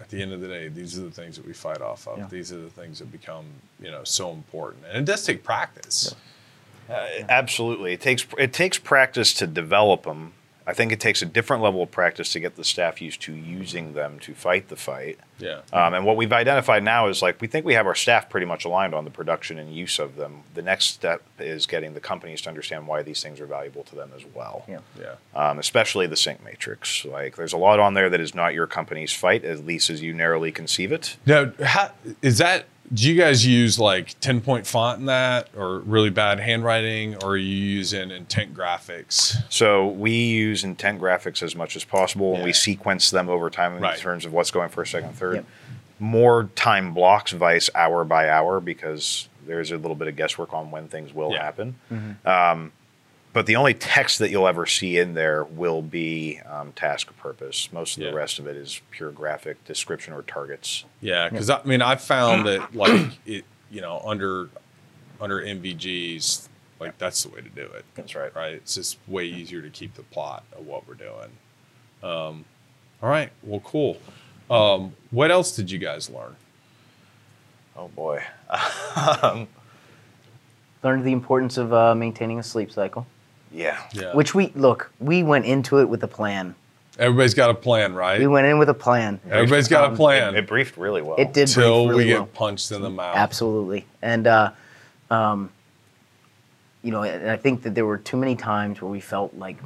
at 0.00 0.08
the 0.08 0.22
end 0.22 0.32
of 0.32 0.40
the 0.40 0.48
day, 0.48 0.68
these 0.68 0.98
are 0.98 1.02
the 1.02 1.10
things 1.10 1.36
that 1.36 1.46
we 1.46 1.52
fight 1.52 1.82
off 1.82 2.08
of. 2.08 2.18
Yeah. 2.18 2.26
These 2.28 2.52
are 2.52 2.60
the 2.60 2.70
things 2.70 3.00
that 3.00 3.12
become, 3.12 3.44
you 3.80 3.90
know, 3.90 4.04
so 4.04 4.32
important. 4.32 4.84
And 4.88 4.98
it 4.98 5.04
does 5.04 5.24
take 5.24 5.44
practice. 5.44 6.14
Uh, 6.88 7.06
absolutely, 7.28 7.92
it 7.92 8.00
takes 8.00 8.26
it 8.36 8.52
takes 8.52 8.76
practice 8.78 9.32
to 9.34 9.46
develop 9.46 10.02
them. 10.02 10.32
I 10.70 10.74
think 10.74 10.92
it 10.92 11.00
takes 11.00 11.20
a 11.20 11.26
different 11.26 11.62
level 11.64 11.82
of 11.82 11.90
practice 11.90 12.32
to 12.32 12.40
get 12.40 12.54
the 12.54 12.62
staff 12.62 13.02
used 13.02 13.20
to 13.22 13.34
using 13.34 13.94
them 13.94 14.20
to 14.20 14.34
fight 14.34 14.68
the 14.68 14.76
fight. 14.76 15.18
Yeah. 15.40 15.62
Um, 15.72 15.94
and 15.94 16.04
what 16.04 16.16
we've 16.16 16.32
identified 16.32 16.84
now 16.84 17.08
is 17.08 17.22
like 17.22 17.40
we 17.40 17.48
think 17.48 17.66
we 17.66 17.74
have 17.74 17.86
our 17.86 17.94
staff 17.96 18.30
pretty 18.30 18.46
much 18.46 18.64
aligned 18.64 18.94
on 18.94 19.04
the 19.04 19.10
production 19.10 19.58
and 19.58 19.74
use 19.74 19.98
of 19.98 20.14
them. 20.14 20.42
The 20.54 20.62
next 20.62 20.86
step 20.86 21.22
is 21.40 21.66
getting 21.66 21.94
the 21.94 22.00
companies 22.00 22.40
to 22.42 22.48
understand 22.48 22.86
why 22.86 23.02
these 23.02 23.20
things 23.20 23.40
are 23.40 23.46
valuable 23.46 23.82
to 23.84 23.96
them 23.96 24.12
as 24.14 24.22
well. 24.32 24.64
Yeah. 24.68 24.78
Yeah. 25.00 25.14
Um, 25.34 25.58
especially 25.58 26.06
the 26.06 26.16
sync 26.16 26.44
matrix. 26.44 27.04
Like 27.04 27.34
there's 27.34 27.52
a 27.52 27.58
lot 27.58 27.80
on 27.80 27.94
there 27.94 28.08
that 28.08 28.20
is 28.20 28.32
not 28.32 28.54
your 28.54 28.68
company's 28.68 29.12
fight, 29.12 29.44
at 29.44 29.66
least 29.66 29.90
as 29.90 30.02
you 30.02 30.14
narrowly 30.14 30.52
conceive 30.52 30.92
it. 30.92 31.16
Now, 31.26 31.52
how, 31.64 31.90
is 32.22 32.38
that? 32.38 32.66
Do 32.92 33.08
you 33.08 33.16
guys 33.20 33.46
use 33.46 33.78
like 33.78 34.18
ten 34.20 34.40
point 34.40 34.66
font 34.66 34.98
in 34.98 35.06
that, 35.06 35.48
or 35.56 35.78
really 35.80 36.10
bad 36.10 36.40
handwriting, 36.40 37.14
or 37.22 37.30
are 37.32 37.36
you 37.36 37.54
using 37.56 38.10
intent 38.10 38.52
graphics? 38.52 39.36
So 39.48 39.86
we 39.86 40.10
use 40.10 40.64
intent 40.64 41.00
graphics 41.00 41.40
as 41.42 41.54
much 41.54 41.76
as 41.76 41.84
possible, 41.84 42.34
and 42.34 42.42
we 42.42 42.52
sequence 42.52 43.10
them 43.10 43.28
over 43.28 43.48
time 43.48 43.76
in 43.76 43.82
Right. 43.82 43.96
terms 43.98 44.24
of 44.24 44.32
what's 44.32 44.50
going 44.50 44.70
first, 44.70 44.90
second, 44.90 45.14
third. 45.14 45.36
Yep. 45.36 45.44
More 46.00 46.44
time 46.56 46.92
blocks, 46.92 47.30
vice 47.30 47.70
hour 47.76 48.04
by 48.04 48.28
hour, 48.28 48.58
because 48.58 49.28
there's 49.46 49.70
a 49.70 49.76
little 49.76 49.94
bit 49.94 50.08
of 50.08 50.16
guesswork 50.16 50.52
on 50.52 50.70
when 50.72 50.88
things 50.88 51.14
will 51.14 51.30
Yeah. 51.32 51.44
happen. 51.44 51.76
Um, 52.24 52.72
but 53.32 53.46
the 53.46 53.56
only 53.56 53.74
text 53.74 54.18
that 54.18 54.30
you'll 54.30 54.48
ever 54.48 54.66
see 54.66 54.98
in 54.98 55.14
there 55.14 55.44
will 55.44 55.82
be 55.82 56.40
um, 56.40 56.72
task 56.72 57.10
or 57.10 57.14
purpose. 57.14 57.68
Most 57.72 57.96
of 57.96 58.02
Yeah. 58.02 58.10
the 58.10 58.16
rest 58.16 58.38
of 58.38 58.46
it 58.46 58.56
is 58.56 58.80
pure 58.90 59.10
graphic 59.12 59.64
description 59.64 60.12
or 60.12 60.22
targets. 60.22 60.84
Yeah, 61.00 61.28
because 61.28 61.48
I 61.50 61.62
mean, 61.64 61.82
I 61.82 61.96
found 61.96 62.46
that 62.46 62.74
like 62.74 63.10
it, 63.26 63.44
you 63.70 63.80
know, 63.80 64.00
under 64.04 64.48
under 65.20 65.40
NVGs, 65.40 66.48
like 66.80 66.96
that's 66.98 67.22
the 67.22 67.28
way 67.28 67.40
to 67.42 67.48
do 67.48 67.62
it. 67.62 67.84
That's 67.94 68.14
right. 68.14 68.34
Right. 68.34 68.54
It's 68.54 68.74
just 68.74 68.98
way 69.06 69.24
easier 69.26 69.62
to 69.62 69.70
keep 69.70 69.94
the 69.94 70.02
plot 70.02 70.44
of 70.56 70.66
what 70.66 70.88
we're 70.88 70.94
doing. 70.94 71.30
Um, 72.02 72.44
all 73.02 73.08
right. 73.10 73.30
Well, 73.42 73.60
cool. 73.60 73.98
Um, 74.50 74.94
what 75.10 75.30
else 75.30 75.54
did 75.54 75.70
you 75.70 75.78
guys 75.78 76.10
learn? 76.10 76.34
Oh 77.76 77.88
boy. 77.88 78.22
Learned 80.82 81.04
the 81.04 81.12
importance 81.12 81.56
of 81.58 81.72
uh, 81.72 81.94
maintaining 81.94 82.38
a 82.38 82.42
sleep 82.42 82.72
cycle, 82.72 83.06
Yeah. 83.52 83.78
Yeah. 83.92 84.14
which 84.14 84.34
we 84.34 84.52
look. 84.54 84.90
We 85.00 85.22
went 85.22 85.44
into 85.46 85.78
it 85.80 85.88
with 85.88 86.02
a 86.04 86.08
plan. 86.08 86.54
everybody's 86.98 87.34
got 87.34 87.50
a 87.50 87.54
plan, 87.54 87.94
right? 87.94 88.18
We 88.20 88.26
went 88.26 88.46
in 88.46 88.58
with 88.58 88.68
a 88.68 88.74
plan. 88.74 89.18
Everybody's 89.30 89.68
got 89.68 89.84
a 89.84 89.88
Um, 89.88 89.96
plan 89.96 90.34
It 90.36 90.46
briefed 90.46 90.76
really 90.76 91.00
well. 91.02 91.16
It 91.16 91.32
did 91.32 91.46
brief 91.46 91.56
until 91.56 91.88
really 91.88 92.04
we 92.04 92.10
get 92.10 92.18
well. 92.18 92.26
punched 92.26 92.70
in 92.72 92.82
the 92.82 92.90
mouth. 92.90 93.16
Absolutely. 93.16 93.86
And, 94.02 94.26
uh, 94.26 94.50
um, 95.10 95.50
you 96.82 96.92
know, 96.92 97.02
and 97.02 97.30
I 97.30 97.36
think 97.36 97.62
that 97.62 97.74
there 97.74 97.86
were 97.86 97.98
too 97.98 98.16
many 98.16 98.36
times 98.36 98.80
where 98.80 98.90
we 98.90 99.00
felt 99.00 99.34
like 99.34 99.56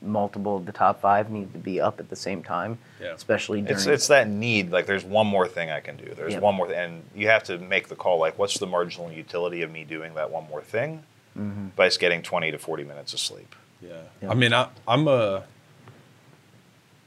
multiple 0.00 0.56
of 0.56 0.66
the 0.66 0.72
top 0.72 1.00
five 1.00 1.30
needed 1.30 1.52
to 1.52 1.58
be 1.60 1.80
up 1.80 2.00
at 2.00 2.08
the 2.08 2.16
same 2.16 2.42
time, 2.42 2.76
Yeah. 3.00 3.12
especially 3.14 3.60
during. 3.60 3.76
It's 3.76 3.86
it's 3.86 4.08
that 4.08 4.28
need. 4.28 4.72
Like, 4.72 4.86
there's 4.86 5.04
one 5.04 5.26
more 5.28 5.46
thing 5.46 5.70
I 5.70 5.78
can 5.80 5.96
do. 5.96 6.12
There's 6.14 6.32
Yep. 6.34 6.42
one 6.42 6.54
more, 6.56 6.66
th- 6.66 6.76
and 6.78 7.02
you 7.14 7.28
have 7.28 7.44
to 7.44 7.58
make 7.58 7.88
the 7.88 7.94
call. 7.94 8.18
Like, 8.18 8.36
what's 8.38 8.58
the 8.58 8.66
marginal 8.66 9.12
utility 9.12 9.62
of 9.62 9.70
me 9.70 9.84
doing 9.84 10.14
that 10.14 10.30
one 10.30 10.48
more 10.50 10.60
thing? 10.62 11.04
Mm-hmm. 11.38 11.68
By 11.76 11.86
just 11.86 11.98
getting 12.00 12.22
20 12.22 12.50
to 12.50 12.58
40 12.58 12.84
minutes 12.84 13.12
of 13.14 13.18
sleep. 13.20 13.54
Yeah. 13.80 14.02
Yeah. 14.22 14.30
I 14.30 14.34
mean, 14.34 14.52
I, 14.52 14.68
I'm 14.86 15.08
a, 15.08 15.44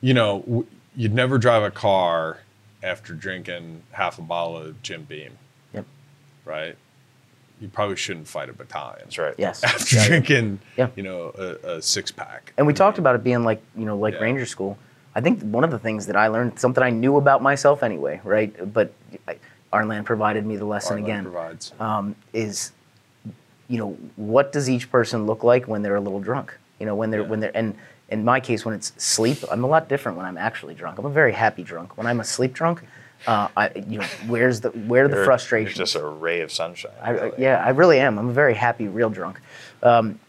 you 0.02 0.14
know, 0.14 0.40
w- 0.42 0.66
you'd 0.96 1.14
never 1.14 1.38
drive 1.38 1.64
a 1.64 1.72
car 1.72 2.40
after 2.84 3.14
drinking 3.14 3.84
half 3.92 4.20
a 4.20 4.22
bottle 4.22 4.58
of 4.58 4.82
Jim 4.82 5.04
Beam, 5.04 5.38
Yep. 5.74 5.86
right? 6.44 6.76
You 7.62 7.68
probably 7.70 7.96
shouldn't 7.96 8.28
fight 8.28 8.50
a 8.50 8.54
battalion 8.54 9.00
That's 9.04 9.18
right. 9.18 9.36
Yes. 9.38 9.64
after 9.64 9.96
Yeah, 9.96 10.02
yeah. 10.02 10.08
drinking, 10.08 10.60
Yeah. 10.78 10.88
you 10.96 11.04
know, 11.04 11.32
a, 11.38 11.76
a 11.78 11.82
six 11.82 12.12
pack. 12.12 12.54
And 12.58 12.68
we 12.68 12.74
talked 12.74 12.98
about 12.98 13.16
it 13.16 13.24
being 13.24 13.44
like, 13.44 13.62
you 13.78 13.86
know, 13.86 13.98
like 13.98 14.16
Yeah. 14.16 14.22
Ranger 14.22 14.46
School. 14.46 14.78
I 15.16 15.22
think 15.22 15.42
one 15.44 15.64
of 15.64 15.72
the 15.72 15.80
things 15.80 16.08
that 16.08 16.16
I 16.18 16.28
learned, 16.28 16.60
something 16.60 16.84
I 16.84 16.90
knew 16.90 17.16
about 17.18 17.42
myself 17.42 17.84
anyway, 17.84 18.20
right? 18.24 18.74
But 18.74 18.92
I, 19.28 19.38
Arnland 19.72 20.04
provided 20.06 20.46
me 20.46 20.58
the 20.58 20.66
lesson 20.66 20.98
Heartland 20.98 21.04
again. 21.04 21.24
provides. 21.24 21.74
um, 21.80 22.16
is 22.34 22.72
you 23.68 23.78
know 23.78 23.92
what 24.16 24.52
does 24.52 24.70
each 24.70 24.90
person 24.92 25.26
look 25.26 25.44
like 25.44 25.68
when 25.68 25.82
they're 25.82 25.96
a 25.96 26.02
little 26.02 26.20
drunk 26.20 26.58
you 26.80 26.86
know 26.86 26.96
when 26.96 27.10
they're 27.12 27.22
Yeah. 27.22 27.28
when 27.28 27.40
they're 27.40 27.56
and 27.58 27.76
in 28.10 28.24
my 28.24 28.40
case 28.40 28.64
when 28.66 28.76
it's 28.76 28.94
sleep 28.98 29.40
i'm 29.52 29.64
a 29.64 29.68
lot 29.68 29.90
different 29.90 30.18
when 30.18 30.26
i'm 30.28 30.38
actually 30.38 30.76
drunk 30.76 31.00
i'm 31.00 31.06
a 31.06 31.10
very 31.10 31.34
happy 31.34 31.64
drunk 31.64 31.98
when 31.98 32.06
i'm 32.08 32.20
asleep 32.20 32.54
drunk 32.54 32.84
uh, 33.28 33.48
I, 33.58 33.72
you 33.90 33.98
know 34.00 34.06
where's 34.28 34.62
the 34.62 34.70
where 34.70 35.08
the 35.08 35.24
frustrations 35.26 35.78
You're 35.78 35.86
just 35.86 35.96
a 35.96 36.06
ray 36.06 36.42
of 36.42 36.52
sunshine. 36.52 36.92
I, 37.02 37.10
really. 37.12 37.42
yeah 37.42 37.64
i 37.66 37.70
really 37.70 38.00
am 38.00 38.20
i'm 38.20 38.30
a 38.30 38.34
very 38.34 38.54
happy 38.54 38.88
real 38.88 39.10
drunk 39.10 39.42
um, 39.82 40.20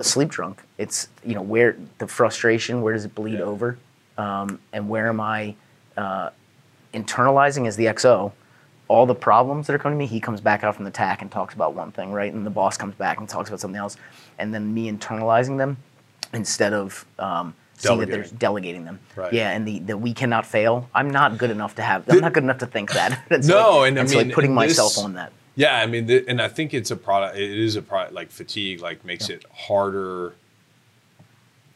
sleep 0.00 0.28
drunk 0.28 0.62
it's 0.78 1.08
you 1.24 1.34
know 1.34 1.42
where 1.42 1.76
the 1.98 2.06
frustration 2.06 2.82
where 2.82 2.92
does 2.94 3.04
it 3.04 3.14
bleed 3.16 3.38
Yeah. 3.40 3.44
over 3.52 3.78
um, 4.18 4.60
and 4.72 4.88
where 4.88 5.08
am 5.08 5.20
i 5.20 5.56
uh, 5.96 6.30
internalizing 6.94 7.66
as 7.66 7.74
the 7.76 7.86
xo 7.86 8.32
all 8.88 9.06
the 9.06 9.14
problems 9.14 9.66
that 9.66 9.74
are 9.74 9.78
coming 9.78 9.98
to 9.98 10.04
me, 10.04 10.06
he 10.06 10.20
comes 10.20 10.40
back 10.40 10.62
out 10.62 10.76
from 10.76 10.84
the 10.84 10.90
TAC 10.90 11.22
and 11.22 11.30
talks 11.30 11.54
about 11.54 11.74
one 11.74 11.90
thing, 11.92 12.12
right? 12.12 12.32
And 12.32 12.46
the 12.46 12.50
boss 12.50 12.76
comes 12.76 12.94
back 12.94 13.18
and 13.18 13.28
talks 13.28 13.48
about 13.50 13.60
something 13.60 13.78
else. 13.78 13.96
And 14.38 14.54
then 14.54 14.72
me 14.72 14.90
internalizing 14.90 15.58
them 15.58 15.76
instead 16.32 16.72
of 16.72 17.04
um, 17.18 17.54
seeing 17.76 17.98
that 18.00 18.08
they're 18.10 18.24
delegating 18.38 18.84
them. 18.84 19.00
Right. 19.16 19.32
Yeah, 19.32 19.50
and 19.50 19.66
the, 19.66 19.80
the 19.80 19.98
we 19.98 20.12
cannot 20.14 20.46
fail. 20.46 20.88
I'm 20.94 21.10
not 21.10 21.36
good 21.38 21.50
enough 21.50 21.74
to 21.76 21.82
have, 21.82 22.08
I'm 22.08 22.20
not 22.20 22.32
good 22.32 22.44
enough 22.44 22.58
to 22.58 22.66
think 22.66 22.92
that. 22.92 23.22
It's 23.30 23.46
No, 23.48 23.78
like, 23.80 23.88
and 23.88 23.98
I 23.98 24.02
it's 24.02 24.14
like 24.14 24.32
putting 24.32 24.54
myself 24.54 24.94
this- 24.94 25.02
on 25.04 25.14
that. 25.14 25.32
Yeah, 25.58 25.78
I 25.80 25.86
mean, 25.86 26.06
th- 26.06 26.26
and 26.28 26.42
I 26.42 26.48
think 26.48 26.74
it's 26.74 26.90
a 26.90 26.96
product. 26.96 27.38
It 27.38 27.50
is 27.58 27.76
a 27.76 27.82
product 27.82 28.12
like 28.12 28.30
fatigue, 28.30 28.82
like 28.82 29.06
makes 29.06 29.30
it 29.30 29.46
harder 29.54 30.34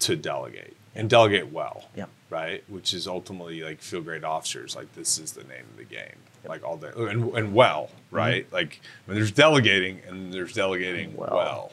to 0.00 0.16
delegate 0.16 0.76
and 0.94 1.08
delegate 1.08 1.50
well. 1.50 1.86
Yeah. 1.96 2.04
Right, 2.28 2.62
which 2.68 2.92
is 2.94 3.06
ultimately 3.08 3.62
like 3.62 3.80
field 3.80 4.04
grade 4.04 4.22
officers. 4.22 4.76
Like 4.76 4.94
this 4.94 5.18
is 5.18 5.32
the 5.32 5.44
name 5.44 5.64
of 5.70 5.78
the 5.78 5.84
game. 5.84 6.16
Like 6.48 6.64
all 6.64 6.76
day 6.76 6.90
and, 6.96 7.32
and 7.36 7.54
well, 7.54 7.90
Mm-hmm. 8.08 8.16
right? 8.16 8.52
Like 8.52 8.80
when 9.06 9.16
there's 9.16 9.30
delegating 9.30 10.00
and 10.08 10.32
there's 10.32 10.52
delegating 10.52 11.16
well. 11.16 11.30
Well. 11.32 11.72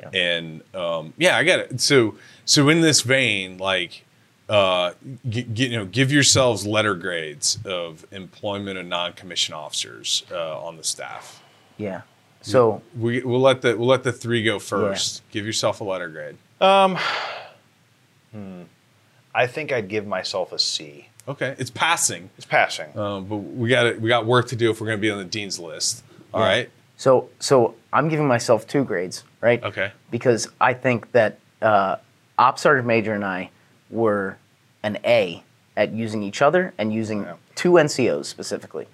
Yeah. 0.00 0.10
And 0.12 0.62
um, 0.74 1.12
yeah, 1.18 1.36
I 1.36 1.44
get 1.44 1.58
it. 1.60 1.80
So 1.80 2.16
so 2.44 2.68
in 2.68 2.80
this 2.80 3.00
vein, 3.02 3.58
like 3.58 4.04
uh, 4.48 4.92
g- 5.28 5.46
g- 5.52 5.68
you 5.68 5.76
know, 5.78 5.84
give 5.86 6.12
yourselves 6.12 6.66
letter 6.66 6.94
grades 6.94 7.58
of 7.64 8.04
employment 8.12 8.78
of 8.78 8.86
non-commissioned 8.86 9.54
officers 9.54 10.24
uh, 10.30 10.60
on 10.62 10.76
the 10.76 10.84
staff. 10.84 11.42
Yeah. 11.78 12.02
So 12.42 12.82
We 12.96 13.22
we'll 13.22 13.40
let 13.40 13.62
the 13.62 13.76
we'll 13.76 13.88
let 13.88 14.02
the 14.02 14.12
three 14.12 14.42
go 14.44 14.58
first. 14.58 15.22
Give 15.30 15.46
yourself 15.46 15.80
a 15.80 15.84
letter 15.84 16.08
grade. 16.08 16.36
Hmm, 16.60 16.96
I 19.34 19.46
think 19.46 19.72
I'd 19.72 19.88
give 19.88 20.06
myself 20.06 20.52
a 20.52 20.58
C. 20.58 21.08
Okay, 21.26 21.54
it's 21.58 21.70
passing, 21.70 22.28
It's 22.36 22.46
passing. 22.46 22.96
um, 22.98 23.24
but 23.24 23.36
we 23.36 23.68
got 23.70 23.98
we 24.00 24.08
got 24.08 24.26
work 24.26 24.48
to 24.48 24.56
do 24.56 24.70
if 24.70 24.80
we're 24.80 24.86
going 24.86 24.98
to 24.98 25.02
be 25.02 25.10
on 25.10 25.18
the 25.18 25.24
dean's 25.24 25.58
list. 25.58 26.04
All 26.34 26.40
Yeah. 26.40 26.46
right. 26.46 26.70
so 26.96 27.30
so 27.40 27.74
I'm 27.92 28.08
giving 28.08 28.26
myself 28.28 28.66
two 28.66 28.84
grades, 28.84 29.24
right? 29.40 29.62
Okay. 29.62 29.92
because 30.10 30.48
I 30.60 30.74
think 30.74 31.10
that 31.12 31.38
uh, 31.62 31.96
Op 32.38 32.58
Sergeant 32.58 32.86
Major 32.86 33.14
and 33.14 33.24
I 33.24 33.50
were 33.90 34.36
an 34.82 34.98
A 35.04 35.42
at 35.76 35.92
using 35.92 36.22
each 36.22 36.42
other 36.42 36.74
and 36.78 36.92
using 36.92 37.22
Yeah. 37.22 37.34
two 37.54 37.72
NCOs 37.78 38.26
specifically. 38.26 38.86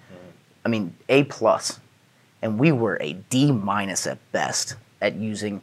I 0.63 0.69
mean, 0.69 0.95
A 1.09 1.23
plus, 1.23 1.79
and 2.41 2.57
we 2.59 2.71
were 2.71 2.97
a 3.01 3.13
D 3.13 3.51
minus 3.51 4.05
at 4.07 4.19
best 4.31 4.75
at 5.01 5.15
using 5.15 5.61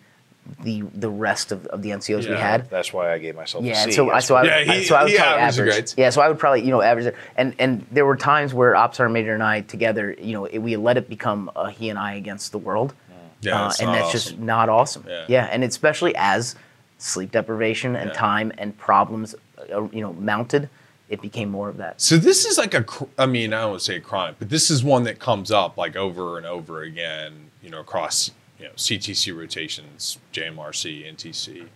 the 0.63 0.83
the 0.95 1.11
rest 1.11 1.53
of, 1.53 1.67
of 1.67 1.83
the 1.83 1.91
NCOs 1.91 2.29
we 2.29 2.35
had. 2.37 2.69
That's 2.71 2.93
why 2.93 3.13
I 3.13 3.19
gave 3.19 3.37
myself 3.37 3.65
Yeah, 3.65 3.73
a 3.83 3.85
C. 3.85 3.93
so 3.93 4.11
I 4.11 4.21
so 4.21 4.35
I, 4.37 4.43
Yeah, 4.45 4.57
I- 4.57 4.65
he- 4.79 4.85
so 4.85 4.95
I 4.97 5.05
would 5.05 5.15
probably 5.15 5.41
average. 5.43 5.95
Yeah, 5.97 6.11
so 6.11 6.21
I 6.21 6.29
would 6.29 6.39
probably 6.39 6.63
you 6.63 6.71
know 6.71 6.83
average 6.83 7.07
it. 7.07 7.17
And 7.37 7.55
and 7.59 7.87
there 7.91 8.07
were 8.07 8.17
times 8.17 8.55
where 8.55 8.75
Ops 8.77 8.99
Major 9.01 9.35
and 9.35 9.43
I 9.43 9.61
together, 9.63 10.15
you 10.21 10.33
know, 10.33 10.45
it, 10.47 10.59
we 10.59 10.77
let 10.77 10.97
it 10.97 11.09
become 11.09 11.51
a 11.57 11.71
he 11.71 11.91
and 11.91 11.99
I 11.99 12.15
against 12.15 12.53
the 12.53 12.59
world. 12.59 12.95
Yeah, 13.41 13.67
Uh, 13.67 13.73
and 13.81 13.95
that's 13.95 14.11
just 14.11 14.39
not 14.39 14.69
awesome. 14.69 15.05
Yeah. 15.29 15.49
and 15.51 15.63
especially 15.63 16.13
as 16.17 16.57
sleep 16.99 17.31
deprivation 17.31 17.95
and 17.95 18.11
Yeah. 18.11 18.17
time 18.17 18.53
and 18.59 18.77
problems, 18.77 19.37
uh, 19.73 19.83
you 19.93 20.01
know, 20.01 20.13
mounted, 20.15 20.69
it 21.09 21.23
became 21.23 21.49
more 21.49 21.69
of 21.69 21.77
that. 21.77 22.01
So 22.01 22.17
this 22.17 22.45
is 22.45 22.59
like 22.59 22.75
a, 22.75 22.83
cr- 22.83 23.05
I 23.17 23.27
mean, 23.27 23.53
I 23.55 23.61
don't 23.61 23.71
want 23.71 23.81
to 23.81 23.85
say 23.85 23.97
a 23.97 24.01
crime, 24.01 24.35
but 24.41 24.49
this 24.51 24.71
is 24.73 24.83
one 24.83 25.05
that 25.05 25.21
comes 25.21 25.53
up 25.53 25.77
like 25.77 25.95
over 25.95 26.37
and 26.37 26.47
over 26.47 26.83
again, 26.83 27.51
you 27.63 27.71
know, 27.71 27.79
across 27.79 28.33
you 28.59 28.67
know 28.67 28.73
CTC 28.73 29.37
rotations, 29.37 30.19
JMRC, 30.33 31.15
NTC, 31.15 31.67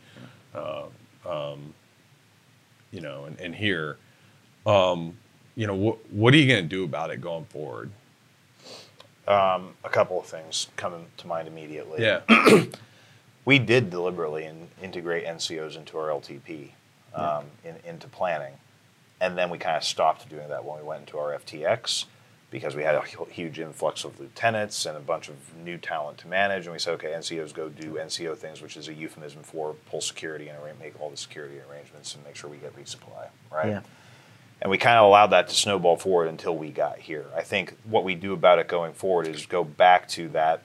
uh, 0.55 0.85
um, 1.29 1.75
you 2.91 3.01
know, 3.01 3.25
and, 3.25 3.39
and 3.41 3.55
here, 3.55 3.97
um, 4.67 5.17
you 5.55 5.67
know, 5.67 5.75
what 5.75 6.13
what 6.13 6.35
are 6.35 6.37
you 6.37 6.49
going 6.49 6.65
to 6.65 6.69
do 6.69 6.85
about 6.85 7.11
it 7.11 7.21
going 7.21 7.45
forward? 7.47 7.91
Um, 9.29 9.75
a 9.85 9.89
couple 9.89 10.19
of 10.19 10.27
things 10.27 10.67
come 10.77 10.95
to 11.17 11.27
mind 11.27 11.47
immediately. 11.47 12.03
Yeah, 12.03 12.21
we 13.45 13.59
did 13.59 13.89
deliberately 13.89 14.45
in, 14.45 14.69
integrate 14.83 15.25
NCOs 15.25 15.77
into 15.77 15.97
our 15.97 16.09
LTP, 16.09 16.71
um, 17.15 17.45
in, 17.65 17.77
into 17.87 18.09
planning, 18.09 18.55
and 19.21 19.39
then 19.39 19.49
we 19.49 19.59
kind 19.59 19.77
of 19.77 19.85
stopped 19.85 20.29
doing 20.29 20.49
that 20.49 20.65
when 20.65 20.79
we 20.79 20.85
went 20.85 21.03
into 21.03 21.19
our 21.19 21.39
FTX 21.39 22.07
because 22.53 22.77
we 22.77 22.83
had 22.83 22.95
a 22.95 23.03
huge 23.31 23.59
influx 23.59 24.05
of 24.05 24.21
lieutenants 24.21 24.85
and 24.85 24.95
a 24.95 25.01
bunch 25.01 25.29
of 25.31 25.35
new 25.65 25.79
talent 25.79 26.19
to 26.19 26.29
manage, 26.29 26.67
and 26.67 26.73
we 26.75 26.79
said, 26.79 26.93
okay, 26.93 27.09
NCOs 27.09 27.53
go 27.55 27.71
do 27.71 27.95
NCO 27.95 28.37
things, 28.37 28.61
which 28.61 28.77
is 28.77 28.89
a 28.89 28.95
euphemism 28.95 29.43
for 29.43 29.75
pull 29.91 30.03
security 30.03 30.49
and 30.49 30.59
make 30.79 31.01
all 31.01 31.09
the 31.09 31.17
security 31.17 31.57
arrangements 31.69 32.15
and 32.15 32.23
make 32.25 32.37
sure 32.37 32.51
we 32.51 32.59
get 32.59 32.77
resupply, 32.77 33.29
right? 33.51 33.69
Yeah. 33.69 33.81
And 34.61 34.71
we 34.71 34.77
kind 34.79 34.99
of 34.99 35.07
allowed 35.07 35.29
that 35.29 35.49
to 35.49 35.55
snowball 35.55 35.97
forward 35.97 36.29
until 36.29 36.55
we 36.55 36.69
got 36.69 36.99
here. 36.99 37.25
I 37.35 37.41
think 37.41 37.75
what 37.85 38.05
we 38.05 38.15
do 38.15 38.35
about 38.35 38.59
it 38.59 38.69
going 38.69 38.93
forward 38.93 39.27
is 39.27 39.47
go 39.47 39.65
back 39.65 40.07
to 40.11 40.29
that. 40.29 40.63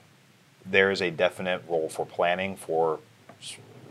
There 0.66 0.92
is 0.92 1.02
a 1.02 1.10
definite 1.10 1.64
role 1.70 1.88
for 1.88 2.06
planning 2.06 2.58
for, 2.58 3.00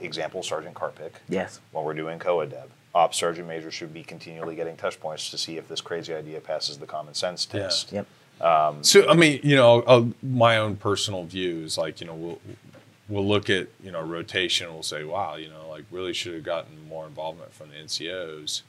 example, 0.00 0.42
Sergeant 0.42 0.74
Carpick 0.74 1.14
Yes. 1.30 1.60
when 1.72 1.82
we're 1.84 1.94
doing 1.94 2.18
COA 2.18 2.46
DEV. 2.46 2.68
Ops 2.96 3.18
Sergeant 3.18 3.46
Major 3.46 3.70
should 3.70 3.92
be 3.92 4.02
continually 4.02 4.56
getting 4.56 4.76
touch 4.76 4.98
points 4.98 5.30
to 5.30 5.38
see 5.38 5.58
if 5.58 5.68
this 5.68 5.80
crazy 5.80 6.14
idea 6.14 6.40
passes 6.40 6.78
the 6.78 6.86
common 6.86 7.14
sense 7.14 7.46
Yeah. 7.52 7.60
test. 7.60 7.92
Yep. 7.92 8.06
So 8.82 9.08
I 9.08 9.14
mean, 9.14 9.40
you 9.42 9.56
know, 9.56 9.80
uh, 9.82 10.04
my 10.22 10.56
own 10.58 10.76
personal 10.76 11.24
views, 11.24 11.76
like 11.78 12.00
you 12.00 12.06
know, 12.06 12.14
we'll 12.14 12.40
we'll 13.08 13.26
look 13.26 13.50
at 13.50 13.68
you 13.82 13.90
know 13.92 14.02
rotation. 14.02 14.72
We'll 14.72 14.82
say, 14.82 15.04
wow, 15.04 15.36
you 15.36 15.48
know, 15.48 15.68
like 15.68 15.84
really 15.90 16.12
should 16.12 16.34
have 16.34 16.44
gotten 16.44 16.88
more 16.88 17.06
involvement 17.06 17.52
from 17.52 17.68
the 17.70 17.76
NCOs. 17.76 18.62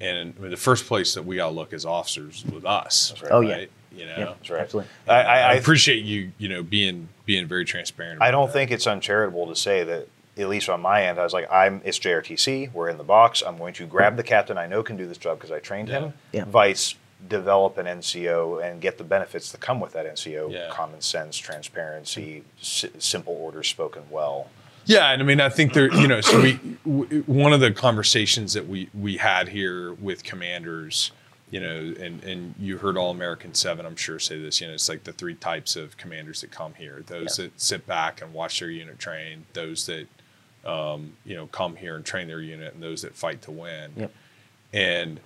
And 0.00 0.34
I 0.38 0.40
mean, 0.42 0.50
the 0.52 0.56
first 0.56 0.86
place 0.86 1.14
that 1.14 1.24
we 1.24 1.36
got 1.36 1.48
to 1.48 1.54
look 1.54 1.72
is 1.72 1.84
officers 1.84 2.44
with 2.52 2.64
us. 2.64 3.12
Right. 3.20 3.32
Oh, 3.32 3.40
yeah. 3.40 3.64
You 3.90 4.06
know, 4.06 4.14
Yep. 4.18 4.28
That's 4.36 4.50
right. 4.50 4.60
Absolutely. 4.60 4.90
I, 5.08 5.14
I, 5.14 5.22
I 5.22 5.40
I, 5.40 5.54
appreciate 5.54 6.04
you, 6.04 6.30
you 6.38 6.48
know, 6.48 6.62
being 6.62 7.08
being 7.26 7.46
very 7.48 7.64
transparent. 7.64 8.22
I 8.22 8.30
don't 8.30 8.46
that. 8.46 8.52
think 8.52 8.70
it's 8.70 8.86
uncharitable 8.86 9.48
to 9.48 9.56
say 9.56 9.82
that 9.82 10.06
at 10.38 10.48
least 10.48 10.68
on 10.68 10.80
my 10.80 11.04
end, 11.06 11.18
I 11.18 11.24
was 11.24 11.32
like, 11.32 11.50
I'm 11.50 11.80
it's 11.84 11.98
JRTC. 11.98 12.72
We're 12.72 12.88
in 12.88 12.98
the 12.98 13.04
box. 13.04 13.42
I'm 13.46 13.58
going 13.58 13.74
to 13.74 13.86
grab 13.86 14.16
the 14.16 14.22
captain 14.22 14.56
I 14.58 14.66
know 14.66 14.82
can 14.82 14.96
do 14.96 15.06
this 15.06 15.18
job 15.18 15.38
because 15.38 15.50
I 15.50 15.58
trained 15.58 15.88
him. 15.88 16.12
Yeah. 16.32 16.44
Vice 16.44 16.94
develop 17.28 17.78
an 17.78 17.86
NCO 17.86 18.64
and 18.64 18.80
get 18.80 18.96
the 18.96 19.02
benefits 19.04 19.50
that 19.50 19.60
come 19.60 19.80
with 19.80 19.92
that 19.92 20.06
NCO: 20.06 20.52
Yeah. 20.52 20.68
common 20.70 21.00
sense, 21.00 21.36
transparency, 21.36 22.44
s- 22.60 22.84
simple 22.98 23.34
orders 23.34 23.68
spoken 23.68 24.04
well. 24.10 24.48
Yeah, 24.86 25.10
and 25.10 25.20
I 25.20 25.24
mean, 25.24 25.40
I 25.40 25.50
think 25.50 25.74
there, 25.74 25.92
you 25.92 26.06
know, 26.08 26.20
so 26.22 26.40
we 26.40 26.58
w- 26.86 27.22
one 27.26 27.52
of 27.52 27.60
the 27.60 27.72
conversations 27.72 28.52
that 28.54 28.66
we 28.68 28.88
we 28.94 29.16
had 29.18 29.48
here 29.48 29.92
with 29.94 30.22
commanders, 30.24 31.10
you 31.50 31.60
know, 31.60 31.92
and 32.00 32.22
and 32.24 32.54
you 32.58 32.78
heard 32.78 32.96
All 32.96 33.10
American 33.10 33.52
Seven, 33.52 33.84
I'm 33.84 33.96
sure, 33.96 34.18
say 34.18 34.40
this. 34.40 34.60
You 34.60 34.68
know, 34.68 34.74
it's 34.74 34.88
like 34.88 35.04
the 35.04 35.12
three 35.12 35.34
types 35.34 35.74
of 35.76 35.96
commanders 35.98 36.40
that 36.40 36.52
come 36.52 36.72
here: 36.74 37.02
those 37.06 37.38
Yeah. 37.38 37.46
that 37.46 37.60
sit 37.60 37.86
back 37.86 38.22
and 38.22 38.32
watch 38.32 38.60
their 38.60 38.70
unit 38.70 38.98
train, 38.98 39.44
those 39.52 39.84
that, 39.86 40.06
um, 40.68 41.14
you 41.24 41.34
know, 41.34 41.46
come 41.46 41.76
here 41.76 41.96
and 41.96 42.04
train 42.04 42.28
their 42.28 42.40
unit, 42.40 42.74
and 42.74 42.82
those 42.82 43.02
that 43.02 43.14
fight 43.14 43.42
to 43.42 43.50
win. 43.50 43.92
Yep. 43.96 44.12
And 44.72 45.20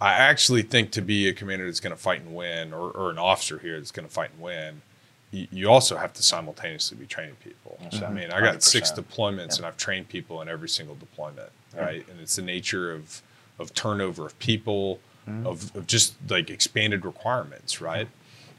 I 0.00 0.14
actually 0.14 0.62
think 0.62 0.90
to 0.92 1.02
be 1.02 1.28
a 1.28 1.32
commander 1.32 1.66
that's 1.66 1.80
going 1.80 1.94
to 1.94 2.00
fight 2.00 2.22
and 2.22 2.34
win, 2.34 2.72
or, 2.72 2.90
or 2.90 3.10
an 3.10 3.18
officer 3.18 3.58
here 3.58 3.78
that's 3.78 3.92
going 3.92 4.08
to 4.08 4.12
fight 4.12 4.30
and 4.32 4.40
win, 4.42 4.82
you, 5.30 5.46
you 5.52 5.70
also 5.70 5.96
have 5.96 6.12
to 6.14 6.22
simultaneously 6.22 6.96
be 6.96 7.06
training 7.06 7.36
people. 7.44 7.78
So, 7.90 8.06
I 8.06 8.10
mean, 8.10 8.30
I 8.30 8.40
got 8.40 8.62
six 8.62 8.90
100%. 8.90 9.04
deployments, 9.04 9.56
and 9.58 9.66
I've 9.66 9.76
trained 9.76 10.08
people 10.08 10.40
in 10.40 10.48
every 10.48 10.68
single 10.68 10.94
deployment, 10.94 11.50
right? 11.76 12.06
And 12.08 12.20
it's 12.20 12.36
the 12.36 12.42
nature 12.42 12.92
of 12.92 13.22
of 13.58 13.74
turnover 13.74 14.26
of 14.26 14.38
people, 14.38 14.98
of, 15.44 15.76
of 15.76 15.86
just 15.86 16.14
like 16.28 16.50
expanded 16.50 17.04
requirements, 17.04 17.80
right? 17.80 18.08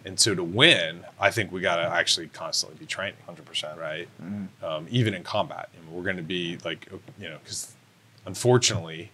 And 0.06 0.20
so 0.20 0.36
to 0.36 0.43
win, 0.43 1.06
I 1.20 1.32
think 1.32 1.51
we 1.51 1.62
got 1.62 1.78
to 1.78 1.84
actually 1.84 2.28
constantly 2.28 2.78
be 2.78 2.86
training, 2.86 3.16
100%. 3.28 3.78
right? 3.78 4.08
Um, 4.62 4.88
even 4.89 5.14
in 5.14 5.24
combat, 5.24 5.70
I 5.74 5.86
mean, 5.86 5.95
we're 5.95 6.04
going 6.04 6.18
to 6.18 6.24
be 6.24 6.58
like, 6.66 6.89
you 7.20 7.30
know, 7.30 7.38
because 7.41 7.74
unfortunately, 8.26 9.12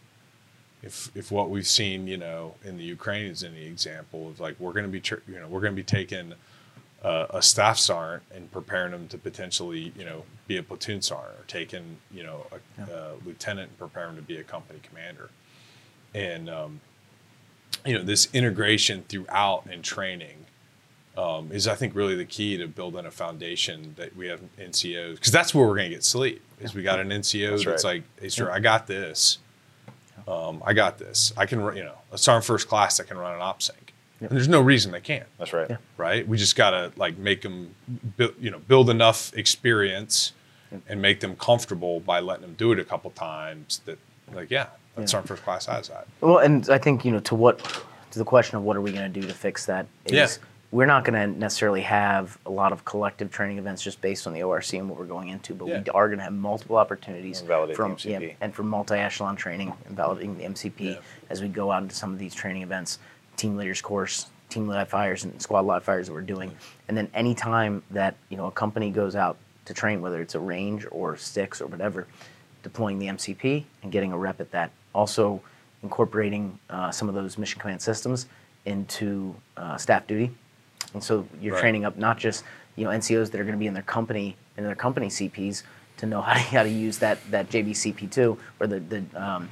if 0.81 1.11
if 1.13 1.31
what 1.31 1.49
we've 1.49 1.67
seen, 1.67 2.07
you 2.07 2.17
know, 2.17 2.55
in 2.63 2.77
the 2.77 2.83
Ukraine 2.83 3.25
is 3.25 3.43
any 3.43 3.65
example 3.65 4.29
of 4.29 4.39
like 4.39 4.59
we're 4.59 4.71
going 4.71 4.85
to 4.85 4.91
be, 4.91 5.01
tr- 5.01 5.15
you 5.27 5.39
know, 5.39 5.47
we're 5.47 5.59
going 5.59 5.73
to 5.73 5.75
be 5.75 5.83
taking 5.83 6.33
uh, 7.03 7.27
a 7.29 7.41
staff 7.41 7.77
sergeant 7.77 8.23
and 8.33 8.51
preparing 8.51 8.91
them 8.91 9.07
to 9.09 9.17
potentially, 9.17 9.91
you 9.97 10.05
know, 10.05 10.23
be 10.47 10.57
a 10.57 10.63
platoon 10.63 11.01
sergeant, 11.01 11.39
or 11.39 11.43
taking, 11.47 11.97
you 12.11 12.23
know, 12.23 12.47
a, 12.51 12.91
a 12.91 13.11
lieutenant 13.25 13.69
and 13.69 13.77
preparing 13.77 14.15
them 14.15 14.23
to 14.23 14.27
be 14.27 14.37
a 14.37 14.43
company 14.43 14.79
commander, 14.81 15.29
and 16.13 16.49
um, 16.49 16.79
you 17.85 17.93
know, 17.93 18.03
this 18.03 18.27
integration 18.33 19.03
throughout 19.07 19.65
and 19.69 19.83
training 19.83 20.45
um, 21.17 21.51
is 21.51 21.67
I 21.67 21.75
think 21.75 21.95
really 21.95 22.15
the 22.15 22.25
key 22.25 22.57
to 22.57 22.67
building 22.67 23.05
a 23.05 23.11
foundation 23.11 23.93
that 23.97 24.15
we 24.15 24.27
have 24.27 24.39
NCOs 24.57 25.15
because 25.15 25.31
that's 25.31 25.53
where 25.53 25.67
we're 25.67 25.75
going 25.75 25.89
to 25.89 25.95
get 25.95 26.03
sleep. 26.03 26.41
Is 26.59 26.73
we 26.73 26.83
got 26.83 26.99
an 26.99 27.09
NCO 27.09 27.51
That's 27.51 27.65
that's, 27.65 27.83
right. 27.85 27.95
like, 27.95 28.03
hey, 28.21 28.29
sir, 28.29 28.51
I 28.51 28.59
got 28.59 28.87
this. 28.87 29.37
Um, 30.27 30.61
I 30.65 30.73
got 30.73 30.97
this. 30.99 31.33
I 31.37 31.45
can, 31.45 31.61
run- 31.61 31.75
you 31.77 31.83
know, 31.83 31.95
a 32.11 32.17
sergeant 32.17 32.45
first 32.45 32.67
class 32.67 32.97
that 32.97 33.07
can 33.07 33.17
run 33.17 33.33
an 33.33 33.41
op 33.41 33.61
sync. 33.61 33.93
And 34.19 34.29
there's 34.29 34.49
no 34.49 34.59
reason 34.61 34.91
they 34.91 34.99
can't, 34.99 35.25
That's 35.37 35.53
right. 35.53 35.67
Yeah. 35.69 35.77
right? 35.97 36.27
We 36.27 36.37
just 36.37 36.55
got 36.57 36.71
to 36.71 36.91
like 36.97 37.17
make 37.17 37.41
them, 37.41 37.73
bu- 38.17 38.33
you 38.39 38.51
know, 38.51 38.59
build 38.59 38.89
enough 38.89 39.33
experience 39.35 40.33
and 40.87 41.01
make 41.01 41.21
them 41.21 41.35
comfortable 41.37 42.01
by 42.01 42.19
letting 42.19 42.41
them 42.41 42.53
do 42.57 42.71
it 42.73 42.79
a 42.79 42.83
couple 42.83 43.09
times. 43.11 43.81
That, 43.85 43.97
like, 44.33 44.51
yeah, 44.51 44.65
that 44.95 45.01
Yeah. 45.03 45.05
sergeant 45.07 45.29
first 45.29 45.43
class 45.43 45.65
has 45.67 45.87
that. 45.87 46.05
Well, 46.21 46.39
and 46.39 46.69
I 46.69 46.77
think 46.77 47.05
you 47.05 47.11
know 47.13 47.21
to 47.21 47.33
what 47.35 47.59
to 48.11 48.19
the 48.19 48.25
question 48.25 48.57
of 48.57 48.63
what 48.63 48.75
are 48.75 48.81
we 48.81 48.91
going 48.91 49.11
to 49.11 49.19
do 49.21 49.25
to 49.25 49.33
fix 49.33 49.65
that 49.67 49.87
is 50.05 50.11
Yeah. 50.11 50.27
We're 50.71 50.85
not 50.85 51.03
going 51.03 51.19
to 51.33 51.39
necessarily 51.39 51.81
have 51.81 52.37
a 52.45 52.49
lot 52.51 52.71
of 52.71 52.85
collective 52.85 53.31
training 53.31 53.57
events 53.57 53.81
just 53.81 54.01
based 54.01 54.27
on 54.27 54.33
the 54.33 54.43
ORC 54.43 54.73
and 54.73 54.87
what 54.87 54.99
we're 54.99 55.05
going 55.05 55.29
into, 55.29 55.55
but 55.55 55.67
Yeah. 55.67 55.81
we 55.81 55.89
are 55.91 56.07
going 56.07 56.19
to 56.19 56.23
have 56.25 56.33
multiple 56.33 56.77
opportunities 56.77 57.39
And 57.41 57.47
from 57.75 57.95
MCP. 57.95 58.09
yeah, 58.21 58.33
and 58.39 58.53
for 58.53 58.61
multi-echelon 58.63 59.35
training 59.35 59.73
and 59.87 59.97
validating 59.97 60.37
the 60.37 60.43
MCP 60.45 60.93
Yeah. 60.93 60.99
as 61.29 61.41
we 61.41 61.47
go 61.47 61.71
out 61.71 61.81
into 61.81 61.95
some 61.95 62.13
of 62.13 62.19
these 62.19 62.35
training 62.35 62.61
events, 62.61 62.99
team 63.35 63.57
leaders 63.57 63.81
course, 63.81 64.27
team 64.49 64.67
live 64.67 64.89
fires 64.89 65.23
and 65.23 65.41
squad 65.41 65.61
live 65.61 65.83
fires 65.83 66.07
that 66.07 66.13
we're 66.13 66.21
doing, 66.21 66.51
and 66.87 66.95
then 66.97 67.09
any 67.13 67.33
time 67.33 67.81
that 67.91 68.15
you 68.29 68.37
know 68.37 68.45
a 68.47 68.51
company 68.51 68.89
goes 68.91 69.15
out 69.15 69.37
to 69.65 69.73
train, 69.73 70.01
whether 70.01 70.21
it's 70.21 70.35
a 70.35 70.39
range 70.39 70.85
or 70.91 71.15
sticks 71.17 71.61
or 71.61 71.67
whatever, 71.67 72.07
deploying 72.63 72.99
the 72.99 73.07
MCP 73.07 73.65
and 73.83 73.91
getting 73.91 74.11
a 74.11 74.17
rep 74.17 74.39
at 74.41 74.51
that. 74.51 74.71
Also, 74.93 75.41
incorporating 75.83 76.57
uh, 76.69 76.91
some 76.91 77.07
of 77.07 77.15
those 77.15 77.37
mission 77.37 77.59
command 77.59 77.81
systems 77.81 78.27
into 78.65 79.35
uh, 79.57 79.77
staff 79.77 80.05
duty, 80.07 80.31
and 80.93 81.03
so 81.03 81.27
you're 81.41 81.53
Right. 81.55 81.61
training 81.61 81.85
up 81.85 81.97
not 81.97 82.17
just 82.17 82.43
you 82.75 82.83
know 82.85 82.91
NCOs 82.91 83.31
that 83.31 83.39
are 83.39 83.43
going 83.43 83.55
to 83.55 83.59
be 83.59 83.67
in 83.67 83.73
their 83.73 83.83
company 83.83 84.35
in 84.57 84.63
their 84.63 84.75
company 84.75 85.07
CPs 85.07 85.63
to 85.97 86.05
know 86.05 86.21
how 86.27 86.33
to, 86.33 86.39
how 86.39 86.63
to 86.63 86.69
use 86.69 86.99
that 86.99 87.19
that 87.31 87.49
JBCP 87.49 88.11
two 88.11 88.37
or 88.59 88.67
the 88.67 88.79
the 88.79 89.03
um, 89.15 89.49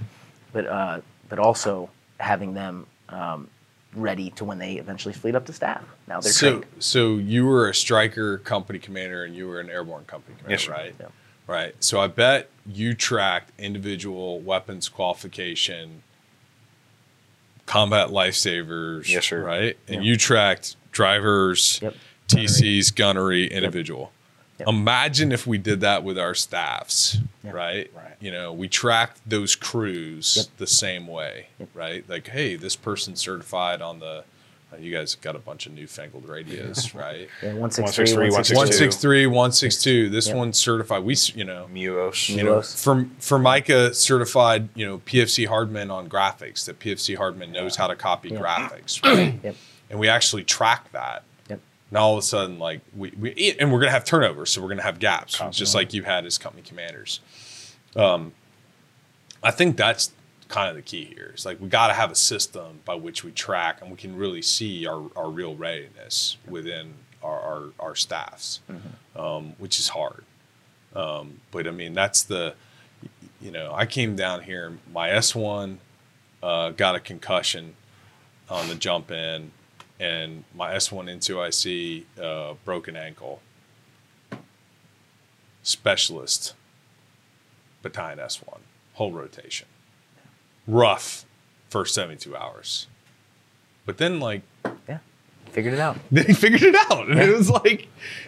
but 0.54 0.66
uh, 0.66 1.02
but 1.30 1.40
also 1.40 1.90
having 2.20 2.54
them 2.54 2.88
um, 3.10 3.48
ready 3.94 4.30
to 4.32 4.44
when 4.46 4.58
they 4.58 4.74
eventually 4.76 5.14
fleet 5.14 5.36
up 5.36 5.46
to 5.46 5.54
staff. 5.54 5.84
Now 6.08 6.20
they're 6.20 6.32
so, 6.32 6.50
trained. 6.60 6.66
so 6.80 7.16
you 7.16 7.46
were 7.46 7.70
a 7.70 7.74
Stryker 7.76 8.38
company 8.40 8.80
commander 8.80 9.24
and 9.24 9.36
you 9.36 9.48
were 9.48 9.60
an 9.60 9.70
airborne 9.70 10.06
company 10.06 10.36
commander, 10.38 10.62
Yes, 10.62 10.68
right? 10.68 10.96
Yeah. 11.00 11.08
Right. 11.48 11.76
So 11.80 12.00
I 12.02 12.08
bet 12.08 12.50
you 12.66 12.94
tracked 12.94 13.52
individual 13.60 14.40
weapons 14.42 14.90
qualification, 14.90 16.04
combat 17.66 18.10
lifesavers. 18.10 19.08
Yes, 19.10 19.28
sir. 19.28 19.44
Right. 19.44 19.78
And 19.88 19.98
Yeah. 20.04 20.12
you 20.12 20.18
tracked 20.18 20.76
drivers, 20.98 21.80
Yep. 21.82 21.96
TCs, 22.28 22.94
gunnery, 22.94 23.46
individual. 23.48 24.12
Yep. 24.60 24.68
Imagine 24.70 25.32
if 25.32 25.46
we 25.46 25.60
did 25.60 25.82
that 25.82 26.04
with 26.04 26.18
our 26.18 26.34
staffs, 26.34 27.18
Yeah. 27.44 27.52
right? 27.52 27.92
Right. 27.96 28.16
You 28.20 28.32
know, 28.32 28.52
we 28.52 28.68
tracked 28.68 29.20
those 29.30 29.56
crews 29.56 30.34
Yep. 30.36 30.46
the 30.58 30.66
same 30.68 31.06
way, 31.06 31.48
Yep. 31.60 31.70
right? 31.76 32.04
Like, 32.10 32.28
hey, 32.30 32.56
this 32.56 32.76
person 32.76 33.16
certified 33.16 33.82
on 33.82 34.00
the. 34.00 34.24
uh, 34.74 34.76
you 34.82 34.92
guys 34.92 35.16
got 35.16 35.34
a 35.34 35.40
bunch 35.40 35.66
of 35.66 35.72
newfangled 35.72 36.28
radios, 36.28 36.94
right? 37.06 37.30
Yeah, 37.42 37.54
163, 37.54 38.30
163, 38.30 38.30
162. 38.30 38.58
163, 38.58 39.26
162. 39.28 40.10
This 40.10 40.28
Yep. 40.28 40.36
one's 40.36 40.58
certified. 40.58 41.04
We, 41.04 41.16
you 41.36 41.46
know, 41.46 41.70
Muos. 41.74 42.28
you 42.28 42.44
know, 42.44 42.56
Muos. 42.60 42.84
for 42.84 43.08
for 43.20 43.40
Micah 43.40 43.94
certified, 43.94 44.68
you 44.76 44.86
know, 44.86 44.98
PFC 45.06 45.46
Hardman 45.46 45.90
on 45.90 46.10
graphics. 46.10 46.66
That 46.66 46.80
PFC 46.80 47.16
Hardman 47.16 47.54
knows 47.54 47.78
how 47.78 47.88
to 47.88 47.96
copy 47.96 48.30
Yeah. 48.30 48.40
graphics, 48.42 49.02
right? 49.06 49.40
Yep. 49.42 49.56
And 49.90 50.00
we 50.00 50.08
actually 50.08 50.44
track 50.44 50.92
that. 50.92 51.24
Yep. 51.50 51.60
Now 51.92 52.00
all 52.02 52.14
of 52.14 52.20
a 52.20 52.22
sudden, 52.22 52.60
like 52.60 52.82
we, 52.96 53.12
we 53.12 53.56
and 53.60 53.72
we're 53.72 53.80
gonna 53.80 53.92
have 53.92 54.06
turnover, 54.06 54.46
so 54.46 54.62
we're 54.62 54.70
gonna 54.70 54.84
have 54.84 55.00
gaps, 55.00 55.40
just 55.52 55.74
like 55.76 55.94
you've 55.94 56.06
had 56.06 56.26
as 56.26 56.38
company 56.38 56.64
commanders. 56.64 57.20
Um, 57.96 58.34
I 59.44 59.52
think 59.52 59.78
that's 59.78 60.12
kind 60.48 60.70
of 60.70 60.76
the 60.76 60.82
key 60.82 61.06
here. 61.06 61.32
It's 61.34 61.46
like 61.46 61.60
we 61.60 61.68
got 61.68 61.88
to 61.88 61.94
have 61.94 62.12
a 62.12 62.16
system 62.16 62.80
by 62.86 62.96
which 62.96 63.24
we 63.24 63.32
track 63.32 63.82
and 63.82 63.92
we 63.92 63.98
can 63.98 64.16
really 64.16 64.42
see 64.42 64.86
our, 64.88 65.10
our 65.16 65.30
real 65.30 65.56
readiness 65.56 66.38
within 66.48 66.94
our, 67.24 67.40
our, 67.40 67.64
our 67.80 67.96
staffs, 67.96 68.62
um, 69.16 69.54
which 69.58 69.80
is 69.80 69.90
hard. 69.90 70.24
Um, 70.96 71.42
but 71.52 71.68
I 71.68 71.72
mean, 71.72 71.94
that's 71.94 72.24
the, 72.24 72.56
you 73.42 73.52
know, 73.52 73.72
I 73.74 73.86
came 73.86 74.16
down 74.16 74.44
here, 74.44 74.78
my 74.92 75.10
S1 75.10 75.78
uh, 76.42 76.70
got 76.72 76.96
a 76.96 77.00
concussion 77.00 77.76
on 78.50 78.68
the 78.70 78.76
jump 78.76 79.12
in, 79.12 79.52
and 80.00 80.44
my 80.56 80.74
S1 80.74 81.06
NCOIC 81.18 82.04
uh, 82.22 82.54
broken 82.66 82.96
ankle. 82.96 83.42
Specialist 85.64 86.54
battalion 87.82 88.20
S1, 88.20 88.60
whole 88.94 89.12
rotation. 89.12 89.68
Rough 90.66 91.26
first 91.70 91.94
72 91.94 92.36
hours. 92.38 92.88
But 93.86 93.98
then, 93.98 94.20
like, 94.22 94.44
Yeah, 94.88 95.00
figured 95.52 95.74
it 95.74 95.80
out. 95.82 95.98
then 96.12 96.26
he 96.26 96.34
figured 96.34 96.62
it 96.64 96.76
out. 96.90 97.10
And 97.10 97.20
it 97.20 97.36
was 97.36 97.50
like, 97.50 97.88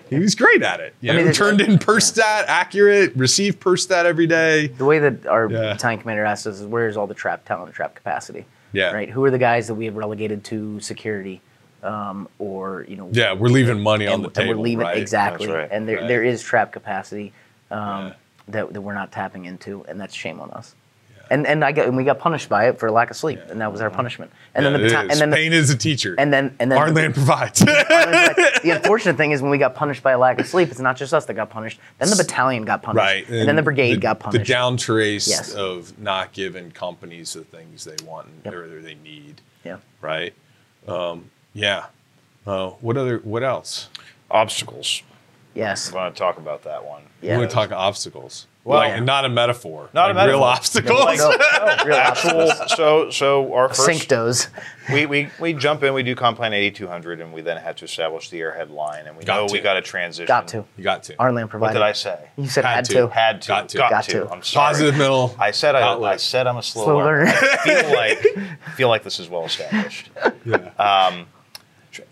he 0.10 0.20
was 0.20 0.36
great 0.36 0.62
at 0.64 0.82
it. 0.82 0.96
You 1.00 1.12
I 1.14 1.16
know, 1.16 1.24
mean, 1.26 1.34
turned 1.34 1.62
in 1.62 1.78
PERSTAT, 1.78 2.46
accurate, 2.48 3.16
received 3.16 3.62
PERSTAT 3.62 4.06
every 4.06 4.28
day. 4.28 4.68
The 4.68 4.86
way 4.86 5.00
that 5.00 5.26
our 5.26 5.50
Yeah. 5.50 5.74
battalion 5.74 6.02
commander 6.02 6.26
asked 6.26 6.46
us 6.46 6.60
is, 6.60 6.66
"Where's 6.66 6.98
all 6.98 7.08
the 7.08 7.14
trap 7.14 7.46
talent 7.46 7.68
and 7.68 7.76
trap 7.76 7.96
capacity?" 7.96 8.46
Yeah. 8.74 8.92
Right. 8.92 9.10
Who 9.10 9.24
are 9.24 9.32
the 9.32 9.38
guys 9.38 9.68
that 9.68 9.76
we 9.76 9.86
have 9.86 9.96
relegated 9.96 10.44
to 10.46 10.80
security, 10.82 11.42
um, 11.84 12.28
or 12.40 12.86
you 12.88 12.96
know? 12.96 13.10
Yeah, 13.12 13.34
we're 13.34 13.48
leaving 13.50 13.82
money 13.82 14.08
on 14.08 14.22
the 14.22 14.28
and 14.28 14.36
table. 14.36 14.50
we're 14.56 14.64
leaving 14.64 14.86
right? 14.86 14.98
exactly. 14.98 15.48
Right. 15.48 15.70
And 15.72 15.88
there 15.88 15.98
Right. 16.00 16.08
there 16.08 16.24
is 16.24 16.42
trap 16.42 16.72
capacity 16.72 17.34
um, 17.72 17.80
Yeah. 18.08 18.14
that, 18.50 18.74
that 18.74 18.82
we're 18.82 18.94
not 18.96 19.12
tapping 19.12 19.46
into, 19.46 19.86
and 19.88 20.00
that's 20.00 20.14
shame 20.16 20.40
on 20.40 20.52
us. 20.52 20.76
And 21.32 21.46
and 21.46 21.64
I 21.64 21.72
got 21.72 21.86
and 21.88 21.96
we 21.96 22.04
got 22.06 22.18
punished 22.18 22.50
by 22.50 22.70
it 22.70 22.80
for 22.80 22.90
lack 22.90 23.12
of 23.12 23.16
sleep, 23.16 23.40
and 23.50 23.62
that 23.62 23.72
was 23.72 23.82
our 23.82 23.92
punishment. 23.92 24.32
And 24.56 24.64
Yeah, 24.66 24.72
then 24.72 24.80
the 24.80 24.86
it 24.88 24.90
battalion, 24.90 25.12
is. 25.12 25.22
and 25.22 25.22
then 25.22 25.30
the, 25.30 25.36
pain 25.36 25.54
is 25.54 25.70
a 25.70 25.78
teacher. 25.78 26.16
and 26.18 26.34
then 26.34 26.56
and 26.60 26.72
then 26.72 26.80
our 26.80 26.88
the- 26.90 26.94
land 27.02 27.14
provides. 27.14 27.60
the 27.60 28.72
unfortunate 28.76 29.16
thing 29.16 29.30
is 29.32 29.40
when 29.40 29.52
we 29.52 29.60
got 29.60 29.76
punished 29.76 30.02
by 30.02 30.14
a 30.14 30.18
lack 30.18 30.40
of 30.40 30.48
sleep, 30.48 30.70
it's 30.72 30.80
not 30.80 30.98
just 30.98 31.14
us 31.14 31.26
that 31.26 31.36
got 31.36 31.52
punished. 31.52 31.80
Then 32.00 32.10
the 32.10 32.16
battalion 32.16 32.66
got 32.66 32.82
punished, 32.82 32.98
right. 33.04 33.30
and, 33.30 33.48
then 33.48 33.56
the 33.56 33.62
brigade 33.62 33.94
the, 33.98 34.00
got 34.00 34.20
punished. 34.20 34.44
The 34.44 34.52
down 34.52 34.76
trace 34.78 35.28
Yes. 35.28 35.54
of 35.54 35.98
not 36.00 36.32
giving 36.34 36.72
companies 36.72 37.34
the 37.34 37.44
things 37.44 37.84
they 37.84 38.04
want 38.04 38.26
and 38.28 38.42
Yep. 38.46 38.54
or 38.56 38.82
they 38.82 38.96
need. 38.96 39.42
yeah. 39.64 39.78
Right. 40.02 40.34
Um, 40.88 41.30
yeah. 41.54 41.86
Uh, 42.48 42.70
what 42.82 42.98
other? 42.98 43.20
What 43.20 43.44
else? 43.44 43.90
Obstacles. 44.32 45.02
Yes. 45.56 45.92
I 45.92 45.96
want 45.96 46.16
to 46.16 46.20
talk 46.20 46.38
about 46.38 46.64
that 46.64 46.86
one. 46.86 47.02
Yeah. 47.22 47.34
We 47.34 47.40
want 47.40 47.50
to 47.50 47.56
talk 47.56 47.72
obstacles. 47.72 48.48
Well- 48.64 48.80
like, 48.80 48.92
and 48.94 49.06
not 49.06 49.26
a 49.26 49.30
metaphor. 49.30 49.90
Not 49.94 50.12
a 50.12 50.14
like 50.14 50.28
Real 50.28 50.40
metaphor. 50.40 50.48
obstacles. 50.56 51.00
Like- 51.00 51.18
No, 51.18 51.30
no, 51.76 51.84
real 51.86 51.96
Actual. 51.96 52.52
So 52.68 53.10
so 53.10 53.54
our 53.54 53.68
first 53.70 53.90
Synctos. 53.90 54.48
we, 54.94 55.06
we 55.08 55.30
we 55.40 55.54
jump 55.54 55.82
in, 55.84 55.94
we 55.94 56.04
do 56.04 56.16
CONPLAN 56.16 56.54
8200, 56.54 57.20
and 57.22 57.34
we 57.34 57.42
then 57.42 57.58
had 57.58 57.78
to 57.78 57.86
establish 57.86 58.30
the 58.30 58.40
airhead 58.40 58.70
line, 58.70 59.08
and 59.08 59.18
we 59.18 59.24
Got 59.24 59.36
know 59.38 59.48
to. 59.48 59.54
we 59.54 59.60
got 59.60 59.74
to 59.74 59.82
transition. 59.82 60.28
Got 60.28 60.48
to. 60.50 60.66
you 60.78 60.84
got 60.84 61.04
to. 61.04 61.16
Our 61.20 61.32
land 61.34 61.52
What 61.52 61.74
did 61.74 61.82
I 61.82 61.94
say? 61.94 62.30
You 62.38 62.48
said 62.48 62.64
Had 62.64 62.76
had, 62.76 62.86
to. 62.86 62.94
to. 62.94 63.08
Had 63.08 63.42
to. 63.44 63.48
Got 63.48 63.70
to. 63.70 63.78
Got, 63.78 63.90
Got 63.92 64.04
to. 64.06 64.12
to. 64.12 64.30
I'm 64.32 64.44
sorry. 64.44 64.68
Positive 64.74 64.98
middle. 64.98 65.36
I 65.40 65.52
said 65.52 65.76
I. 65.76 65.98
I 66.00 66.16
said 66.18 66.46
I'm 66.48 66.58
a 66.58 66.64
slow, 66.64 66.84
Slow 66.86 66.98
learner. 66.98 67.26
learner. 67.26 67.32
I 67.42 67.58
feel 67.64 67.90
like 67.96 68.74
feel 68.76 68.88
like 68.90 69.04
this 69.04 69.20
is 69.20 69.28
well 69.30 69.46
established. 69.46 70.10
Yeah. 70.46 70.56
Um, 70.78 71.26
tr- 71.26 71.28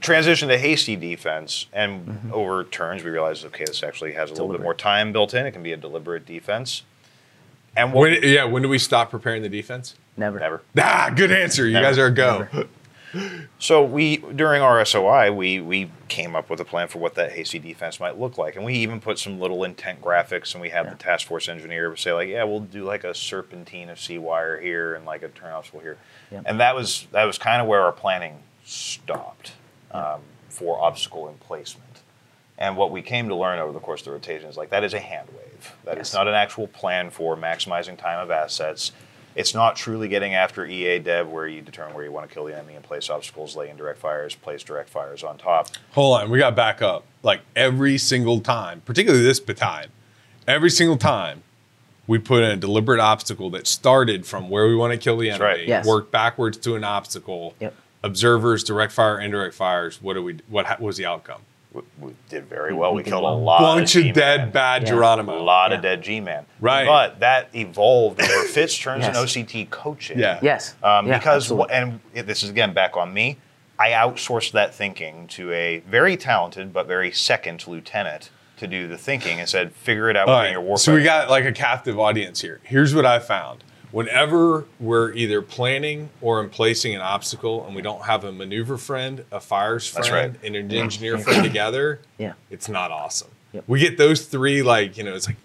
transition 0.02 0.50
to 0.50 0.58
hasty 0.58 0.96
defense, 0.96 1.68
and 1.74 2.32
over 2.34 2.64
turns 2.64 3.04
we 3.04 3.10
realize 3.12 3.46
okay, 3.46 3.66
this 3.66 3.84
actually 3.84 4.14
has 4.14 4.30
a 4.30 4.34
little 4.34 4.50
bit 4.50 4.62
more 4.62 4.74
time 4.74 5.12
built 5.12 5.34
in. 5.34 5.46
It 5.46 5.52
can 5.52 5.64
be 5.64 5.74
a 5.74 5.78
deliberate 5.78 6.26
defense. 6.26 6.84
And 7.76 7.94
what, 7.94 8.10
When, 8.12 8.24
yeah, 8.24 8.44
when 8.46 8.64
do 8.64 8.70
we 8.70 8.80
stop 8.80 9.12
preparing 9.12 9.44
the 9.44 9.50
defense? 9.50 9.96
Never. 10.18 10.40
never. 10.40 10.64
Ah, 10.80 11.12
good 11.16 11.32
answer. 11.32 11.68
You 11.68 11.74
Never. 11.74 11.86
guys 11.86 11.98
are 12.00 12.08
a 12.08 12.12
go. 12.12 12.48
So 13.58 13.84
we 13.84 14.18
during 14.18 14.62
our 14.62 14.84
SOI 14.84 15.32
we 15.32 15.62
we 15.62 15.90
came 16.08 16.36
up 16.36 16.50
with 16.50 16.60
a 16.60 16.66
plan 16.66 16.88
for 16.90 17.00
what 17.00 17.16
that 17.16 17.32
hasty 17.32 17.58
defense 17.58 18.00
might 18.00 18.20
look 18.20 18.38
like, 18.38 18.56
and 18.56 18.66
we 18.66 18.74
even 18.76 19.00
put 19.00 19.18
some 19.18 19.40
little 19.40 19.64
intent 19.64 20.02
graphics, 20.02 20.54
and 20.54 20.62
we 20.62 20.70
had 20.70 20.92
the 20.92 20.96
task 20.96 21.26
force 21.28 21.48
engineer 21.48 21.96
say 21.96 22.12
like, 22.12 22.28
yeah, 22.28 22.44
we'll 22.44 22.60
do 22.60 22.84
like 22.84 23.04
a 23.06 23.14
serpentine 23.16 23.90
of 23.90 24.00
C-wire 24.00 24.60
here 24.60 24.94
and 24.94 25.06
like 25.06 25.24
a 25.24 25.30
turn 25.30 25.52
obstacle 25.52 25.80
here, 25.80 25.98
Yep. 26.32 26.44
and 26.48 26.60
that 26.60 26.76
was 26.76 27.08
that 27.12 27.24
was 27.24 27.38
kind 27.38 27.62
of 27.62 27.68
where 27.68 27.82
our 27.82 27.92
planning 27.94 28.40
stopped 28.66 29.54
um, 29.92 30.22
for 30.50 30.80
obstacle 30.82 31.28
emplacement. 31.30 31.84
And 32.58 32.76
what 32.76 32.92
we 32.92 33.02
came 33.02 33.28
to 33.30 33.36
learn 33.36 33.60
over 33.60 33.72
the 33.72 33.80
course 33.80 34.02
of 34.02 34.06
the 34.06 34.12
rotation 34.12 34.50
is 34.50 34.58
like 34.58 34.70
that 34.72 34.84
is 34.84 34.94
a 34.94 35.00
hand 35.00 35.28
wave. 35.30 35.74
That 35.86 35.94
is 36.00 36.10
Yes. 36.10 36.14
not 36.14 36.28
an 36.28 36.34
actual 36.34 36.68
plan 36.68 37.12
for 37.12 37.36
maximizing 37.36 37.98
time 37.98 38.20
of 38.20 38.32
assets. 38.32 38.92
It's 39.36 39.54
not 39.54 39.76
truly 39.76 40.08
getting 40.08 40.34
after 40.34 40.66
EA 40.66 40.98
dev 40.98 41.30
where 41.30 41.48
you 41.48 41.62
determine 41.62 41.94
where 41.94 42.04
you 42.04 42.12
want 42.12 42.28
to 42.28 42.34
kill 42.34 42.46
the 42.46 42.56
enemy 42.58 42.74
and 42.74 42.84
place 42.84 43.08
obstacles, 43.12 43.56
lay 43.56 43.70
in 43.70 43.78
direct 43.78 44.00
fires, 44.00 44.34
place 44.34 44.64
direct 44.64 44.90
fires 44.90 45.24
on 45.24 45.38
top. 45.38 45.68
Hold 45.92 46.22
on, 46.22 46.30
we 46.32 46.40
got 46.40 46.50
to 46.52 46.56
back 46.56 46.82
up. 46.82 47.04
Like 47.22 47.42
every 47.56 48.00
single 48.00 48.40
time, 48.40 48.82
particularly 48.86 49.24
this 49.24 49.40
battalion, 49.40 49.92
every 50.48 50.72
single 50.72 50.98
time 50.98 51.44
we 52.08 52.18
put 52.18 52.42
in 52.42 52.50
a 52.50 52.56
deliberate 52.58 53.00
obstacle 53.00 53.52
that 53.52 53.68
started 53.68 54.26
from 54.26 54.50
where 54.50 54.66
we 54.68 54.76
want 54.76 54.94
to 54.94 54.98
kill 54.98 55.18
the 55.18 55.30
enemy, 55.30 55.44
right. 55.46 55.68
Yes. 55.68 55.86
worked 55.86 56.12
backwards 56.12 56.58
to 56.60 56.76
an 56.76 56.84
obstacle. 56.84 57.54
Yep. 57.60 57.76
Observers, 58.04 58.64
direct 58.64 58.94
fire, 58.94 59.20
indirect 59.20 59.56
fires. 59.56 60.02
What 60.02 60.14
do 60.14 60.24
we? 60.24 60.40
What 60.48 60.66
ha- 60.66 60.78
was 60.80 60.98
the 60.98 61.06
outcome? 61.06 61.42
We, 61.74 61.82
we 62.00 62.14
did 62.30 62.46
very 62.46 62.74
well. 62.74 62.94
We, 62.94 63.02
we 63.04 63.10
killed 63.10 63.24
a 63.24 63.28
lot 63.28 63.60
Bunch 63.60 63.96
of 63.96 64.06
of 64.06 64.14
dead, 64.14 64.54
bad 64.54 64.84
Yeah. 64.84 64.90
A 64.90 64.92
Geronimo. 64.94 65.44
lot 65.44 65.74
of 65.74 65.82
dead 65.82 66.02
G-Man. 66.02 66.46
Right. 66.60 66.86
But 66.86 67.20
that 67.20 67.50
evolved 67.54 68.20
where 68.20 68.44
Fitz 68.48 68.78
turns 68.78 69.04
Yes. 69.04 69.18
and 69.18 69.28
OCT 69.48 69.70
coaching. 69.70 70.18
Yeah. 70.18 70.40
Yes. 70.42 70.76
Um, 70.82 71.08
Yeah, 71.08 71.18
because, 71.18 71.44
absolutely. 71.52 71.74
and 71.76 72.00
this 72.14 72.42
is 72.44 72.50
again 72.50 72.74
back 72.74 72.96
on 72.96 73.14
me, 73.14 73.38
I 73.78 73.90
outsourced 73.92 74.54
that 74.54 74.74
thinking 74.74 75.28
to 75.30 75.52
a 75.52 75.80
very 75.80 76.16
talented 76.18 76.72
but 76.74 76.88
very 76.88 77.12
second 77.12 77.68
lieutenant 77.68 78.30
to 78.58 78.66
do 78.66 78.88
the 78.88 78.98
thinking 78.98 79.40
and 79.40 79.48
said, 79.48 79.72
figure 79.74 80.10
it 80.10 80.16
out 80.16 80.28
All 80.30 80.38
within 80.40 80.54
your 80.54 80.62
right. 80.62 80.68
war. 80.68 80.78
So 80.80 80.96
we 80.96 81.04
got 81.04 81.30
like 81.30 81.46
a 81.46 81.52
captive 81.52 82.00
audience 82.00 82.42
here. 82.42 82.60
Here's 82.64 82.96
what 82.96 83.06
I 83.06 83.20
found. 83.20 83.64
Whenever 83.92 84.66
we're 84.80 85.14
either 85.14 85.42
planning 85.42 86.10
or 86.22 86.42
emplacing 86.42 86.94
an 86.94 87.02
obstacle 87.02 87.66
and 87.66 87.76
we 87.76 87.82
don't 87.82 88.04
have 88.04 88.24
a 88.26 88.32
maneuver 88.32 88.78
friend, 88.78 89.24
a 89.32 89.40
fires 89.40 89.88
friend, 89.88 90.12
right. 90.12 90.36
and 90.44 90.56
an 90.56 90.72
engineer 90.72 91.18
friend 91.18 91.44
together, 91.44 92.02
Yeah. 92.18 92.34
it's 92.50 92.68
not 92.68 92.92
awesome. 92.92 93.30
Yep. 93.54 93.64
We 93.68 93.80
get 93.80 93.98
those 93.98 94.26
three, 94.26 94.62
like, 94.62 94.98
you 94.98 95.04
know, 95.04 95.16
it's 95.16 95.28
like 95.28 95.38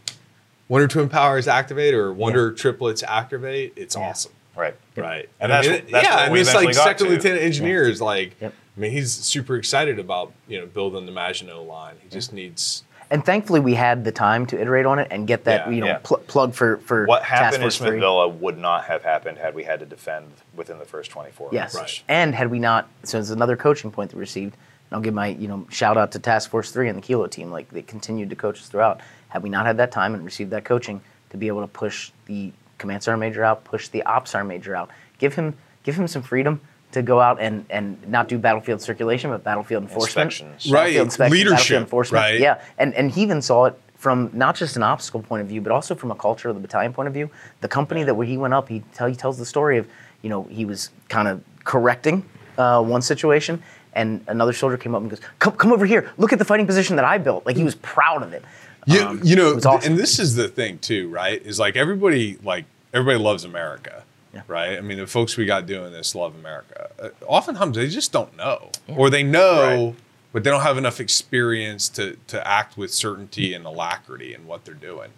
Wonder 0.69 0.89
Twin 0.89 1.09
Powers 1.09 1.47
activate 1.47 1.95
or 1.95 2.13
Wonder 2.13 2.51
Triplets 2.53 3.03
activate. 3.05 3.75
It's 3.77 3.95
Yeah. 3.97 4.09
awesome. 4.09 4.33
right. 4.57 4.75
Right. 4.97 5.29
And 5.41 5.53
that's 5.53 5.69
I 5.69 5.71
what- 5.73 5.89
that's 5.91 6.07
yeah, 6.09 6.15
what 6.17 6.23
and 6.25 6.33
we 6.33 6.39
this 6.41 6.55
like 6.55 6.67
got 6.75 6.85
second 6.85 7.07
to. 7.07 7.13
lieutenant 7.13 7.43
engineer 7.43 7.89
is 7.89 8.01
like, 8.01 8.35
Yep. 8.41 8.53
I 8.77 8.81
mean, 8.81 8.91
he's 8.91 9.13
super 9.13 9.57
excited 9.57 9.99
about, 9.99 10.33
you 10.49 10.59
know, 10.59 10.67
building 10.67 11.07
the 11.07 11.13
Maginot 11.13 11.59
line. 11.63 11.95
He 12.03 12.09
just 12.09 12.33
needs 12.33 12.83
And 13.13 13.23
thankfully, 13.23 13.61
we 13.61 13.75
had 13.75 14.05
the 14.07 14.11
time 14.11 14.47
to 14.47 14.59
iterate 14.59 14.87
on 14.87 14.99
it 14.99 15.09
and 15.11 15.27
get 15.29 15.45
that 15.45 15.67
Yeah, 15.67 15.73
you 15.75 15.81
know 15.83 15.87
yeah. 15.87 15.99
pl- 16.03 16.17
plug 16.27 16.55
for 16.55 16.79
for 16.79 17.05
What 17.05 17.21
Task 17.21 17.31
happened 17.31 17.55
in 17.57 17.61
Force 17.61 17.77
Smith 17.77 17.91
three. 17.91 18.01
Villa 18.01 18.27
would 18.27 18.57
not 18.57 18.85
have 18.85 19.05
happened 19.05 19.37
had 19.37 19.55
we 19.55 19.65
had 19.65 19.81
to 19.81 19.87
defend 19.87 20.29
within 20.57 20.79
the 20.79 20.87
first 20.87 21.11
24 21.11 21.51
Yes. 21.53 21.77
hours. 21.77 21.83
Right. 21.83 22.03
And 22.09 22.35
had 22.35 22.51
we 22.51 22.59
not, 22.59 22.89
so 23.03 23.19
it's 23.19 23.29
another 23.29 23.55
coaching 23.55 23.91
point 23.91 24.11
that 24.11 24.17
we 24.17 24.21
received. 24.21 24.55
And 24.55 24.97
I'll 24.97 25.03
give 25.03 25.13
my 25.13 25.27
you 25.27 25.47
know 25.47 25.67
shout 25.69 25.99
out 25.99 26.11
to 26.13 26.19
Task 26.21 26.49
Force 26.49 26.71
Three 26.71 26.89
and 26.89 26.97
the 26.97 27.03
Kilo 27.03 27.27
team. 27.27 27.51
Like 27.51 27.69
they 27.69 27.83
continued 27.83 28.31
to 28.31 28.37
coach 28.37 28.61
us 28.61 28.69
throughout. 28.69 29.03
Had 29.29 29.43
we 29.43 29.51
not 29.51 29.67
had 29.67 29.77
that 29.77 29.93
time 29.93 30.15
and 30.15 30.25
received 30.25 30.51
that 30.53 30.65
coaching 30.65 31.03
to 31.31 31.37
be 31.37 31.49
able 31.49 31.61
to 31.61 31.67
push 31.69 32.13
the 32.25 32.51
command 32.79 33.03
sergeant 33.03 33.21
major 33.21 33.45
out, 33.45 33.63
push 33.65 33.89
the 33.89 34.03
ops 34.05 34.31
sergeant 34.31 34.49
major 34.49 34.75
out, 34.75 34.89
give 35.19 35.35
him 35.35 35.55
give 35.83 35.97
him 35.97 36.09
some 36.09 36.23
freedom 36.23 36.63
to 36.93 37.03
go 37.03 37.21
out 37.21 37.41
and 37.41 37.65
and 37.71 37.97
not 38.09 38.29
do 38.29 38.39
battlefield 38.39 38.81
circulation, 38.81 39.31
but 39.31 39.43
battlefield 39.45 39.83
enforcement. 39.83 40.27
Inspections. 40.33 40.73
Right. 40.73 40.95
Battlefield 40.95 41.31
Leadership, 41.31 41.51
battlefield 41.57 41.83
enforcement. 41.83 42.23
right. 42.23 42.41
Yeah, 42.41 42.61
and 42.79 42.95
and 42.95 43.11
he 43.11 43.23
even 43.23 43.43
saw 43.43 43.67
it 43.67 43.79
from 43.97 44.31
not 44.33 44.57
just 44.57 44.77
an 44.77 44.83
obstacle 44.83 45.23
point 45.23 45.43
of 45.43 45.49
view, 45.49 45.61
but 45.61 45.71
also 45.73 45.95
from 45.95 46.11
a 46.11 46.15
culture 46.17 46.49
of 46.49 46.55
the 46.57 46.61
battalion 46.61 46.93
point 46.93 47.07
of 47.09 47.15
view. 47.15 47.31
The 47.61 47.69
company 47.69 48.03
that 48.05 48.15
where 48.15 48.27
he 48.27 48.37
went 48.37 48.55
up, 48.55 48.69
he 48.69 48.83
tell 48.95 49.09
he 49.09 49.15
tells 49.17 49.39
the 49.39 49.47
story 49.47 49.79
of 49.79 49.87
you 50.23 50.31
know 50.31 50.45
he 50.45 50.65
was 50.65 50.91
kind 51.09 51.29
of 51.29 51.43
correcting 51.65 52.25
uh, 52.59 52.83
one 52.83 53.01
situation, 53.03 53.63
and 53.95 54.25
another 54.29 54.53
soldier 54.53 54.77
came 54.77 54.95
up 54.95 55.01
and 55.03 55.11
goes, 55.11 55.21
"Come 55.39 55.55
come 55.57 55.73
over 55.73 55.87
here, 55.87 56.11
look 56.19 56.33
at 56.33 56.39
the 56.39 56.45
fighting 56.45 56.67
position 56.67 56.97
that 56.97 57.05
I 57.05 57.19
built." 57.19 57.47
Like 57.47 57.57
he 57.57 57.65
was 57.65 57.75
proud 57.77 58.23
of 58.23 58.33
it. 58.33 58.43
You, 58.87 59.01
Um, 59.01 59.21
you 59.23 59.37
know, 59.37 59.51
it 59.51 59.55
was 59.55 59.67
awesome. 59.67 59.93
and 59.93 60.01
this 60.01 60.19
is 60.19 60.35
the 60.35 60.49
thing 60.49 60.79
too, 60.79 61.09
right? 61.09 61.41
Is 61.47 61.61
like 61.61 61.77
everybody, 61.77 62.37
like 62.43 62.65
everybody 62.93 63.23
loves 63.23 63.45
America, 63.45 64.03
Yeah. 64.35 64.43
right? 64.47 64.79
I 64.79 64.81
mean, 64.81 64.99
the 64.99 65.07
folks 65.07 65.37
we 65.37 65.45
got 65.45 65.67
doing 65.67 65.93
this 65.93 66.15
love 66.15 66.35
America. 66.35 66.91
Uh, 66.99 67.09
oftentimes, 67.27 67.77
they 67.77 67.89
just 67.89 68.13
don't 68.13 68.35
know, 68.37 68.71
or 68.89 69.11
they 69.11 69.23
know, 69.23 69.87
Right. 69.89 69.95
but 70.33 70.43
they 70.45 70.51
don't 70.51 70.63
have 70.63 70.79
enough 70.79 71.01
experience 71.01 71.89
to 71.91 72.17
to 72.29 72.47
act 72.47 72.77
with 72.79 72.93
certainty 72.95 73.53
and 73.53 73.67
alacrity 73.67 74.33
in 74.35 74.47
what 74.47 74.65
they're 74.65 74.73
doing. 74.75 75.11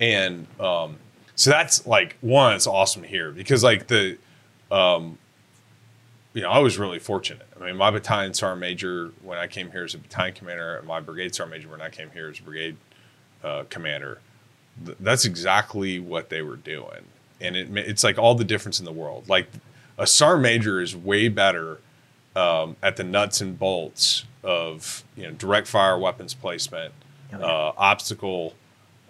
And 0.00 0.46
um, 0.58 0.96
so 1.34 1.50
that's 1.50 1.86
like 1.86 2.16
one, 2.20 2.54
it's 2.54 2.66
awesome 2.66 3.02
to 3.02 3.08
hear 3.08 3.30
because 3.32 3.62
like 3.62 3.88
the, 3.88 4.16
um, 4.70 5.18
you 6.32 6.42
know, 6.42 6.50
I 6.50 6.58
was 6.60 6.78
really 6.78 6.98
fortunate. 7.00 7.46
I 7.60 7.64
mean, 7.66 7.76
my 7.76 7.90
battalion 7.90 8.32
sergeant 8.32 8.60
major 8.60 9.10
when 9.22 9.38
I 9.38 9.46
came 9.46 9.70
here 9.72 9.84
as 9.84 9.94
a 9.94 9.98
battalion 9.98 10.34
commander, 10.34 10.76
and 10.78 10.86
my 10.86 11.00
brigade 11.00 11.34
sergeant 11.34 11.56
major 11.58 11.68
when 11.68 11.80
I 11.82 11.90
came 11.90 12.10
here 12.12 12.28
as 12.30 12.38
a 12.38 12.42
brigade 12.42 12.76
uh, 13.44 13.64
commander. 13.68 14.20
Th- 14.84 14.96
that's 15.00 15.24
exactly 15.24 15.98
what 15.98 16.28
they 16.30 16.40
were 16.42 16.56
doing, 16.56 17.04
and 17.40 17.56
it 17.56 17.68
it's 17.76 18.04
like 18.04 18.18
all 18.18 18.34
the 18.34 18.44
difference 18.44 18.78
in 18.78 18.84
the 18.84 18.92
world. 18.92 19.28
Like 19.28 19.48
a 19.96 20.06
sergeant 20.06 20.42
major 20.42 20.80
is 20.80 20.94
way 20.96 21.28
better 21.28 21.78
um, 22.36 22.76
at 22.82 22.96
the 22.96 23.04
nuts 23.04 23.40
and 23.40 23.58
bolts 23.58 24.24
of 24.44 25.02
you 25.16 25.24
know 25.24 25.32
direct 25.32 25.66
fire 25.66 25.98
weapons 25.98 26.34
placement, 26.34 26.92
Oh, 27.32 27.38
yeah. 27.38 27.44
uh, 27.44 27.72
obstacle 27.76 28.54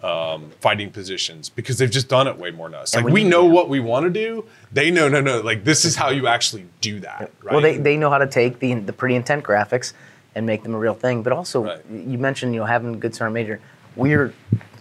um, 0.03 0.51
fighting 0.61 0.91
positions 0.91 1.49
because 1.49 1.77
they've 1.77 1.91
just 1.91 2.07
done 2.07 2.27
it 2.27 2.37
way 2.37 2.51
more 2.51 2.69
than 2.69 2.79
us. 2.79 2.95
Like 2.95 3.05
we 3.05 3.23
know 3.23 3.45
what 3.45 3.67
we 3.69 3.79
want 3.79 4.05
to 4.05 4.09
do, 4.09 4.45
they 4.71 4.91
know 4.91 5.07
no 5.09 5.19
no 5.21 5.41
like 5.41 5.63
this 5.63 5.85
is 5.85 5.95
how 5.95 6.09
you 6.09 6.27
actually 6.27 6.65
do 6.81 6.99
that. 7.01 7.31
Right? 7.43 7.53
Well, 7.53 7.61
they, 7.61 7.77
they 7.77 7.97
know 7.97 8.09
how 8.09 8.17
to 8.17 8.27
take 8.27 8.59
the 8.59 8.73
the 8.75 8.93
pretty 8.93 9.15
intent 9.15 9.43
graphics 9.43 9.93
and 10.35 10.45
make 10.45 10.63
them 10.63 10.73
a 10.73 10.77
real 10.79 10.93
thing. 10.93 11.21
But 11.23 11.33
also, 11.33 11.65
Right. 11.65 11.81
you 11.91 12.17
mentioned 12.17 12.53
you 12.53 12.59
know 12.61 12.65
having 12.65 12.93
a 12.93 12.97
good 12.97 13.13
sergeant 13.15 13.33
major. 13.33 13.59
We're 13.95 14.33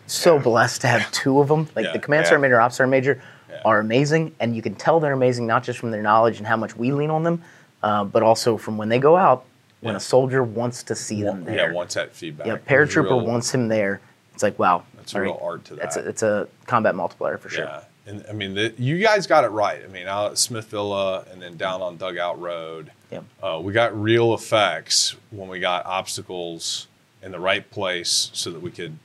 so 0.06 0.38
blessed 0.38 0.82
to 0.82 0.86
have 0.88 1.10
two 1.12 1.40
of 1.40 1.48
them. 1.48 1.68
Like 1.74 1.86
Yeah. 1.86 1.92
the 1.92 1.98
command 1.98 2.24
Yeah. 2.24 2.28
sergeant 2.30 2.42
major, 2.42 2.60
ops 2.60 2.76
sergeant 2.76 2.90
major, 2.92 3.22
Yeah. 3.58 3.62
are 3.70 3.80
amazing, 3.80 4.34
and 4.40 4.54
you 4.54 4.62
can 4.62 4.74
tell 4.74 5.00
they're 5.00 5.12
amazing 5.12 5.46
not 5.46 5.62
just 5.64 5.78
from 5.78 5.90
their 5.90 6.02
knowledge 6.02 6.38
and 6.38 6.46
how 6.46 6.56
much 6.56 6.76
we 6.76 6.92
lean 6.92 7.10
on 7.10 7.22
them, 7.22 7.42
uh, 7.82 8.04
but 8.04 8.22
also 8.22 8.56
from 8.56 8.76
when 8.76 8.88
they 8.88 8.98
go 8.98 9.16
out. 9.16 9.44
When 9.80 9.92
Yeah. 9.92 9.98
a 9.98 10.00
soldier 10.00 10.42
wants 10.42 10.82
to 10.84 10.94
see 10.96 11.22
them 11.22 11.44
there. 11.44 11.54
yeah, 11.54 11.72
wants 11.72 11.94
that 11.94 12.12
feedback. 12.12 12.48
Yeah, 12.48 12.56
paratrooper 12.56 13.04
real- 13.04 13.20
wants 13.26 13.54
him 13.54 13.68
there. 13.68 14.00
It's 14.34 14.42
like 14.42 14.58
wow. 14.58 14.82
That's 14.96 15.14
all 15.14 15.20
real 15.20 15.32
right. 15.34 15.42
art 15.42 15.64
to 15.66 15.74
It's 15.76 15.94
that. 15.94 16.04
a, 16.04 16.08
it's 16.08 16.22
a 16.24 16.48
combat 16.66 16.94
multiplier 16.96 17.38
for 17.38 17.48
sure. 17.48 17.64
Yeah, 17.64 17.80
and 18.06 18.24
I 18.28 18.32
mean, 18.32 18.54
the, 18.54 18.74
you 18.76 18.98
guys 18.98 19.28
got 19.28 19.44
it 19.44 19.48
right. 19.50 19.80
I 19.84 19.86
mean, 19.86 20.08
out 20.08 20.32
at 20.32 20.38
Smith 20.38 20.66
Villa 20.66 21.24
and 21.32 21.40
then 21.40 21.56
down 21.56 21.80
on 21.80 21.96
Dugout 21.96 22.40
Road, 22.40 22.90
Yep. 23.12 23.24
uh, 23.40 23.60
we 23.62 23.72
got 23.72 23.98
real 24.00 24.34
effects 24.34 25.14
when 25.30 25.48
we 25.48 25.60
got 25.60 25.86
obstacles 25.86 26.88
in 27.22 27.30
the 27.32 27.40
right 27.40 27.68
place 27.70 28.30
so 28.32 28.50
that 28.50 28.60
we 28.60 28.70
could, 28.72 28.98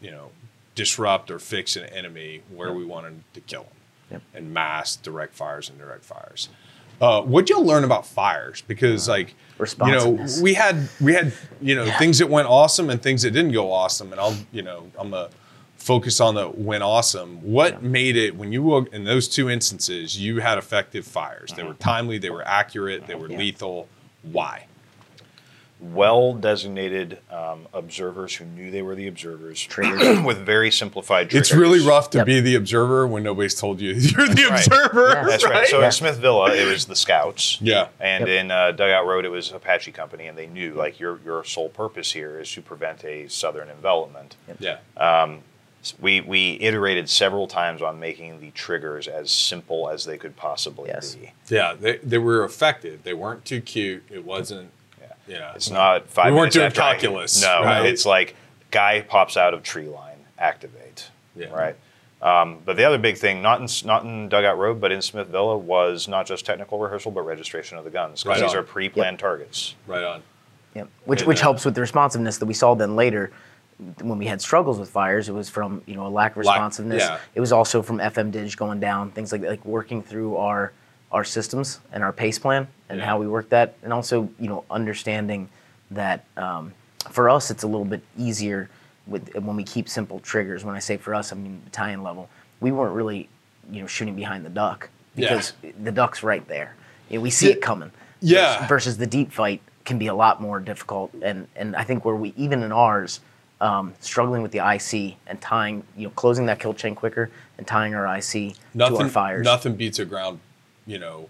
you 0.00 0.10
know, 0.12 0.30
disrupt 0.76 1.28
or 1.30 1.38
fix 1.40 1.74
an 1.76 1.84
enemy 1.86 2.42
where 2.50 2.72
we 2.72 2.84
wanted 2.84 3.22
to 3.34 3.40
kill 3.40 3.62
them, 3.64 3.72
Yep. 4.14 4.22
and 4.34 4.52
mass 4.54 4.96
direct 4.96 5.34
fires 5.34 5.68
and 5.68 5.78
direct 5.78 6.04
fires. 6.04 6.48
Uh, 7.00 7.20
what'd 7.22 7.50
you 7.50 7.60
learn 7.60 7.84
about 7.84 8.06
fires? 8.06 8.62
Because 8.66 9.08
like 9.08 9.34
you 9.58 9.92
know, 9.92 10.26
we 10.42 10.54
had 10.54 10.88
we 11.00 11.12
had 11.14 11.32
you 11.60 11.74
know 11.74 11.90
things 11.98 12.18
that 12.18 12.28
went 12.28 12.48
awesome 12.48 12.88
and 12.90 13.02
things 13.02 13.22
that 13.22 13.32
didn't 13.32 13.52
go 13.52 13.72
awesome, 13.72 14.12
and 14.12 14.20
I'll 14.20 14.36
you 14.52 14.62
know 14.62 14.90
I'm 14.98 15.12
a 15.14 15.28
focus 15.76 16.20
on 16.20 16.34
the 16.36 16.48
went 16.48 16.82
awesome. 16.82 17.42
What 17.42 17.82
made 17.82 18.16
it 18.16 18.36
when 18.36 18.52
you 18.52 18.62
were 18.62 18.86
in 18.92 19.04
those 19.04 19.28
two 19.28 19.50
instances 19.50 20.18
you 20.18 20.40
had 20.40 20.56
effective 20.56 21.04
fires? 21.06 21.52
They 21.56 21.62
were 21.64 21.74
timely, 21.74 22.18
they 22.18 22.30
were 22.30 22.46
accurate, 22.46 23.06
they 23.06 23.14
were 23.16 23.28
Yeah. 23.30 23.38
lethal. 23.38 23.88
Why? 24.22 24.66
Well 25.92 26.32
designated 26.34 27.18
um, 27.30 27.66
observers 27.74 28.34
who 28.34 28.44
knew 28.46 28.70
they 28.70 28.80
were 28.82 28.94
the 28.94 29.06
observers 29.06 29.60
Triggers. 29.68 30.20
with 30.22 30.38
very 30.38 30.70
simplified 30.70 31.28
triggers. 31.30 31.50
It's 31.50 31.56
really 31.58 31.80
rough 31.86 32.10
to 32.10 32.18
Yep. 32.18 32.26
be 32.26 32.40
the 32.40 32.54
observer 32.54 33.06
when 33.06 33.22
nobody's 33.22 33.54
told 33.54 33.80
you 33.80 33.92
you're 33.94 34.26
the 34.28 34.46
right. 34.50 34.66
observer. 34.66 35.08
Yeah. 35.10 35.24
That's 35.26 35.44
right. 35.44 35.66
So 35.68 35.80
Yeah. 35.80 35.86
in 35.86 35.92
Smith 35.92 36.16
Villa, 36.18 36.54
it 36.54 36.66
was 36.66 36.86
the 36.86 36.96
Scouts. 36.96 37.58
Yeah. 37.64 37.88
And 38.00 38.26
Yep. 38.26 38.40
in 38.44 38.50
uh, 38.50 38.70
Dugout 38.72 39.06
Road, 39.06 39.24
it 39.24 39.30
was 39.30 39.52
Apache 39.52 39.92
Company, 39.92 40.26
and 40.26 40.38
they 40.38 40.46
knew 40.46 40.72
like 40.74 40.98
your 40.98 41.20
your 41.24 41.44
sole 41.44 41.68
purpose 41.68 42.12
here 42.12 42.40
is 42.40 42.50
to 42.52 42.62
prevent 42.62 43.04
a 43.04 43.28
southern 43.28 43.68
envelopment. 43.68 44.36
Yeah. 44.58 44.78
We 46.00 46.22
we 46.22 46.58
iterated 46.62 47.10
several 47.10 47.46
times 47.46 47.82
on 47.82 48.00
making 48.00 48.40
the 48.40 48.50
triggers 48.52 49.06
as 49.06 49.30
simple 49.30 49.90
as 49.90 50.06
they 50.06 50.16
could 50.16 50.34
possibly 50.34 50.88
Yes. 50.88 51.14
be. 51.14 51.32
Yeah. 51.50 51.74
They, 51.78 51.98
they 51.98 52.16
were 52.16 52.42
effective. 52.42 53.02
They 53.02 53.12
weren't 53.12 53.44
too 53.44 53.60
cute. 53.60 54.02
It 54.10 54.24
wasn't. 54.24 54.70
Yeah. 55.26 55.52
It's 55.54 55.70
not 55.70 56.08
five. 56.08 56.32
We 56.32 56.38
weren't 56.38 56.52
doing 56.52 56.66
after 56.66 56.82
I- 56.82 56.92
calculus, 56.92 57.42
no, 57.42 57.62
right? 57.62 57.86
it's 57.86 58.04
like 58.06 58.34
guy 58.70 59.00
pops 59.02 59.36
out 59.36 59.54
of 59.54 59.62
tree 59.62 59.88
line, 59.88 60.18
activate. 60.38 61.08
Yeah. 61.36 61.48
Right. 61.48 61.76
Um, 62.22 62.60
but 62.64 62.76
the 62.76 62.84
other 62.84 62.96
big 62.98 63.18
thing, 63.18 63.42
not 63.42 63.60
in 63.60 63.68
not 63.86 64.04
in 64.04 64.28
Dugout 64.28 64.56
Road, 64.58 64.80
but 64.80 64.90
in 64.92 65.02
Smith 65.02 65.28
Villa, 65.28 65.58
was 65.58 66.08
not 66.08 66.26
just 66.26 66.46
technical 66.46 66.78
rehearsal, 66.78 67.10
but 67.12 67.22
registration 67.22 67.76
of 67.76 67.84
the 67.84 67.90
guns. 67.90 68.22
Because 68.22 68.40
Right 68.40 68.46
these 68.46 68.54
on. 68.54 68.60
are 68.60 68.62
pre-planned 68.62 69.18
targets. 69.18 69.74
right 69.86 70.02
on. 70.04 70.22
Yep. 70.74 70.88
Which 71.04 71.20
And, 71.20 71.28
which 71.28 71.38
uh, 71.40 71.42
helps 71.42 71.64
with 71.64 71.74
the 71.74 71.80
responsiveness 71.82 72.38
that 72.38 72.46
we 72.46 72.54
saw 72.54 72.74
then 72.74 72.96
later 72.96 73.30
when 74.00 74.18
we 74.18 74.26
had 74.26 74.40
struggles 74.40 74.78
with 74.78 74.88
fires. 74.90 75.28
It 75.28 75.32
was 75.32 75.48
from 75.50 75.82
you 75.86 75.94
know 75.96 76.06
a 76.06 76.08
lack 76.08 76.32
of 76.36 76.44
Lack- 76.44 76.54
responsiveness. 76.56 77.02
yeah. 77.02 77.18
It 77.34 77.40
was 77.40 77.52
also 77.52 77.82
from 77.82 77.98
FM 77.98 78.30
Dig 78.30 78.56
going 78.56 78.80
down, 78.80 79.10
things 79.10 79.30
like 79.30 79.40
that, 79.42 79.50
like 79.50 79.64
working 79.64 80.02
through 80.02 80.36
our 80.36 80.72
our 81.12 81.24
systems 81.24 81.80
and 81.92 82.02
our 82.02 82.12
pace 82.12 82.38
plan 82.38 82.66
and 82.88 82.98
Yeah. 82.98 83.06
how 83.06 83.18
we 83.18 83.26
work 83.28 83.48
that, 83.50 83.74
and 83.82 83.92
also 83.92 84.28
you 84.38 84.48
know 84.48 84.64
understanding 84.70 85.48
that 85.90 86.24
um, 86.36 86.72
for 87.10 87.28
us 87.30 87.50
it's 87.50 87.62
a 87.62 87.66
little 87.66 87.84
bit 87.84 88.02
easier 88.18 88.68
with 89.06 89.34
when 89.34 89.56
we 89.56 89.64
keep 89.64 89.88
simple 89.88 90.18
triggers. 90.20 90.64
When 90.64 90.74
I 90.74 90.78
say 90.80 90.96
for 90.96 91.14
us, 91.14 91.32
I 91.32 91.36
mean 91.36 91.60
battalion 91.64 92.02
level. 92.02 92.28
We 92.60 92.72
weren't 92.72 92.94
really 92.94 93.28
you 93.70 93.80
know 93.80 93.86
shooting 93.86 94.14
behind 94.16 94.44
the 94.44 94.50
duck 94.50 94.88
Yeah. 95.14 95.28
because 95.28 95.52
the 95.82 95.92
duck's 95.92 96.22
right 96.22 96.46
there. 96.48 96.74
You 97.08 97.18
know, 97.18 97.22
we 97.22 97.30
see 97.30 97.50
it 97.50 97.60
coming 97.62 97.90
Yeah. 98.20 98.54
versus, 98.54 98.68
versus 98.68 98.96
the 98.98 99.06
deep 99.06 99.30
fight 99.32 99.60
can 99.84 99.98
be 99.98 100.06
a 100.06 100.14
lot 100.14 100.40
more 100.40 100.58
difficult. 100.60 101.12
And 101.22 101.46
and 101.54 101.76
I 101.76 101.84
think 101.84 102.04
where 102.04 102.16
we 102.16 102.32
even 102.36 102.62
in 102.62 102.72
ours, 102.72 103.20
um, 103.60 103.94
struggling 104.00 104.42
with 104.42 104.50
the 104.52 104.58
IC 104.58 105.16
and 105.26 105.40
tying, 105.40 105.84
you 105.96 106.04
know, 106.04 106.10
closing 106.16 106.46
that 106.46 106.58
kill 106.58 106.74
chain 106.74 106.94
quicker 106.94 107.30
and 107.58 107.66
tying 107.66 107.94
our 107.94 108.06
IC 108.16 108.54
to 108.76 108.96
our 108.96 109.08
fires. 109.08 109.44
Nothing 109.44 109.76
beats 109.76 109.98
a 109.98 110.04
ground, 110.04 110.40
you 110.86 110.98
know, 110.98 111.28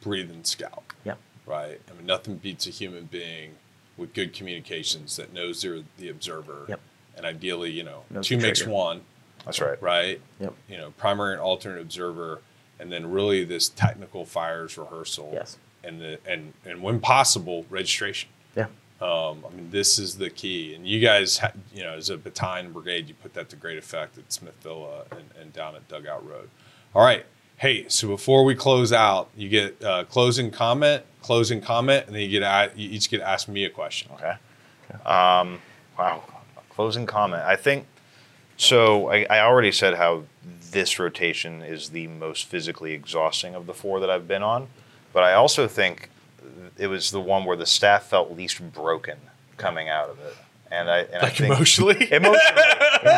breathing 0.00 0.44
scout. 0.44 0.82
Yep. 1.04 1.18
Right. 1.46 1.80
I 1.90 1.94
mean, 1.94 2.06
nothing 2.06 2.36
beats 2.36 2.66
a 2.66 2.70
human 2.70 3.04
being 3.04 3.52
with 3.96 4.12
good 4.12 4.32
communications 4.32 5.16
that 5.16 5.32
knows 5.32 5.62
they're 5.62 5.82
the 5.96 6.08
observer. 6.08 6.66
Yep. 6.68 6.80
And 7.16 7.24
ideally, 7.24 7.70
you 7.70 7.82
know, 7.82 8.04
Knows 8.10 8.26
two 8.28 8.36
makes 8.36 8.66
one. 8.66 9.02
That's 9.44 9.60
right. 9.60 9.80
Right. 9.80 10.20
Yep. 10.40 10.54
You 10.68 10.76
know, 10.76 10.90
primary 10.92 11.32
and 11.32 11.40
alternate 11.40 11.80
observer, 11.80 12.42
and 12.78 12.92
then 12.92 13.10
really 13.10 13.44
this 13.44 13.68
technical 13.68 14.24
fires 14.26 14.76
rehearsal. 14.76 15.30
Yes. 15.32 15.56
And 15.84 16.00
the 16.00 16.18
and 16.26 16.52
and 16.64 16.82
when 16.82 17.00
possible, 17.00 17.64
registration. 17.70 18.28
Yeah. 18.56 18.66
Um, 19.00 19.44
I 19.46 19.54
mean, 19.54 19.70
this 19.70 19.98
is 19.98 20.16
the 20.16 20.30
key. 20.30 20.74
And 20.74 20.86
you 20.86 21.00
guys, 21.00 21.38
ha- 21.38 21.52
you 21.72 21.82
know, 21.82 21.92
as 21.92 22.08
a 22.10 22.16
battalion 22.16 22.72
brigade, 22.72 23.08
you 23.08 23.14
put 23.14 23.34
that 23.34 23.50
to 23.50 23.56
great 23.56 23.76
effect 23.76 24.16
at 24.16 24.32
Smith 24.32 24.54
Villa 24.62 25.04
and, 25.10 25.30
and 25.40 25.52
down 25.52 25.76
at 25.76 25.86
Dugout 25.86 26.26
Road. 26.26 26.48
All 26.94 27.04
right. 27.04 27.26
Hey, 27.58 27.86
so 27.88 28.08
before 28.08 28.44
we 28.44 28.54
close 28.54 28.92
out, 28.92 29.30
you 29.36 29.48
get 29.48 29.82
uh, 29.82 30.04
closing 30.04 30.50
comment, 30.50 31.02
closing 31.22 31.60
comment, 31.60 32.06
and 32.06 32.14
then 32.14 32.22
you 32.22 32.28
get 32.28 32.42
a- 32.42 32.70
you 32.76 32.90
each 32.90 33.08
get 33.10 33.18
to 33.18 33.28
ask 33.28 33.48
me 33.48 33.64
a 33.64 33.70
question. 33.70 34.10
Okay. 34.14 34.34
Um, 35.06 35.60
wow. 35.98 36.22
Closing 36.70 37.06
comment. 37.06 37.42
I 37.44 37.56
think 37.56 37.86
so. 38.58 39.10
I, 39.10 39.26
I 39.30 39.40
already 39.40 39.72
said 39.72 39.94
how 39.94 40.24
this 40.70 40.98
rotation 40.98 41.62
is 41.62 41.90
the 41.90 42.06
most 42.08 42.44
physically 42.46 42.92
exhausting 42.92 43.54
of 43.54 43.66
the 43.66 43.72
four 43.72 44.00
that 44.00 44.10
I've 44.10 44.28
been 44.28 44.42
on, 44.42 44.68
but 45.14 45.22
I 45.22 45.32
also 45.32 45.66
think 45.66 46.10
it 46.76 46.88
was 46.88 47.10
the 47.10 47.20
one 47.20 47.46
where 47.46 47.56
the 47.56 47.64
staff 47.66 48.04
felt 48.04 48.36
least 48.36 48.60
broken 48.74 49.16
coming 49.56 49.88
out 49.88 50.10
of 50.10 50.18
it. 50.20 50.36
And 50.70 50.90
I, 50.90 50.98
and 50.98 51.16
I 51.16 51.20
Like 51.22 51.36
think 51.36 51.54
emotionally. 51.54 52.08
emotionally, 52.12 52.62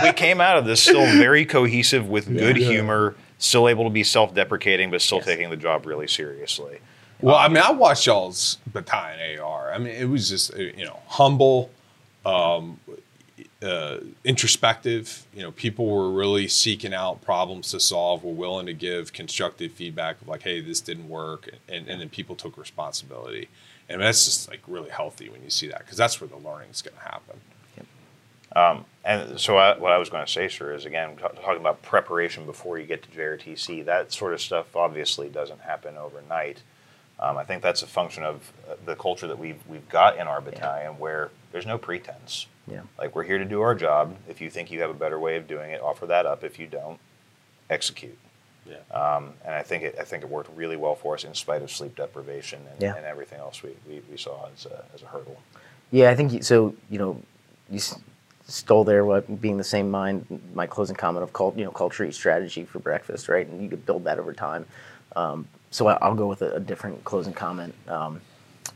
we 0.05 0.12
came 0.12 0.41
out 0.41 0.59
of 0.59 0.64
this 0.66 0.80
still 0.82 1.05
very 1.18 1.45
cohesive 1.45 2.09
with 2.09 2.28
good 2.28 2.57
Yeah. 2.59 2.68
humor, 2.68 3.16
still 3.39 3.68
able 3.68 3.84
to 3.84 3.91
be 3.91 4.03
self-deprecating, 4.05 4.91
but 4.91 5.01
still 5.01 5.18
Yes. 5.18 5.26
taking 5.26 5.51
the 5.51 5.57
job 5.57 5.86
really 5.86 6.09
seriously. 6.09 6.80
Well, 7.20 7.36
I 7.36 7.49
mean, 7.49 7.62
I 7.62 7.72
watched 7.72 8.07
y'all's 8.07 8.59
battalion 8.72 9.41
AR. 9.41 9.72
I 9.72 9.78
mean, 9.78 9.95
it 9.95 10.09
was 10.09 10.28
just 10.28 10.55
uh, 10.55 10.59
you 10.59 10.84
know 10.84 11.01
humble, 11.09 11.70
um, 12.24 12.78
uh, 13.62 13.99
introspective. 14.24 15.26
You 15.34 15.43
know, 15.43 15.51
people 15.53 15.86
were 15.86 16.11
really 16.11 16.47
seeking 16.49 16.95
out 16.95 17.20
problems 17.22 17.70
to 17.72 17.80
solve. 17.80 18.22
Were 18.22 18.32
willing 18.32 18.66
to 18.66 18.72
give 18.74 19.12
constructive 19.12 19.72
feedback 19.72 20.20
of 20.22 20.28
like, 20.28 20.43
"Hey, 20.43 20.61
this 20.61 20.80
didn't 20.80 21.09
work," 21.09 21.51
and, 21.68 21.89
and 21.89 22.01
then 22.01 22.09
people 22.09 22.36
took 22.36 22.57
responsibility. 22.57 23.49
And 23.89 24.01
that's 24.03 24.26
just 24.26 24.49
like 24.49 24.61
really 24.68 24.91
healthy 24.91 25.28
when 25.30 25.43
you 25.43 25.51
see 25.51 25.66
that 25.68 25.78
because 25.78 25.97
that's 25.97 26.20
where 26.20 26.28
the 26.28 26.36
learning 26.36 26.68
is 26.70 26.82
going 26.82 26.97
to 26.97 27.03
happen. 27.03 27.41
And 28.55 29.41
so, 29.41 29.57
I, 29.57 29.79
what 29.79 29.93
I 29.93 29.99
was 29.99 30.11
going 30.11 30.25
to 30.27 30.31
say, 30.31 30.49
sir, 30.49 30.75
is 30.75 30.85
again 30.85 31.17
t- 31.17 31.23
talking 31.43 31.61
about 31.61 31.81
preparation 31.83 32.45
before 32.45 32.79
you 32.79 32.87
get 32.87 33.03
to 33.05 33.09
JRTC. 33.09 33.85
That 33.87 34.13
sort 34.13 34.35
of 34.35 34.41
stuff 34.41 34.77
obviously 34.77 35.29
doesn't 35.29 35.61
happen 35.61 35.97
overnight. 35.97 36.63
Um, 37.21 37.37
I 37.37 37.45
think 37.45 37.63
that's 37.63 37.83
a 37.83 37.87
function 37.87 38.23
of 38.23 38.53
uh, 38.71 38.75
the 38.85 38.95
culture 38.95 39.27
that 39.27 39.39
we've 39.39 39.61
we've 39.67 39.89
got 39.89 40.17
in 40.19 40.27
our 40.27 40.41
battalion, 40.41 40.99
where 40.99 41.31
there's 41.53 41.67
no 41.67 41.79
pretense. 41.79 42.47
Yeah. 42.67 42.83
Like 42.99 43.17
we're 43.17 43.23
here 43.25 43.39
to 43.39 43.45
do 43.47 43.63
our 43.63 43.75
job. 43.75 44.15
If 44.29 44.41
you 44.43 44.51
think 44.51 44.71
you 44.71 44.81
have 44.83 44.91
a 44.91 44.95
better 44.95 45.19
way 45.19 45.37
of 45.37 45.49
doing 45.49 45.71
it, 45.71 45.81
offer 45.81 46.05
that 46.07 46.27
up. 46.27 46.45
If 46.45 46.59
you 46.59 46.67
don't, 46.67 46.99
execute. 47.71 48.19
Yeah. 48.69 48.77
Um, 48.95 49.33
and 49.45 49.55
I 49.55 49.63
think 49.63 49.83
it 49.85 49.97
I 49.99 50.05
think 50.05 50.23
it 50.23 50.29
worked 50.29 50.51
really 50.55 50.77
well 50.77 50.95
for 50.95 51.15
us 51.15 51.25
in 51.25 51.33
spite 51.35 51.63
of 51.63 51.71
sleep 51.71 51.97
deprivation 51.97 52.61
and, 52.71 52.83
Yeah. 52.83 52.95
and 52.95 53.07
everything 53.07 53.39
else 53.41 53.63
we, 53.63 53.71
we, 53.89 54.03
we 54.11 54.19
saw 54.19 54.49
as 54.55 54.67
a, 54.67 54.85
as 54.95 55.03
a 55.03 55.07
hurdle. 55.07 55.41
Yeah, 55.91 56.11
I 56.11 56.15
think 56.15 56.45
so. 56.45 56.75
You 56.91 56.99
know, 56.99 57.23
you 57.71 57.81
s- 58.49 58.55
stole 58.55 58.85
there 58.85 59.05
what 59.05 59.41
being 59.41 59.57
the 59.57 59.65
same 59.65 59.91
mind. 59.91 60.41
My 60.55 60.67
closing 60.67 60.97
comment 60.97 61.23
of 61.23 61.33
cult, 61.33 61.57
you 61.57 61.65
know, 61.65 61.71
culture 61.71 62.05
eat 62.05 62.15
strategy 62.15 62.65
for 62.65 62.79
breakfast, 62.79 63.29
right? 63.29 63.47
And 63.47 63.63
you 63.63 63.69
could 63.69 63.85
build 63.87 64.05
that 64.05 64.19
over 64.19 64.33
time. 64.33 64.67
Um, 65.17 65.47
so 65.71 65.87
I, 65.89 65.95
I'll 66.01 66.15
go 66.15 66.27
with 66.27 66.43
a, 66.43 66.55
a 66.55 66.61
different 66.61 67.05
closing 67.05 67.33
comment. 67.33 67.75
Um, 67.89 68.21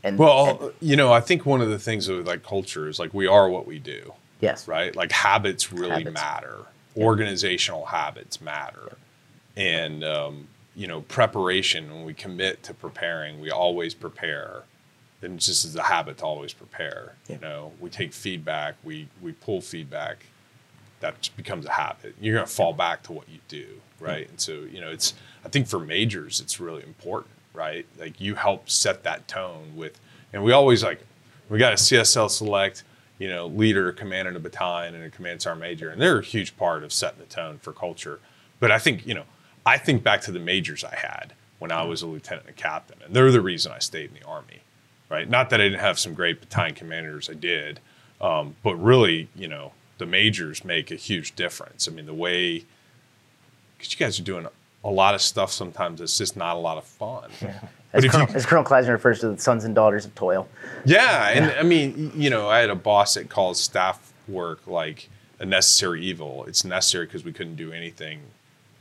and 0.03 0.17
Well, 0.17 0.61
and- 0.61 0.73
you 0.79 0.95
know, 0.95 1.11
I 1.11 1.21
think 1.21 1.45
one 1.45 1.61
of 1.61 1.69
the 1.69 1.79
things 1.79 2.07
with 2.09 2.27
like 2.27 2.43
culture 2.43 2.87
is 2.87 2.99
like 2.99 3.13
we 3.13 3.27
are 3.27 3.49
what 3.49 3.65
we 3.67 3.79
do. 3.79 4.13
yes, 4.41 4.67
right? 4.67 4.95
Like 4.95 5.11
habits 5.11 5.71
really 5.71 5.89
Habits. 6.03 6.13
matter. 6.13 6.57
Organizational 6.97 7.85
habits 7.85 8.39
matter. 8.41 8.97
And, 9.55 10.03
um, 10.03 10.47
you 10.75 10.87
know, 10.87 11.01
preparation, 11.01 11.91
when 11.93 12.03
we 12.03 12.13
commit 12.13 12.63
to 12.63 12.73
preparing, 12.73 13.39
we 13.39 13.51
always 13.51 13.93
prepare. 13.93 14.63
And 15.23 15.35
it's 15.35 15.45
just 15.45 15.65
as 15.65 15.75
a 15.75 15.83
habit 15.83 16.17
to 16.19 16.25
always 16.25 16.53
prepare. 16.53 17.13
Yeah. 17.27 17.35
You 17.35 17.41
know, 17.41 17.71
we 17.79 17.89
take 17.89 18.13
feedback, 18.13 18.75
we, 18.83 19.07
we 19.21 19.31
pull 19.31 19.61
feedback. 19.61 20.25
That 20.99 21.29
becomes 21.35 21.65
a 21.65 21.71
habit. 21.71 22.15
You're 22.21 22.35
going 22.35 22.47
to 22.47 22.51
fall 22.51 22.71
back 22.71 23.03
to 23.03 23.11
what 23.11 23.27
you 23.27 23.39
do, 23.49 23.67
right? 23.99 24.29
And 24.29 24.39
so, 24.39 24.53
you 24.53 24.79
know, 24.79 24.89
it's, 24.89 25.13
I 25.43 25.49
think 25.49 25.67
for 25.67 25.79
majors, 25.79 26.39
it's 26.39 26.61
really 26.61 26.83
important, 26.83 27.33
right? 27.53 27.85
Like 27.99 28.21
you 28.21 28.35
help 28.35 28.69
set 28.69 29.03
that 29.03 29.27
tone 29.27 29.75
with, 29.75 29.99
and 30.31 30.43
we 30.43 30.53
always 30.53 30.81
like, 30.81 31.01
we 31.49 31.57
got 31.57 31.73
a 31.73 31.75
CSL 31.75 32.29
select, 32.29 32.83
you 33.19 33.27
know, 33.27 33.47
leader, 33.47 33.91
commanding 33.91 34.35
a 34.35 34.39
battalion 34.39 34.95
and 34.95 35.03
a 35.03 35.09
command 35.09 35.41
sergeant 35.41 35.61
major, 35.61 35.89
and 35.89 36.01
they're 36.01 36.19
a 36.19 36.23
huge 36.23 36.55
part 36.57 36.83
of 36.83 36.93
setting 36.93 37.19
the 37.19 37.25
tone 37.25 37.59
for 37.61 37.73
culture. 37.73 38.19
But 38.59 38.71
I 38.71 38.79
think, 38.79 39.05
you 39.05 39.13
know, 39.13 39.25
I 39.65 39.77
think 39.77 40.03
back 40.03 40.21
to 40.21 40.31
the 40.31 40.39
majors 40.39 40.83
I 40.83 40.95
had 40.95 41.33
when 41.59 41.71
I 41.71 41.83
was 41.83 42.01
a 42.01 42.07
lieutenant 42.07 42.47
and 42.47 42.57
a 42.57 42.61
captain, 42.61 42.97
and 43.05 43.13
they're 43.13 43.31
the 43.31 43.41
reason 43.41 43.71
I 43.71 43.79
stayed 43.79 44.09
in 44.09 44.13
the 44.19 44.25
army, 44.25 44.61
right? 45.09 45.29
Not 45.29 45.49
that 45.51 45.59
I 45.61 45.65
didn't 45.65 45.79
have 45.79 45.99
some 45.99 46.13
great 46.13 46.39
battalion 46.39 46.75
commanders, 46.75 47.29
I 47.29 47.33
did, 47.33 47.79
um, 48.21 48.55
but 48.63 48.75
really, 48.75 49.27
you 49.35 49.47
know, 49.47 49.71
the 49.97 50.05
majors 50.05 50.63
make 50.65 50.91
a 50.91 50.95
huge 50.95 51.35
difference. 51.35 51.87
I 51.87 51.91
mean, 51.91 52.05
the 52.05 52.13
way, 52.13 52.63
because 53.77 53.93
you 53.93 53.99
guys 53.99 54.19
are 54.19 54.23
doing 54.23 54.47
a 54.85 54.89
lot 54.89 55.15
of 55.15 55.21
stuff 55.21 55.49
sometimes 55.51 56.01
it's 56.01 56.17
just 56.17 56.35
not 56.35 56.55
a 56.57 56.59
lot 56.59 56.77
of 56.77 56.83
fun. 56.83 57.29
As 57.93 58.03
Colonel, 58.05 58.27
you- 58.29 58.35
as 58.35 58.45
Colonel 58.45 58.65
Kleisner 58.65 58.89
refers 58.89 59.19
to 59.21 59.29
the 59.29 59.37
sons 59.39 59.63
and 59.63 59.73
daughters 59.75 60.05
of 60.05 60.13
toil. 60.15 60.47
Yeah, 60.83 61.29
and 61.29 61.51
I 61.51 61.63
mean, 61.63 62.11
you 62.15 62.29
know, 62.29 62.49
I 62.49 62.59
had 62.59 62.69
a 62.69 62.75
boss 62.75 63.13
that 63.13 63.29
called 63.29 63.55
staff 63.55 64.11
work 64.27 64.65
like 64.67 65.09
a 65.39 65.45
necessary 65.45 66.01
evil. 66.03 66.43
It's 66.47 66.65
necessary 66.65 67.05
because 67.05 67.23
we 67.23 67.31
couldn't 67.31 67.55
do 67.55 67.71
anything 67.71 68.21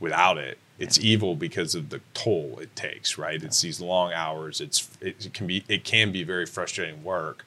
without 0.01 0.39
it. 0.39 0.59
It's 0.83 0.99
evil 0.99 1.37
because 1.37 1.75
of 1.77 1.91
the 1.91 2.01
toll 2.13 2.59
it 2.61 2.75
takes, 2.75 3.17
right? 3.17 3.41
It's 3.43 3.61
these 3.61 3.81
long 3.81 4.13
hours. 4.13 4.61
It's 4.61 4.89
it, 5.01 5.25
it 5.27 5.33
can 5.33 5.47
be 5.47 5.65
it 5.69 5.85
can 5.85 6.11
be 6.11 6.25
very 6.25 6.45
frustrating 6.45 7.05
work. 7.05 7.45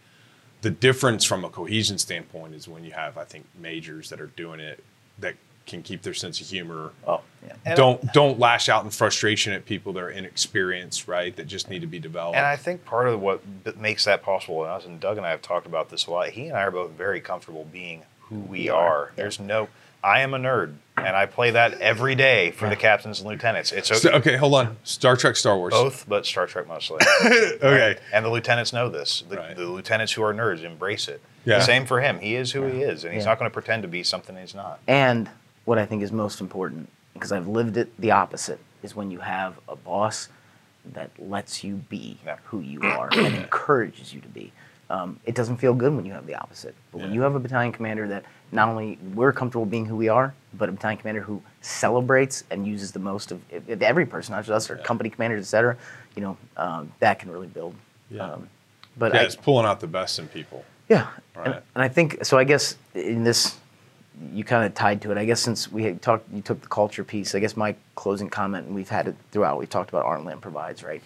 The 0.62 0.70
difference 0.72 1.26
from 1.26 1.44
a 1.44 1.50
cohesion 1.50 1.98
standpoint 1.98 2.56
is 2.56 2.68
when 2.68 2.84
you 2.86 2.92
have, 2.92 3.18
I 3.18 3.26
think, 3.26 3.46
majors 3.60 4.10
that 4.10 4.22
are 4.22 4.28
doing 4.38 4.60
it 4.62 4.84
that 5.20 5.36
can 5.68 5.82
keep 5.84 6.02
their 6.04 6.14
sense 6.14 6.40
of 6.40 6.48
humor, 6.48 6.92
Oh, 7.08 7.22
And- 7.66 7.76
don't 7.76 8.14
don't 8.14 8.40
lash 8.40 8.70
out 8.70 8.86
in 8.86 8.90
frustration 8.90 9.52
at 9.52 9.66
people 9.66 9.92
that 9.94 10.04
are 10.04 10.10
inexperienced, 10.12 11.08
right? 11.08 11.36
That 11.36 11.48
just 11.48 11.70
need 11.70 11.82
to 11.82 11.88
be 11.88 12.00
developed. 12.00 12.38
And 12.38 12.46
I 12.46 12.56
think 12.56 12.86
part 12.86 13.08
of 13.10 13.20
what 13.20 13.42
b- 13.66 13.74
makes 13.78 14.06
that 14.06 14.24
possible, 14.24 14.64
and 14.64 14.72
us 14.72 14.86
and 14.86 15.00
Doug 15.00 15.18
and 15.18 15.26
I 15.26 15.32
have 15.32 15.42
talked 15.42 15.66
about 15.66 15.90
this 15.90 16.06
a 16.08 16.12
lot. 16.12 16.30
He 16.30 16.48
and 16.48 16.58
I 16.58 16.62
are 16.62 16.72
both 16.72 16.92
very 16.92 17.20
comfortable 17.20 17.66
being 17.66 18.04
who 18.22 18.36
we 18.40 18.70
are. 18.70 19.12
There's 19.18 19.40
no. 19.42 19.68
I 20.06 20.20
am 20.22 20.36
a 20.36 20.38
nerd, 20.38 20.76
and 20.98 21.16
I 21.16 21.26
play 21.26 21.50
that 21.52 21.82
every 21.82 22.14
day 22.14 22.52
for 22.52 22.70
the 22.70 22.76
captains 22.76 23.20
and 23.22 23.28
lieutenants. 23.28 23.72
It's 23.72 23.90
okay, 23.92 24.00
So- 24.00 24.12
okay, 24.12 24.36
hold 24.38 24.54
on. 24.54 24.78
Star 24.84 25.16
Trek, 25.16 25.36
Star 25.36 25.58
Wars. 25.58 25.72
both, 25.74 26.06
but 26.08 26.26
Star 26.28 26.46
Trek 26.46 26.68
mostly. 26.68 27.00
Okay. 27.26 27.98
And 28.14 28.24
the 28.24 28.30
lieutenants 28.30 28.72
know 28.72 28.88
this. 28.90 29.24
The, 29.28 29.38
Right. 29.38 29.56
the 29.56 29.66
lieutenants 29.66 30.14
who 30.14 30.22
are 30.24 30.34
nerds 30.34 30.64
embrace 30.64 31.08
it. 31.08 31.22
Yeah. 31.44 31.60
Same 31.60 31.86
for 31.88 32.02
him. 32.02 32.20
He 32.20 32.36
is 32.36 32.52
who 32.52 32.64
he 32.68 32.84
is, 32.84 33.04
and 33.04 33.14
he's 33.14 33.24
Yeah. 33.24 33.30
not 33.32 33.40
going 33.40 33.50
to 33.50 33.54
pretend 33.54 33.82
to 33.82 33.88
be 33.88 34.04
something 34.04 34.36
he's 34.38 34.54
not. 34.56 34.80
And 34.88 35.28
what 35.66 35.80
I 35.80 35.86
think 35.88 36.04
is 36.04 36.12
most 36.12 36.40
important, 36.40 36.90
because 37.16 37.32
I've 37.32 37.48
lived 37.48 37.76
it 37.76 37.90
the 38.00 38.12
opposite, 38.12 38.60
is 38.84 38.96
when 38.96 39.10
you 39.10 39.20
have 39.22 39.56
a 39.68 39.76
boss 39.76 40.30
that 40.94 41.10
lets 41.18 41.64
you 41.64 41.78
be 41.90 42.18
Yeah. 42.24 42.36
who 42.46 42.60
you 42.60 42.82
are 42.84 43.10
and 43.12 43.36
encourages 43.36 44.14
you 44.14 44.22
to 44.22 44.28
be. 44.28 44.52
Um, 44.88 45.20
it 45.26 45.34
doesn't 45.34 45.58
feel 45.58 45.74
good 45.74 45.96
when 45.96 46.06
you 46.06 46.14
have 46.14 46.28
the 46.28 46.36
opposite. 46.36 46.76
But 46.92 47.02
when 47.02 47.12
you 47.14 47.22
have 47.22 47.34
a 47.34 47.40
battalion 47.40 47.72
commander 47.72 48.08
that 48.10 48.24
not 48.56 48.70
only 48.70 48.98
we're 49.14 49.34
comfortable 49.34 49.66
being 49.66 49.86
who 49.86 49.96
we 49.96 50.08
are, 50.10 50.34
but 50.54 50.70
a 50.70 50.72
battalion 50.72 50.98
commander 50.98 51.22
who 51.22 51.42
celebrates 51.62 52.44
and 52.50 52.66
uses 52.66 52.92
the 52.94 53.00
most 53.00 53.32
of, 53.32 53.42
every 53.82 54.06
person, 54.06 54.34
not 54.34 54.42
just 54.46 54.52
us, 54.52 54.70
or 54.72 54.78
Yeah. 54.78 54.84
company 54.84 55.10
commanders, 55.10 55.42
et 55.42 55.50
cetera, 55.50 55.78
you 56.16 56.22
know, 56.22 56.38
um, 56.58 56.92
that 57.00 57.20
can 57.20 57.30
really 57.32 57.48
build. 57.48 57.76
Yeah. 58.10 58.24
Um, 58.24 58.50
but 58.98 59.14
Yeah, 59.14 59.22
I, 59.22 59.24
it's 59.24 59.36
pulling 59.36 59.66
out 59.66 59.82
the 59.82 59.88
best 59.88 60.18
in 60.18 60.28
people. 60.30 60.64
yeah, 60.88 61.08
and, 61.36 61.46
Right. 61.54 61.64
and 61.76 61.84
I 61.84 61.90
think 61.90 62.24
so. 62.24 62.38
I 62.38 62.46
guess 62.46 62.78
in 62.94 63.24
this, 63.26 63.58
you 64.32 64.46
kind 64.46 64.66
of 64.66 64.74
tied 64.74 65.02
to 65.02 65.12
it. 65.12 65.18
I 65.18 65.26
guess 65.26 65.42
since 65.42 65.70
we 65.70 65.84
had 65.84 66.02
talked, 66.02 66.26
you 66.32 66.42
took 66.42 66.62
the 66.62 66.68
culture 66.68 67.04
piece. 67.04 67.36
I 67.36 67.40
guess 67.40 67.58
my 67.58 67.76
closing 67.96 68.30
comment, 68.30 68.68
and 68.68 68.74
we've 68.76 68.88
had 68.90 69.08
it 69.10 69.16
throughout. 69.32 69.60
We've 69.60 69.70
talked 69.70 69.90
about 69.90 70.06
Arnland 70.06 70.40
provides 70.40 70.82
right, 70.84 71.02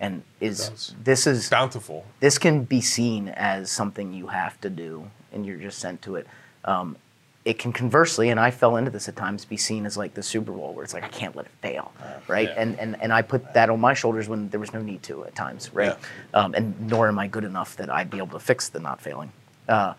and 0.00 0.22
is 0.40 0.94
this 1.04 1.26
is 1.26 1.50
Bountiful. 1.50 2.06
this 2.20 2.38
can 2.38 2.64
be 2.64 2.80
seen 2.80 3.28
as 3.28 3.70
something 3.70 4.14
you 4.14 4.28
have 4.28 4.58
to 4.62 4.70
do, 4.70 5.10
and 5.32 5.44
you're 5.44 5.58
just 5.58 5.78
sent 5.78 6.00
to 6.02 6.16
it. 6.16 6.26
Um, 6.64 6.96
it 7.44 7.58
can 7.58 7.74
conversely, 7.74 8.30
and 8.30 8.40
I 8.40 8.50
fell 8.50 8.76
into 8.76 8.90
this 8.90 9.06
at 9.06 9.16
times, 9.16 9.44
be 9.44 9.58
seen 9.58 9.84
as 9.84 9.98
like 9.98 10.14
the 10.14 10.22
Super 10.22 10.50
Bowl, 10.50 10.72
where 10.72 10.82
it's 10.82 10.94
like 10.94 11.04
I 11.04 11.08
can't 11.08 11.36
let 11.36 11.44
it 11.44 11.52
fail, 11.60 11.92
right? 12.26 12.48
Yeah. 12.48 12.54
And 12.62 12.78
and 12.80 12.96
and 13.02 13.12
I 13.12 13.20
put 13.20 13.52
that 13.52 13.68
on 13.68 13.80
my 13.80 13.92
shoulders 13.92 14.28
when 14.30 14.48
there 14.48 14.60
was 14.60 14.72
no 14.72 14.80
need 14.80 15.02
to 15.04 15.24
at 15.26 15.34
times, 15.34 15.72
right? 15.74 15.90
Um, 16.32 16.54
and 16.54 16.88
nor 16.88 17.06
am 17.06 17.18
I 17.18 17.26
good 17.26 17.44
enough 17.44 17.76
that 17.76 17.90
I'd 17.90 18.08
be 18.08 18.16
able 18.16 18.38
to 18.38 18.40
fix 18.40 18.70
the 18.70 18.80
not 18.80 18.98
failing. 19.00 19.30
Uh, 19.68 19.92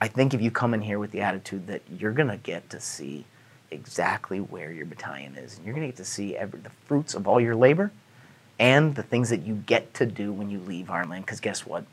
I 0.00 0.08
think 0.08 0.34
if 0.34 0.42
you 0.42 0.50
come 0.50 0.74
in 0.74 0.82
here 0.82 0.98
with 0.98 1.12
the 1.12 1.20
attitude 1.20 1.68
that 1.68 1.82
you're 1.96 2.12
gonna 2.12 2.38
get 2.38 2.68
to 2.70 2.80
see 2.80 3.24
exactly 3.70 4.40
where 4.40 4.72
your 4.72 4.86
battalion 4.86 5.36
is, 5.36 5.56
and 5.56 5.64
you're 5.64 5.74
gonna 5.74 5.86
get 5.86 5.96
to 5.96 6.04
see 6.04 6.36
every, 6.36 6.58
the 6.58 6.70
fruits 6.86 7.14
of 7.14 7.28
all 7.28 7.40
your 7.40 7.54
labor, 7.54 7.92
and 8.58 8.96
the 8.96 9.02
things 9.04 9.30
that 9.30 9.42
you 9.42 9.54
get 9.66 9.94
to 9.94 10.06
do 10.06 10.32
when 10.32 10.50
you 10.50 10.58
leave 10.58 10.86
Arnland. 10.86 11.20
Because 11.20 11.38
guess 11.38 11.64
what? 11.64 11.84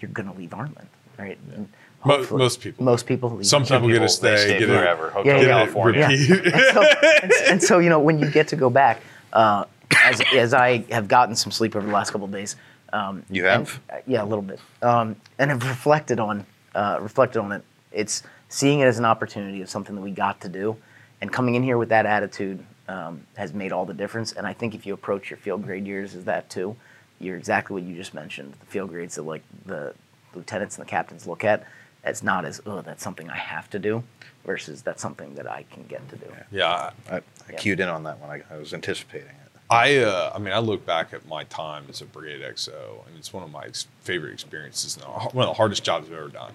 You're 0.00 0.10
gonna 0.10 0.34
leave 0.34 0.50
Arnland, 0.50 0.88
right? 1.18 1.38
And 1.54 1.68
Mo- 1.68 1.68
hopefully- 2.00 2.38
most 2.38 2.60
people. 2.60 2.84
Most 2.84 3.06
people 3.06 3.30
leave. 3.30 3.46
Some 3.46 3.64
Some 3.64 3.82
people 3.82 3.92
get 3.94 4.00
to 4.00 4.08
stay, 4.08 4.30
they 4.30 4.36
stay 4.36 4.58
get 4.60 4.70
a- 4.70 4.78
forever. 4.78 5.10
Hotel 5.10 5.36
Yeah, 5.36 5.40
yeah. 5.40 5.46
California. 5.58 6.08
Yeah. 6.10 6.36
And, 6.44 6.62
so, 6.72 6.82
and, 7.22 7.32
and 7.50 7.62
so, 7.62 7.78
you 7.78 7.88
know, 7.88 7.98
when 8.00 8.18
you 8.18 8.30
get 8.30 8.48
to 8.48 8.56
go 8.56 8.70
back, 8.70 9.00
uh, 9.32 9.64
as, 10.04 10.20
as 10.34 10.54
I 10.54 10.78
have 10.90 11.08
gotten 11.08 11.34
some 11.36 11.52
sleep 11.52 11.76
over 11.76 11.86
the 11.86 11.92
last 11.92 12.10
couple 12.10 12.24
of 12.26 12.32
days. 12.32 12.56
Um, 12.92 13.22
You 13.30 13.46
and- 13.46 13.66
have? 13.68 13.80
uh, 13.90 13.96
yeah, 14.06 14.22
a 14.22 14.24
little 14.26 14.42
bit. 14.42 14.60
Um, 14.82 15.16
and 15.38 15.50
have 15.50 15.62
reflected 15.68 16.18
on 16.20 16.44
uh, 16.74 16.98
reflected 17.00 17.40
on 17.40 17.52
it. 17.52 17.62
It's 17.92 18.22
seeing 18.48 18.80
it 18.80 18.84
as 18.86 18.98
an 18.98 19.04
opportunity 19.04 19.60
of 19.62 19.68
something 19.68 19.94
that 19.96 20.00
we 20.00 20.10
got 20.12 20.40
to 20.42 20.48
do, 20.48 20.76
and 21.20 21.32
coming 21.32 21.54
in 21.56 21.62
here 21.62 21.76
with 21.78 21.88
that 21.90 22.06
attitude 22.06 22.64
um, 22.88 23.26
has 23.36 23.52
made 23.52 23.72
all 23.72 23.84
the 23.84 23.94
difference. 23.94 24.32
And 24.32 24.46
I 24.46 24.52
think 24.52 24.74
if 24.74 24.86
you 24.86 24.94
approach 24.94 25.30
your 25.30 25.36
field 25.36 25.64
grade 25.64 25.86
years 25.86 26.14
as 26.14 26.24
that 26.24 26.48
too, 26.50 26.76
you're 27.20 27.36
exactly 27.36 27.74
what 27.74 27.82
you 27.82 27.94
just 27.96 28.14
mentioned. 28.14 28.54
The 28.60 28.66
field 28.66 28.90
grades 28.90 29.16
that 29.16 29.22
like 29.22 29.42
the 29.66 29.94
lieutenants 30.34 30.78
and 30.78 30.86
the 30.86 30.90
captains 30.90 31.26
look 31.26 31.42
at, 31.44 31.64
it's 32.04 32.22
not 32.22 32.44
as 32.44 32.60
oh 32.66 32.80
that's 32.82 33.02
something 33.02 33.28
I 33.30 33.36
have 33.36 33.68
to 33.70 33.78
do, 33.78 34.02
versus 34.44 34.82
that's 34.82 35.02
something 35.02 35.34
that 35.34 35.50
I 35.50 35.64
can 35.70 35.84
get 35.84 36.08
to 36.10 36.16
do. 36.16 36.26
Yeah, 36.50 36.90
I, 37.10 37.16
I 37.16 37.20
Yeah. 37.50 37.56
cued 37.58 37.80
in 37.80 37.88
on 37.88 38.02
that 38.04 38.18
one. 38.20 38.30
I, 38.30 38.54
I 38.54 38.58
was 38.58 38.72
anticipating 38.74 39.28
it. 39.28 39.34
I, 39.72 39.98
uh, 39.98 40.32
I 40.34 40.38
mean, 40.40 40.52
I 40.52 40.58
look 40.58 40.84
back 40.84 41.12
at 41.12 41.26
my 41.28 41.44
time 41.44 41.84
as 41.88 42.00
a 42.00 42.04
brigade 42.04 42.42
XO, 42.42 43.06
and 43.06 43.16
it's 43.16 43.32
one 43.32 43.44
of 43.44 43.52
my 43.52 43.66
ex- 43.66 43.86
favorite 44.00 44.32
experiences. 44.32 44.96
and 44.96 45.04
One 45.04 45.44
of 45.46 45.50
the 45.50 45.54
hardest 45.54 45.84
jobs 45.84 46.08
I've 46.08 46.14
ever 46.16 46.28
done. 46.28 46.52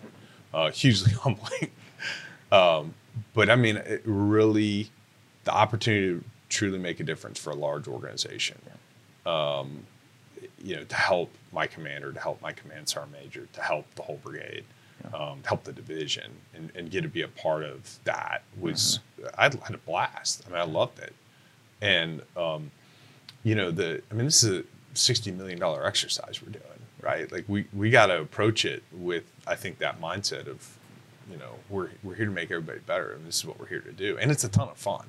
Uh, 0.53 0.69
hugely 0.71 1.11
humbling, 1.23 1.71
um, 2.51 2.93
but 3.33 3.49
I 3.49 3.55
mean, 3.55 3.77
it 3.77 4.01
really, 4.05 4.89
the 5.45 5.51
opportunity 5.53 6.19
to 6.19 6.23
truly 6.49 6.77
make 6.77 6.99
a 6.99 7.03
difference 7.03 7.39
for 7.39 7.51
a 7.51 7.55
large 7.55 7.87
organization. 7.87 8.57
Um, 9.25 9.85
you 10.63 10.75
know, 10.75 10.83
to 10.83 10.95
help 10.95 11.31
my 11.53 11.67
commander, 11.67 12.11
to 12.11 12.19
help 12.19 12.41
my 12.41 12.51
command 12.51 12.87
sergeant 12.89 13.13
major, 13.13 13.47
to 13.53 13.61
help 13.61 13.85
the 13.95 14.01
whole 14.01 14.19
brigade, 14.23 14.63
um, 15.13 15.41
help 15.45 15.63
the 15.63 15.73
division, 15.73 16.31
and, 16.53 16.71
and 16.75 16.89
get 16.89 17.01
to 17.01 17.07
be 17.07 17.21
a 17.21 17.27
part 17.27 17.63
of 17.63 17.99
that 18.03 18.43
was 18.59 18.99
I 19.37 19.43
had 19.43 19.59
a 19.73 19.77
blast. 19.77 20.43
I 20.47 20.51
mean, 20.51 20.59
I 20.59 20.65
loved 20.65 20.99
it, 20.99 21.13
and 21.81 22.21
um, 22.35 22.71
you 23.43 23.55
know 23.55 23.71
the 23.71 24.01
i 24.11 24.13
mean 24.13 24.25
this 24.25 24.43
is 24.43 24.59
a 24.59 24.63
60 24.93 25.31
million 25.31 25.59
dollar 25.59 25.85
exercise 25.85 26.41
we're 26.41 26.51
doing 26.51 26.63
right? 27.05 27.31
Like 27.31 27.45
we 27.47 27.67
we 27.71 27.89
got 27.89 28.07
to 28.07 28.19
approach 28.19 28.65
it 28.65 28.83
with 28.91 29.23
i 29.47 29.55
think 29.55 29.77
that 29.77 30.01
mindset 30.01 30.47
of 30.47 30.77
you 31.31 31.37
know 31.37 31.51
we're 31.69 31.89
we're 32.03 32.15
here 32.15 32.25
to 32.25 32.31
make 32.31 32.51
everybody 32.51 32.79
better 32.79 33.11
and 33.11 33.25
this 33.25 33.35
is 33.35 33.45
what 33.45 33.59
we're 33.59 33.67
here 33.67 33.79
to 33.79 33.93
do. 33.93 34.17
And 34.17 34.31
it's 34.31 34.43
a 34.43 34.49
ton 34.49 34.67
of 34.67 34.77
fun. 34.77 35.05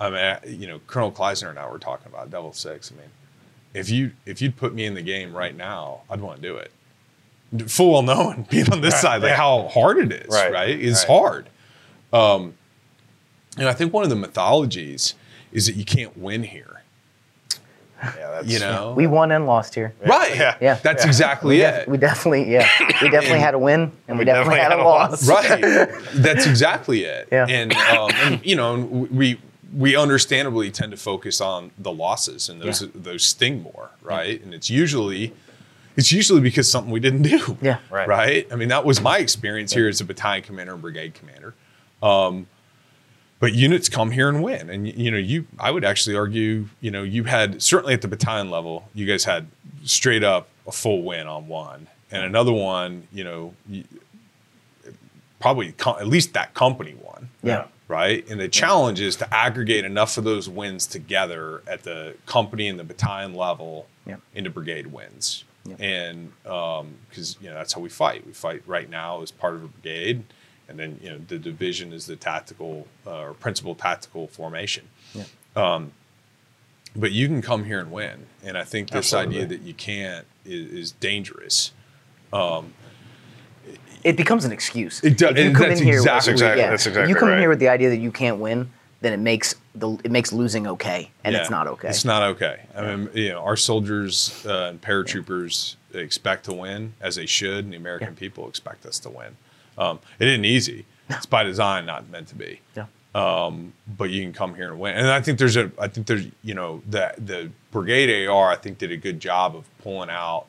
I 0.00 0.10
mean 0.10 0.18
I, 0.18 0.46
you 0.46 0.66
know 0.66 0.80
colonel 0.86 1.12
kleisner 1.12 1.50
and 1.50 1.58
i 1.58 1.68
were 1.68 1.78
talking 1.78 2.06
about 2.06 2.30
devil 2.30 2.52
six. 2.52 2.92
I 2.92 3.00
mean 3.00 3.10
if 3.74 3.90
you 3.90 4.12
if 4.24 4.40
you'd 4.40 4.56
put 4.56 4.72
me 4.72 4.84
in 4.84 4.94
the 4.94 5.02
game 5.02 5.36
right 5.36 5.54
now 5.54 6.00
i'd 6.08 6.20
want 6.20 6.40
to 6.40 6.42
do 6.42 6.56
it 6.56 6.70
full 7.62 7.92
well 7.92 8.02
knowing 8.02 8.46
being 8.50 8.70
on 8.72 8.80
this 8.80 9.00
side 9.00 9.22
like 9.22 9.32
how 9.32 9.68
hard 9.68 9.98
it 9.98 10.12
is 10.12 10.28
right, 10.32 10.52
Right, 10.52 10.70
it's 10.80 11.00
right. 11.08 11.18
hard 11.18 11.48
um 12.12 12.54
and 13.58 13.68
i 13.68 13.72
think 13.72 13.92
one 13.92 14.04
of 14.04 14.10
the 14.10 14.16
mythologies 14.16 15.14
is 15.52 15.66
that 15.66 15.76
you 15.76 15.84
can't 15.84 16.16
win 16.18 16.42
here 16.42 16.82
Yeah, 18.02 18.12
that's, 18.16 18.46
you 18.48 18.58
know 18.58 18.92
We 18.94 19.06
won 19.06 19.32
and 19.32 19.46
lost 19.46 19.74
here. 19.74 19.94
right 20.06 20.36
Yeah. 20.36 20.56
Yeah. 20.60 20.74
that's 20.74 21.02
Yeah. 21.04 21.08
exactly 21.08 21.56
We, 21.56 21.62
it 21.64 21.88
we 21.88 21.96
definitely, 21.96 22.50
yeah, 22.52 22.68
we 23.02 23.08
definitely 23.08 23.40
had 23.40 23.54
a 23.54 23.58
win 23.58 23.90
and 24.08 24.18
we, 24.18 24.24
definitely, 24.26 24.58
had, 24.60 24.72
a 24.72 24.76
loss. 24.76 25.26
right 25.28 25.88
that's 26.14 26.46
exactly 26.46 27.04
it 27.04 27.28
Yeah. 27.32 27.46
and, 27.48 27.72
um, 27.72 28.10
and 28.14 28.44
you 28.44 28.54
know 28.56 28.74
we 29.10 29.38
we 29.76 29.96
understandably 29.96 30.70
tend 30.70 30.90
to 30.92 30.96
focus 30.96 31.40
on 31.40 31.70
the 31.78 31.92
losses 31.92 32.48
and 32.48 32.60
those 32.62 32.82
Yeah. 32.82 32.88
those 32.94 33.24
sting 33.24 33.62
more 33.62 33.90
right 34.02 34.42
and 34.44 34.52
it's 34.54 34.68
usually 34.70 35.32
it's 35.96 36.12
usually 36.12 36.40
because 36.40 36.70
something 36.70 36.92
we 36.92 37.00
didn't 37.00 37.22
do. 37.22 37.56
Yeah. 37.62 37.78
Right. 37.90 38.08
right? 38.08 38.46
I 38.52 38.56
mean 38.56 38.68
that 38.68 38.84
was 38.84 39.00
my 39.00 39.18
experience 39.18 39.72
here 39.72 39.88
as 39.88 40.00
a 40.00 40.04
battalion 40.04 40.42
commander 40.44 40.72
and 40.74 40.82
brigade 40.82 41.14
commander. 41.14 41.54
Um, 42.02 42.46
but 43.38 43.52
units 43.54 43.88
come 43.88 44.10
here 44.12 44.28
and 44.28 44.42
win. 44.42 44.70
And 44.70 44.86
you 44.86 45.10
know 45.10 45.18
you 45.18 45.46
i 45.58 45.70
would 45.70 45.84
actually 45.84 46.16
argue 46.16 46.68
you 46.80 46.90
know 46.90 47.02
you 47.02 47.24
had 47.24 47.62
certainly 47.62 47.94
at 47.94 48.02
the 48.02 48.08
battalion 48.08 48.50
level 48.50 48.88
you 48.94 49.06
guys 49.06 49.24
had 49.24 49.46
straight 49.84 50.22
up 50.24 50.48
a 50.66 50.72
full 50.72 51.02
win 51.02 51.26
on 51.26 51.48
one. 51.48 51.88
And 52.10 52.24
another 52.24 52.52
one 52.52 53.08
you 53.12 53.24
know 53.24 53.54
you, 53.68 53.84
probably 55.40 55.72
co- 55.72 55.98
at 55.98 56.06
least 56.06 56.32
that 56.34 56.54
company 56.54 56.94
won. 57.02 57.28
Yeah. 57.42 57.66
right? 57.88 58.26
And 58.28 58.40
the 58.40 58.48
challenge 58.48 59.00
is 59.00 59.16
to 59.16 59.34
aggregate 59.34 59.84
enough 59.84 60.16
of 60.18 60.24
those 60.24 60.48
wins 60.48 60.86
together 60.86 61.62
at 61.66 61.82
the 61.84 62.16
company 62.26 62.68
and 62.68 62.78
the 62.78 62.84
battalion 62.84 63.34
level 63.34 63.86
Yeah. 64.06 64.16
into 64.34 64.50
brigade 64.50 64.88
wins 64.88 65.44
Yeah. 65.68 65.76
and 65.84 66.32
because 67.08 67.36
you 67.40 67.48
know 67.48 67.54
that's 67.54 67.72
how 67.72 67.80
we 67.80 67.88
fight 67.88 68.26
we 68.26 68.32
fight 68.32 68.62
right 68.66 68.88
now 68.90 69.22
as 69.22 69.30
part 69.30 69.54
of 69.54 69.64
a 69.64 69.68
brigade 69.68 70.24
and 70.68 70.78
then 70.78 70.98
you 71.02 71.10
know 71.10 71.18
the 71.18 71.38
division 71.38 71.92
is 71.92 72.06
the 72.06 72.16
tactical 72.16 72.86
uh, 73.06 73.20
or 73.20 73.34
principal 73.34 73.74
tactical 73.74 74.26
formation 74.28 74.88
Yeah. 75.14 75.24
um, 75.56 75.92
but 76.94 77.12
you 77.12 77.26
can 77.28 77.42
come 77.42 77.64
here 77.64 77.80
and 77.80 77.90
win 77.92 78.26
and 78.44 78.56
i 78.58 78.64
think 78.64 78.90
this 78.90 79.12
Absolutely. 79.12 79.36
idea 79.44 79.46
that 79.58 79.62
you 79.66 79.74
can't 79.74 80.26
is, 80.44 80.70
is 80.72 80.92
dangerous 80.92 81.72
It 84.04 84.16
becomes 84.16 84.44
an 84.44 84.52
excuse. 84.52 85.02
It 85.02 85.18
do- 85.18 85.28
If 85.28 85.38
you 85.38 85.52
come 85.52 85.70
in 85.70 85.78
here, 85.78 85.94
with- 86.00 86.06
exactly- 86.06 86.32
exactly- 86.32 86.62
yeah, 87.02 87.08
you 87.08 87.14
come 87.16 87.30
in 87.30 87.38
here 87.40 87.48
with 87.48 87.58
the 87.58 87.68
idea 87.68 87.88
that 87.90 87.96
you 87.98 88.12
can't 88.12 88.38
win, 88.38 88.70
then 89.00 89.12
it 89.12 89.16
makes 89.18 89.56
the 89.78 89.98
it 90.04 90.10
makes 90.10 90.32
losing 90.32 90.66
okay, 90.66 91.10
and 91.24 91.34
it's 91.34 91.50
not 91.50 91.66
okay. 91.66 91.88
It's 91.88 92.04
not 92.04 92.22
okay. 92.22 92.60
I 92.74 92.82
mean, 92.96 93.10
you 93.14 93.30
know, 93.30 93.40
our 93.40 93.56
soldiers 93.56 94.44
uh, 94.46 94.68
and 94.70 94.80
paratroopers 94.80 95.76
expect 95.94 96.44
to 96.46 96.52
win, 96.54 96.94
as 97.00 97.16
they 97.16 97.26
should, 97.26 97.64
and 97.64 97.72
the 97.72 97.76
American 97.76 98.08
Yeah. 98.14 98.18
people 98.18 98.48
expect 98.48 98.84
us 98.86 98.98
to 99.00 99.10
win. 99.10 99.36
Um, 99.78 100.00
it 100.18 100.28
isn't 100.28 100.44
easy. 100.44 100.86
It's 101.08 101.26
by 101.26 101.42
design, 101.44 101.86
not 101.86 102.08
meant 102.10 102.28
to 102.28 102.34
be. 102.34 102.60
Yeah. 102.76 102.86
But 103.14 104.10
you 104.10 104.22
can 104.22 104.32
come 104.32 104.54
here 104.54 104.70
and 104.70 104.78
win. 104.80 104.94
And 104.96 105.08
I 105.08 105.20
think 105.20 105.38
there's 105.38 105.56
a, 105.56 105.70
I 105.78 105.88
think 105.88 106.06
there's, 106.06 106.26
you 106.42 106.54
know, 106.54 106.82
the 106.88 107.14
the 107.18 107.50
brigade 107.70 108.26
AR, 108.28 108.50
I 108.50 108.56
think 108.56 108.78
did 108.78 108.90
a 108.92 108.96
good 108.96 109.20
job 109.20 109.54
of 109.56 109.64
pulling 109.78 110.10
out 110.10 110.46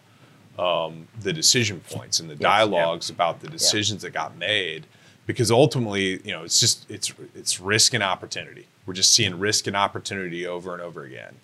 um, 0.60 1.08
the 1.22 1.32
decision 1.34 1.80
points 1.90 2.20
and 2.20 2.30
the 2.30 2.36
dialogues 2.36 3.10
about 3.10 3.42
the 3.42 3.48
decisions 3.48 4.02
that 4.02 4.12
got 4.12 4.36
made, 4.38 4.86
because 5.28 5.52
ultimately, 5.52 6.20
you 6.26 6.32
know, 6.32 6.44
it's 6.44 6.60
just 6.60 6.90
it's 6.90 7.14
it's 7.36 7.60
risk 7.60 7.94
and 7.94 8.04
opportunity. 8.04 8.68
We're 8.88 8.94
just 8.96 9.14
seeing 9.14 9.38
risk 9.38 9.68
and 9.68 9.76
opportunity 9.76 10.48
over 10.48 10.74
and 10.74 10.82
over 10.82 11.04
again. 11.04 11.36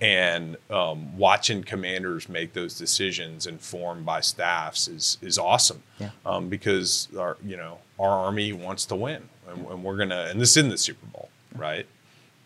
And 0.00 0.56
um, 0.70 1.16
watching 1.18 1.62
commanders 1.62 2.28
make 2.28 2.52
those 2.52 2.78
decisions 2.78 3.46
informed 3.46 4.06
by 4.06 4.20
staffs 4.20 4.88
is 4.88 5.18
is 5.22 5.38
awesome. 5.38 5.82
Yeah. 5.98 6.10
Um, 6.24 6.48
because 6.48 7.08
our 7.18 7.36
you 7.44 7.56
know 7.56 7.78
our 7.98 8.10
army 8.10 8.52
wants 8.52 8.86
to 8.86 8.96
win, 8.96 9.28
and, 9.48 9.66
and 9.66 9.84
we're 9.84 9.96
gonna. 9.96 10.28
And 10.30 10.40
this 10.40 10.56
isn't 10.56 10.70
the 10.70 10.78
Super 10.78 11.06
Bowl, 11.06 11.28
right? 11.54 11.86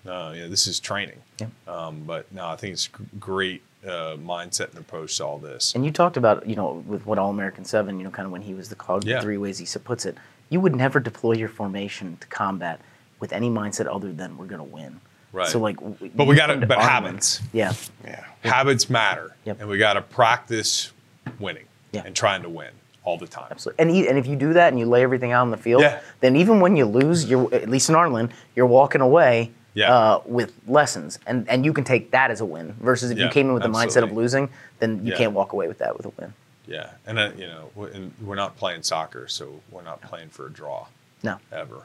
Uh, 0.07 0.33
you 0.35 0.43
know, 0.43 0.49
this 0.49 0.67
is 0.67 0.79
training. 0.81 1.19
Yeah. 1.41 1.47
Um, 1.67 2.03
but 2.07 2.31
no, 2.33 2.49
I 2.49 2.57
think 2.57 2.73
it's 2.75 2.89
great 3.19 3.63
uh, 3.85 4.17
mindset 4.17 4.71
and 4.71 4.79
approach 4.79 5.17
to 5.19 5.25
all 5.25 5.39
this. 5.39 5.75
And 5.75 5.85
you 5.85 5.91
talked 5.91 6.17
about, 6.17 6.47
you 6.47 6.57
know, 6.57 6.83
with 6.87 7.05
what 7.07 7.19
All 7.19 7.31
American 7.31 7.65
Seven, 7.65 7.99
you 7.99 8.05
know, 8.05 8.11
kind 8.11 8.25
of 8.27 8.33
when 8.33 8.43
he 8.43 8.55
was 8.55 8.69
the 8.69 8.75
cog, 8.75 9.05
Yeah. 9.05 9.17
the 9.17 9.23
three 9.23 9.37
ways 9.37 9.59
he 9.59 9.79
puts 9.79 10.07
it. 10.07 10.17
You 10.51 10.61
would 10.61 10.75
never 10.75 11.01
deploy 11.01 11.33
your 11.33 11.49
formation 11.49 12.17
to 12.21 12.27
combat 12.29 12.81
with 13.21 13.33
any 13.33 13.51
mindset 13.51 13.93
other 13.93 14.13
than 14.13 14.37
we're 14.37 14.47
going 14.47 14.59
to 14.59 14.65
win. 14.75 15.01
Right. 15.33 15.49
So 15.49 15.59
like, 15.59 15.77
But 16.15 16.27
we 16.27 16.37
gotta- 16.37 16.57
but 16.57 16.79
armament- 16.79 16.83
habits. 16.83 17.41
Yeah. 17.53 17.73
Yeah. 18.05 18.25
Habits 18.45 18.89
matter, 18.89 19.35
Yep. 19.45 19.61
and 19.61 19.69
we 19.69 19.77
got 19.79 19.95
to 19.95 20.03
practice 20.03 20.93
winning 21.39 21.65
Yeah. 21.93 22.03
and 22.07 22.15
trying 22.17 22.43
to 22.43 22.49
win 22.49 22.71
all 23.05 23.19
the 23.19 23.27
time. 23.27 23.49
Absolutely. 23.51 23.83
And, 23.83 23.91
e- 23.91 24.09
and 24.09 24.19
if 24.19 24.27
you 24.27 24.37
do 24.37 24.53
that 24.55 24.69
and 24.73 24.79
you 24.79 24.87
lay 24.87 25.03
everything 25.03 25.33
out 25.33 25.43
on 25.43 25.51
the 25.51 25.57
field, 25.57 25.83
Yeah. 25.83 26.01
then 26.21 26.37
even 26.37 26.61
when 26.61 26.77
you 26.77 26.87
lose, 26.87 27.29
you're 27.29 27.53
at 27.55 27.69
least 27.69 27.89
in 27.91 27.95
Arnland, 27.95 28.31
you're 28.57 28.67
walking 28.67 29.01
away 29.03 29.51
Yeah. 29.75 29.93
uh, 29.95 30.21
with 30.25 30.53
lessons, 30.67 31.19
and 31.27 31.49
and 31.49 31.65
you 31.65 31.73
can 31.73 31.85
take 31.85 32.11
that 32.13 32.31
as 32.31 32.41
a 32.41 32.45
win. 32.47 32.75
Versus 32.81 33.11
if 33.11 33.19
you 33.19 33.29
came 33.29 33.49
in 33.49 33.55
with 33.55 33.63
the 33.63 33.69
mindset 33.69 34.03
of 34.03 34.13
losing, 34.13 34.49
then 34.79 35.05
you 35.05 35.13
Yeah. 35.13 35.19
can't 35.19 35.33
walk 35.33 35.53
away 35.53 35.69
with 35.69 35.79
that 35.79 35.97
with 35.97 36.07
a 36.07 36.11
win. 36.19 36.33
Yeah, 36.67 36.91
and 37.07 37.19
uh, 37.19 37.31
you 37.37 37.47
know, 37.47 37.71
w- 37.77 37.95
and 37.95 38.13
we're 38.21 38.35
not 38.35 38.57
playing 38.57 38.83
soccer, 38.83 39.29
so 39.29 39.61
we're 39.71 39.83
not 39.83 40.01
playing 40.01 40.31
for 40.31 40.47
a 40.47 40.51
draw 40.51 40.87
No. 41.23 41.37
ever. 41.53 41.83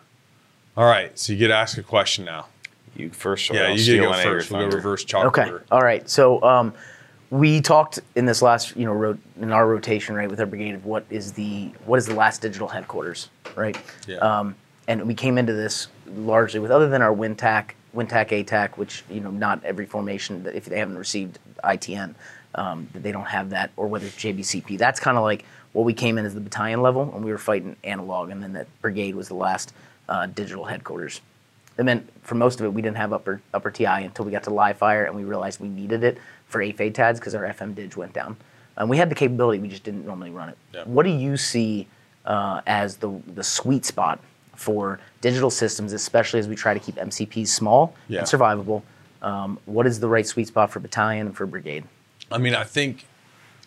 All 0.75 0.85
right, 0.85 1.17
so 1.17 1.33
you 1.33 1.39
get 1.39 1.49
to 1.49 1.55
ask 1.55 1.77
a 1.77 1.83
question 1.83 2.25
now. 2.25 2.47
You 2.95 3.09
first. 3.09 3.49
or 3.51 3.55
yeah, 3.55 3.61
I'll 3.63 3.69
you 3.69 3.75
get 3.75 3.77
to 3.77 3.83
steal 3.83 4.03
go 4.05 4.11
any 4.11 4.19
of 4.19 4.25
your 4.25 4.33
first. 4.39 4.51
We'll 4.51 4.69
go 4.69 4.75
reverse 4.75 5.03
chalk 5.03 5.25
Okay. 5.25 5.43
order. 5.45 5.63
All 5.71 5.81
right. 5.81 6.07
So 6.09 6.41
um, 6.43 6.73
we 7.31 7.59
talked 7.61 7.99
in 8.15 8.25
this 8.25 8.41
last, 8.41 8.75
you 8.75 8.85
know, 8.85 8.93
ro- 8.93 9.17
in 9.39 9.51
our 9.51 9.67
rotation, 9.67 10.15
right, 10.15 10.29
with 10.29 10.39
our 10.39 10.45
brigade 10.45 10.75
of 10.75 10.85
what 10.85 11.05
is 11.09 11.33
the 11.33 11.71
what 11.85 11.97
is 11.97 12.05
the 12.05 12.13
last 12.15 12.41
digital 12.41 12.67
headquarters, 12.67 13.29
right? 13.55 13.77
Yeah. 14.07 14.17
Um, 14.17 14.55
and 14.87 15.07
we 15.07 15.13
came 15.15 15.37
into 15.37 15.53
this 15.53 15.87
largely 16.07 16.59
with 16.59 16.69
other 16.71 16.87
than 16.89 17.01
our 17.01 17.13
WinTAK, 17.13 17.71
WinTAK 17.95 18.45
ATAK, 18.45 18.77
which 18.77 19.03
you 19.09 19.19
know 19.21 19.31
not 19.31 19.63
every 19.63 19.85
formation 19.85 20.43
that 20.43 20.55
if 20.55 20.65
they 20.65 20.77
haven't 20.77 20.97
received 20.97 21.39
ITN, 21.63 22.13
um, 22.55 22.87
they 22.93 23.11
don't 23.11 23.25
have 23.25 23.49
that, 23.51 23.71
or 23.77 23.87
whether 23.87 24.05
it's 24.05 24.15
JBCP. 24.15 24.77
That's 24.77 24.99
kind 24.99 25.17
of 25.17 25.23
like 25.23 25.45
what 25.71 25.83
we 25.85 25.93
came 25.93 26.17
in 26.19 26.25
as 26.25 26.33
the 26.35 26.41
battalion 26.41 26.81
level, 26.83 27.11
and 27.15 27.23
we 27.25 27.31
were 27.31 27.37
fighting 27.39 27.75
analog, 27.83 28.29
and 28.29 28.43
then 28.43 28.53
that 28.53 28.67
brigade 28.81 29.15
was 29.15 29.27
the 29.29 29.33
last 29.35 29.73
uh, 30.09 30.25
digital 30.27 30.65
headquarters. 30.65 31.21
It 31.77 31.83
meant 31.83 32.07
for 32.23 32.35
most 32.35 32.59
of 32.59 32.65
it, 32.65 32.73
we 32.73 32.81
didn't 32.81 32.97
have 32.97 33.13
upper 33.13 33.41
upper 33.53 33.71
TI 33.71 33.85
until 33.85 34.25
we 34.25 34.31
got 34.31 34.43
to 34.43 34.53
live 34.53 34.77
fire, 34.77 35.05
and 35.05 35.15
we 35.15 35.23
realized 35.23 35.59
we 35.59 35.69
needed 35.69 36.03
it 36.03 36.17
for 36.47 36.61
AFATDS 36.61 37.15
because 37.15 37.33
our 37.33 37.43
FM 37.43 37.73
dig 37.75 37.95
went 37.95 38.13
down. 38.13 38.37
And 38.77 38.89
we 38.89 38.97
had 38.97 39.09
the 39.09 39.15
capability, 39.15 39.59
we 39.59 39.67
just 39.67 39.83
didn't 39.83 40.05
normally 40.05 40.29
run 40.31 40.49
it. 40.49 40.57
Yeah. 40.73 40.83
What 40.85 41.03
do 41.03 41.09
you 41.11 41.37
see 41.37 41.87
uh, 42.25 42.61
as 42.67 42.97
the 42.97 43.09
the 43.35 43.43
sweet 43.43 43.85
spot 43.85 44.19
for 44.55 44.99
digital 45.21 45.49
systems, 45.49 45.93
especially 45.93 46.39
as 46.39 46.47
we 46.47 46.55
try 46.55 46.73
to 46.73 46.79
keep 46.79 46.95
MCPs 46.95 47.47
small 47.47 47.95
Yeah. 48.07 48.19
and 48.19 48.27
survivable? 48.27 48.83
Um, 49.23 49.57
what 49.65 49.87
is 49.87 49.99
the 49.99 50.07
right 50.07 50.27
sweet 50.27 50.47
spot 50.47 50.69
for 50.69 50.79
battalion 50.79 51.27
and 51.27 51.35
for 51.35 51.45
brigade? 51.47 51.85
I 52.31 52.37
mean, 52.37 52.53
I 52.55 52.63
think, 52.65 53.05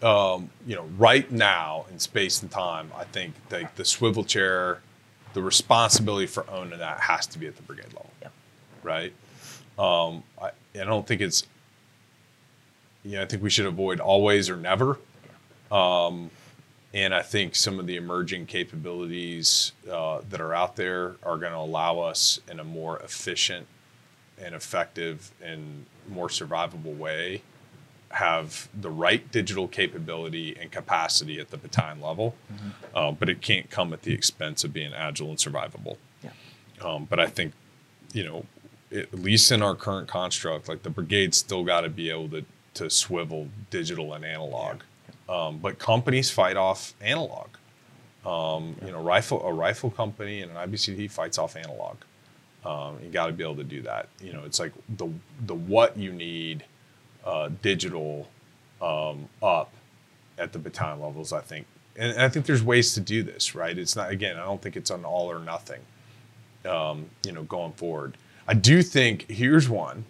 um, 0.03 0.51
you 0.66 0.76
know, 0.76 0.84
right 0.99 1.30
now 1.32 1.87
in 1.91 1.99
space 1.99 2.43
and 2.43 2.51
time, 2.51 2.91
I 2.97 3.05
think 3.05 3.34
like 3.51 3.74
the 3.76 3.84
swivel 3.84 4.22
chair, 4.22 4.80
the 5.37 5.43
responsibility 5.43 6.26
for 6.26 6.49
owning 6.49 6.78
that 6.78 6.99
has 6.99 7.26
to 7.26 7.39
be 7.39 7.47
at 7.47 7.55
the 7.57 7.62
brigade 7.62 7.93
level, 7.93 8.11
right? 8.82 9.12
Um, 9.78 10.22
I, 10.41 10.47
I 10.80 10.84
don't 10.84 11.07
think 11.07 11.20
it's, 11.20 11.47
you 13.05 13.16
know, 13.16 13.22
I 13.22 13.26
think 13.26 13.43
we 13.43 13.51
should 13.51 13.66
avoid 13.66 14.01
always 14.01 14.49
or 14.49 14.57
never. 14.57 14.99
Um, 15.70 16.30
and 16.95 17.14
I 17.14 17.20
think 17.20 17.55
some 17.55 17.78
of 17.78 17.87
the 17.87 17.97
emerging 17.97 18.47
capabilities 18.47 19.72
uh, 19.93 20.22
that 20.30 20.41
are 20.41 20.55
out 20.55 20.74
there 20.76 21.16
are 21.22 21.37
going 21.37 21.53
to 21.53 21.59
allow 21.59 21.99
us 21.99 22.41
in 22.51 22.59
a 22.59 22.64
more 22.64 22.99
efficient 23.01 23.66
and 24.43 24.55
effective 24.55 25.32
and 25.43 25.84
more 26.09 26.28
survivable 26.28 26.97
way 26.97 27.43
have 28.16 28.68
the 28.72 28.88
right 28.88 29.30
digital 29.30 29.68
capability 29.68 30.56
and 30.58 30.72
capacity 30.72 31.38
at 31.38 31.50
the 31.50 31.56
battalion 31.58 32.00
level, 32.00 32.34
uh, 32.94 33.12
but 33.12 33.28
it 33.28 33.42
can't 33.42 33.68
come 33.68 33.92
at 33.92 34.02
the 34.02 34.14
expense 34.14 34.64
of 34.64 34.72
being 34.72 34.94
agile 34.94 35.28
and 35.28 35.38
survivable. 35.38 35.98
Yeah. 36.24 36.30
Um, 36.80 37.04
but 37.04 37.20
I 37.20 37.26
think, 37.26 37.52
you 38.14 38.24
know, 38.24 38.46
at 38.90 39.12
least 39.12 39.52
in 39.52 39.60
our 39.60 39.74
current 39.74 40.08
construct, 40.08 40.66
like 40.66 40.82
the 40.82 40.88
brigade's 40.88 41.36
still 41.36 41.62
got 41.62 41.82
to 41.82 41.90
be 41.90 42.08
able 42.08 42.30
to, 42.30 42.44
to 42.74 42.88
swivel 42.88 43.48
digital 43.68 44.14
and 44.14 44.24
analog. 44.24 44.80
Um, 45.28 45.58
but 45.58 45.78
companies 45.78 46.30
fight 46.30 46.56
off 46.56 46.94
analog. 47.02 47.48
Um, 48.24 48.76
you 48.84 48.92
know, 48.92 49.02
rifle 49.02 49.46
a 49.46 49.52
rifle 49.52 49.90
company 49.90 50.40
and 50.40 50.50
an 50.50 50.56
IBCT 50.56 51.10
fights 51.10 51.36
off 51.36 51.54
analog. 51.54 51.96
Um, 52.64 52.96
you 53.02 53.10
got 53.10 53.26
to 53.26 53.32
be 53.32 53.44
able 53.44 53.56
to 53.56 53.64
do 53.64 53.82
that. 53.82 54.08
You 54.22 54.32
know, 54.32 54.42
it's 54.44 54.58
like 54.58 54.72
the 54.88 55.08
the 55.44 55.54
what 55.54 55.96
you 55.98 56.12
need 56.12 56.64
uh, 57.27 57.51
digital 57.61 58.29
um, 58.81 59.29
up 59.43 59.72
at 60.39 60.53
the 60.53 60.59
battalion 60.59 61.01
levels. 61.01 61.33
I 61.33 61.41
think, 61.41 61.66
and 61.97 62.18
I 62.20 62.29
think 62.29 62.47
there's 62.47 62.62
ways 62.62 62.95
to 62.95 63.01
do 63.01 63.22
this. 63.22 63.55
Right? 63.55 63.77
It's 63.77 63.97
not 63.97 64.11
again. 64.11 64.37
I 64.37 64.45
don't 64.45 64.62
think 64.62 64.77
it's 64.77 64.91
an 64.91 65.05
all 65.05 65.31
or 65.31 65.41
nothing. 65.41 65.81
Um, 66.64 67.07
you 67.24 67.33
know, 67.33 67.43
going 67.45 67.72
forward, 67.72 68.16
I 68.49 68.55
do 68.55 68.83
think 68.83 69.31
here's 69.31 69.68
one. 69.68 70.05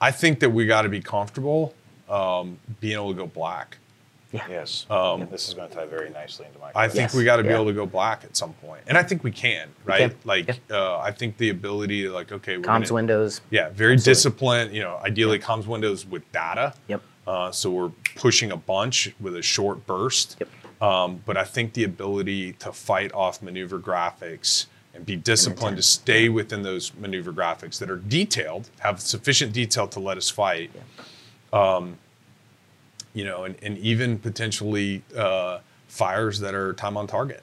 I 0.00 0.10
think 0.10 0.40
that 0.40 0.50
we 0.50 0.66
got 0.66 0.82
to 0.82 0.88
be 0.88 1.00
comfortable 1.00 1.74
um, 2.08 2.58
being 2.80 2.94
able 2.94 3.10
to 3.10 3.16
go 3.16 3.26
black. 3.26 3.76
Yes. 4.32 4.86
Um, 4.88 5.20
Yeah, 5.20 5.26
this 5.26 5.48
is 5.48 5.54
going 5.54 5.68
to 5.68 5.74
tie 5.74 5.86
very 5.86 6.10
nicely 6.10 6.46
into 6.46 6.58
my. 6.58 6.70
I 6.74 6.86
think 6.88 7.00
Yes, 7.10 7.14
we 7.14 7.24
got 7.24 7.36
to 7.36 7.42
be 7.42 7.48
yeah. 7.48 7.56
able 7.56 7.66
to 7.66 7.72
go 7.72 7.86
black 7.86 8.22
at 8.24 8.36
some 8.36 8.52
point, 8.54 8.82
and 8.86 8.96
I 8.96 9.02
think 9.02 9.24
we 9.24 9.30
can, 9.32 9.68
right? 9.84 10.10
can, 10.10 10.14
Like, 10.24 10.60
uh, 10.70 10.98
I 10.98 11.10
think 11.10 11.36
the 11.38 11.50
ability 11.50 12.02
to 12.04 12.10
like, 12.12 12.30
okay, 12.32 12.56
we're 12.56 12.62
Comms 12.62 12.84
gonna- 12.84 12.94
windows. 12.94 13.40
yeah, 13.50 13.70
very 13.70 13.94
Absolutely. 13.94 14.10
disciplined. 14.10 14.74
You 14.74 14.82
know, 14.82 15.00
ideally 15.04 15.38
comms 15.38 15.66
windows 15.66 16.06
with 16.06 16.30
data. 16.32 16.74
Yep. 16.88 17.02
Uh, 17.26 17.50
so 17.52 17.70
we're 17.70 17.90
pushing 18.16 18.50
a 18.52 18.56
bunch 18.56 19.12
with 19.20 19.36
a 19.36 19.42
short 19.42 19.86
burst. 19.86 20.36
Yep. 20.40 20.48
Um, 20.82 21.20
but 21.26 21.36
I 21.36 21.44
think 21.44 21.74
the 21.74 21.84
ability 21.84 22.54
to 22.54 22.72
fight 22.72 23.12
off 23.12 23.42
maneuver 23.42 23.78
graphics 23.78 24.66
and 24.94 25.04
be 25.04 25.14
disciplined 25.14 25.76
to 25.76 25.82
stay 25.82 26.28
within 26.28 26.62
those 26.62 26.92
maneuver 26.94 27.32
graphics 27.32 27.78
that 27.78 27.90
are 27.90 27.96
detailed, 27.98 28.70
have 28.80 29.00
sufficient 29.00 29.52
detail 29.52 29.86
to 29.88 30.00
let 30.00 30.16
us 30.16 30.30
fight. 30.30 30.70
Um, 31.52 31.98
you 33.14 33.24
know, 33.24 33.44
and, 33.44 33.56
and 33.62 33.78
even 33.78 34.18
potentially 34.18 35.02
uh, 35.16 35.58
fires 35.88 36.40
that 36.40 36.54
are 36.54 36.72
time 36.74 36.96
on 36.96 37.06
target. 37.06 37.42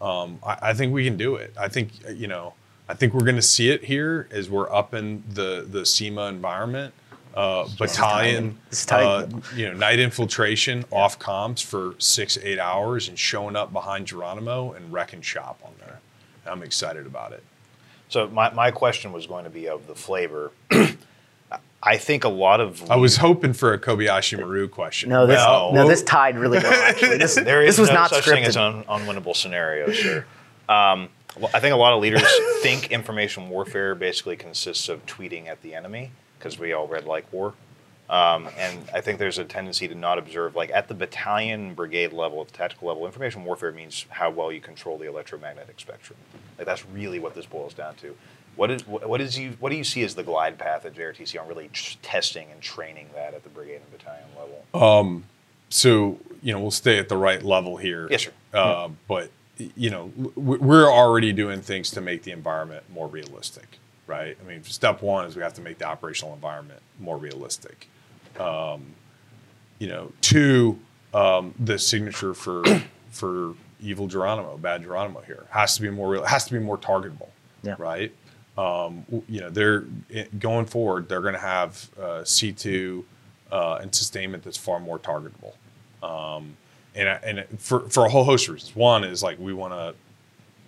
Um, 0.00 0.38
I, 0.44 0.58
I 0.70 0.74
think 0.74 0.92
we 0.92 1.04
can 1.04 1.16
do 1.16 1.36
it. 1.36 1.52
I 1.58 1.68
think 1.68 1.90
you 2.14 2.26
know. 2.28 2.54
I 2.88 2.94
think 2.94 3.14
we're 3.14 3.24
going 3.24 3.34
to 3.34 3.42
see 3.42 3.70
it 3.70 3.82
here 3.82 4.28
as 4.30 4.48
we're 4.48 4.72
up 4.72 4.94
in 4.94 5.24
the 5.28 5.66
the 5.68 5.80
CEMA 5.80 6.28
environment. 6.28 6.94
Uh, 7.34 7.68
battalion, 7.78 8.56
This 8.70 8.80
is 8.80 8.86
tight. 8.86 9.02
uh, 9.04 9.26
you 9.54 9.66
know, 9.66 9.74
night 9.74 9.98
infiltration 9.98 10.84
off 10.90 11.18
comms 11.18 11.62
for 11.62 11.94
six 11.98 12.38
eight 12.38 12.58
hours 12.58 13.08
and 13.08 13.18
showing 13.18 13.56
up 13.56 13.72
behind 13.72 14.06
Geronimo 14.06 14.72
and 14.72 14.90
wrecking 14.92 15.20
shop 15.20 15.60
on 15.64 15.72
there. 15.80 16.00
I'm 16.46 16.62
excited 16.62 17.04
about 17.06 17.32
it. 17.32 17.42
So 18.08 18.28
my, 18.28 18.50
my 18.54 18.70
question 18.70 19.12
was 19.12 19.26
going 19.26 19.44
to 19.44 19.50
be 19.50 19.68
of 19.68 19.86
the 19.86 19.94
flavor. 19.94 20.52
I 21.86 21.98
think 21.98 22.24
a 22.24 22.28
lot 22.28 22.60
of 22.60 22.90
I 22.90 22.96
was 22.96 23.16
hoping 23.16 23.52
for 23.52 23.72
a 23.72 23.78
Kobayashi 23.78 24.38
Maru 24.38 24.68
question. 24.68 25.08
No, 25.08 25.26
this 25.26 25.38
No. 25.38 25.70
no, 25.72 25.88
this 25.88 26.02
tied 26.02 26.36
really 26.36 26.58
well. 26.58 26.72
Actually, 26.72 27.18
this, 27.18 27.36
there 27.36 27.62
is 27.62 27.76
this 27.76 27.78
was 27.78 27.88
no 27.90 27.94
not 27.94 28.10
such 28.10 28.24
scripted. 28.24 28.30
thing 28.34 28.44
as 28.44 28.56
un, 28.56 28.84
unwinnable 28.84 29.36
scenario. 29.36 29.90
Sure. 29.92 30.26
Um, 30.68 31.08
well, 31.38 31.50
I 31.54 31.60
think 31.60 31.72
a 31.74 31.76
lot 31.76 31.92
of 31.92 32.00
leaders 32.00 32.24
think 32.62 32.90
information 32.90 33.48
warfare 33.48 33.94
basically 33.94 34.36
consists 34.36 34.88
of 34.88 35.06
tweeting 35.06 35.46
at 35.46 35.62
the 35.62 35.74
enemy 35.74 36.10
because 36.38 36.58
we 36.58 36.72
all 36.72 36.88
read 36.88 37.04
like 37.04 37.32
war. 37.32 37.54
Um, 38.08 38.48
and 38.56 38.78
I 38.94 39.00
think 39.00 39.18
there's 39.18 39.38
a 39.38 39.44
tendency 39.44 39.88
to 39.88 39.94
not 39.94 40.16
observe, 40.18 40.54
like 40.54 40.70
at 40.70 40.86
the 40.86 40.94
battalion, 40.94 41.74
brigade 41.74 42.12
level, 42.12 42.40
at 42.40 42.48
the 42.48 42.52
tactical 42.54 42.86
level, 42.88 43.04
information 43.04 43.44
warfare 43.44 43.72
means 43.72 44.06
how 44.10 44.30
well 44.30 44.52
you 44.52 44.60
control 44.60 44.96
the 44.96 45.08
electromagnetic 45.08 45.80
spectrum. 45.80 46.16
Like 46.56 46.66
that's 46.66 46.86
really 46.86 47.18
what 47.18 47.34
this 47.34 47.46
boils 47.46 47.74
down 47.74 47.96
to. 47.96 48.16
What 48.56 48.70
is 48.70 48.86
what 48.86 49.08
what 49.08 49.20
is 49.20 49.38
you 49.38 49.56
what 49.60 49.70
do 49.70 49.76
you 49.76 49.84
see 49.84 50.02
as 50.02 50.14
the 50.14 50.22
glide 50.22 50.58
path 50.58 50.84
at 50.86 50.94
JRTC 50.94 51.40
on 51.40 51.46
really 51.46 51.68
tr- 51.72 51.96
testing 52.02 52.50
and 52.50 52.60
training 52.60 53.08
that 53.14 53.34
at 53.34 53.42
the 53.44 53.50
brigade 53.50 53.76
and 53.82 53.90
battalion 53.92 54.24
level? 54.38 55.22
so 55.68 56.18
you 56.42 56.52
know 56.52 56.60
we'll 56.60 56.70
stay 56.70 56.98
at 56.98 57.08
the 57.08 57.16
right 57.16 57.42
level 57.42 57.76
here. 57.76 58.08
Yes, 58.10 58.24
sir. 58.24 58.30
Uh, 58.54 58.88
but 59.08 59.30
you 59.58 59.90
know 59.90 60.10
we're 60.36 60.90
already 60.90 61.32
doing 61.32 61.60
things 61.60 61.90
to 61.92 62.00
make 62.00 62.22
the 62.22 62.30
environment 62.32 62.84
more 62.92 63.06
realistic, 63.08 63.78
right? 64.06 64.36
I 64.42 64.48
mean, 64.48 64.62
step 64.64 65.02
one 65.02 65.26
is 65.26 65.36
we 65.36 65.42
have 65.42 65.54
to 65.54 65.62
make 65.62 65.78
the 65.78 65.86
operational 65.86 66.34
environment 66.34 66.80
more 66.98 67.16
realistic. 67.18 67.88
Um, 68.38 68.84
you 69.78 69.88
know, 69.88 70.12
two, 70.22 70.78
um, 71.12 71.54
the 71.58 71.78
signature 71.78 72.32
for 72.34 72.62
for 73.10 73.54
evil 73.82 74.06
Geronimo, 74.06 74.56
bad 74.56 74.82
Geronimo 74.82 75.20
here 75.20 75.44
has 75.50 75.76
to 75.76 75.82
be 75.82 75.90
more 75.90 76.08
real. 76.08 76.24
Has 76.24 76.44
to 76.46 76.52
be 76.52 76.58
more 76.58 76.78
targetable, 76.78 77.28
Yeah. 77.62 77.74
right? 77.78 78.12
Um, 78.58 79.04
you 79.28 79.40
know, 79.40 79.50
they're 79.50 79.84
going 80.38 80.66
forward. 80.66 81.08
They're 81.08 81.20
going 81.20 81.34
to 81.34 81.40
have 81.40 81.88
uh, 82.00 82.24
C 82.24 82.52
two 82.52 83.04
uh, 83.52 83.78
and 83.82 83.94
sustainment 83.94 84.42
that's 84.44 84.56
far 84.56 84.80
more 84.80 84.98
targetable. 84.98 85.54
Um, 86.02 86.56
and 86.94 87.08
and 87.24 87.60
for 87.60 87.80
for 87.90 88.06
a 88.06 88.08
whole 88.08 88.24
host 88.24 88.48
of 88.48 88.54
reasons. 88.54 88.74
One 88.74 89.04
is 89.04 89.22
like 89.22 89.38
we 89.38 89.52
want 89.52 89.72
to 89.74 89.94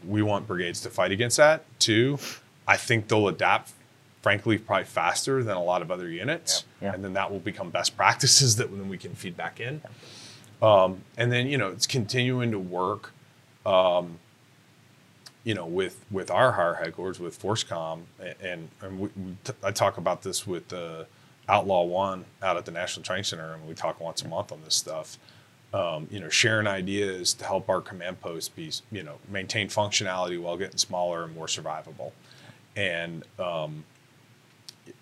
we 0.07 0.22
want 0.22 0.47
brigades 0.47 0.80
to 0.82 0.91
fight 0.91 1.11
against 1.12 1.36
that. 1.39 1.64
Two, 1.78 2.18
I 2.66 2.76
think 2.76 3.09
they'll 3.09 3.28
adapt, 3.28 3.72
frankly, 4.22 4.59
probably 4.59 4.84
faster 4.84 5.43
than 5.43 5.57
a 5.57 5.62
lot 5.62 5.82
of 5.82 5.91
other 5.91 6.09
units, 6.09 6.64
Yeah. 6.80 6.93
and 6.95 7.03
then 7.03 7.14
that 7.14 7.30
will 7.30 7.41
become 7.41 7.70
best 7.70 7.97
practices 7.97 8.57
that 8.59 8.70
then 8.70 8.89
we 8.89 8.99
can 8.99 9.14
feed 9.14 9.36
back 9.36 9.59
in. 9.61 9.80
Um, 10.61 11.03
and 11.16 11.32
then 11.32 11.47
you 11.49 11.57
know 11.57 11.68
it's 11.70 11.86
continuing 11.86 12.51
to 12.51 12.59
work, 12.59 13.12
um, 13.64 14.18
you 15.45 15.55
know, 15.55 15.66
with 15.66 16.05
with 16.11 16.30
our 16.30 16.53
higher 16.53 16.74
headquarters 16.74 17.20
with 17.20 17.41
FORSCOM, 17.41 18.01
and 18.41 18.68
and 18.82 19.01
we, 19.01 19.09
we 19.16 19.36
t- 19.45 19.53
I 19.62 19.70
talk 19.70 19.97
about 19.99 20.22
this 20.22 20.47
with 20.47 20.72
uh, 20.72 21.05
Outlaw 21.49 21.84
One 21.84 22.24
out 22.43 22.57
at 22.57 22.64
the 22.64 22.72
National 22.72 23.05
Training 23.05 23.24
Center, 23.24 23.55
and 23.55 23.66
we 23.66 23.74
talk 23.74 24.01
once 24.01 24.22
a 24.22 24.28
month 24.28 24.53
on 24.53 24.61
this 24.64 24.74
stuff 24.74 25.18
um, 25.74 26.09
you 26.11 26.20
know, 26.20 26.28
sharing 26.28 26.66
ideas 26.66 27.34
to 27.34 27.45
help 27.45 27.68
our 27.68 27.80
command 27.80 28.20
posts 28.20 28.49
be, 28.49 28.70
you 28.91 29.03
know, 29.03 29.16
maintain 29.28 29.68
functionality 29.68 30.41
while 30.41 30.57
getting 30.57 30.78
smaller 30.78 31.24
and 31.24 31.34
more 31.34 31.47
survivable. 31.47 32.12
And 32.76 33.24
um, 33.39 33.84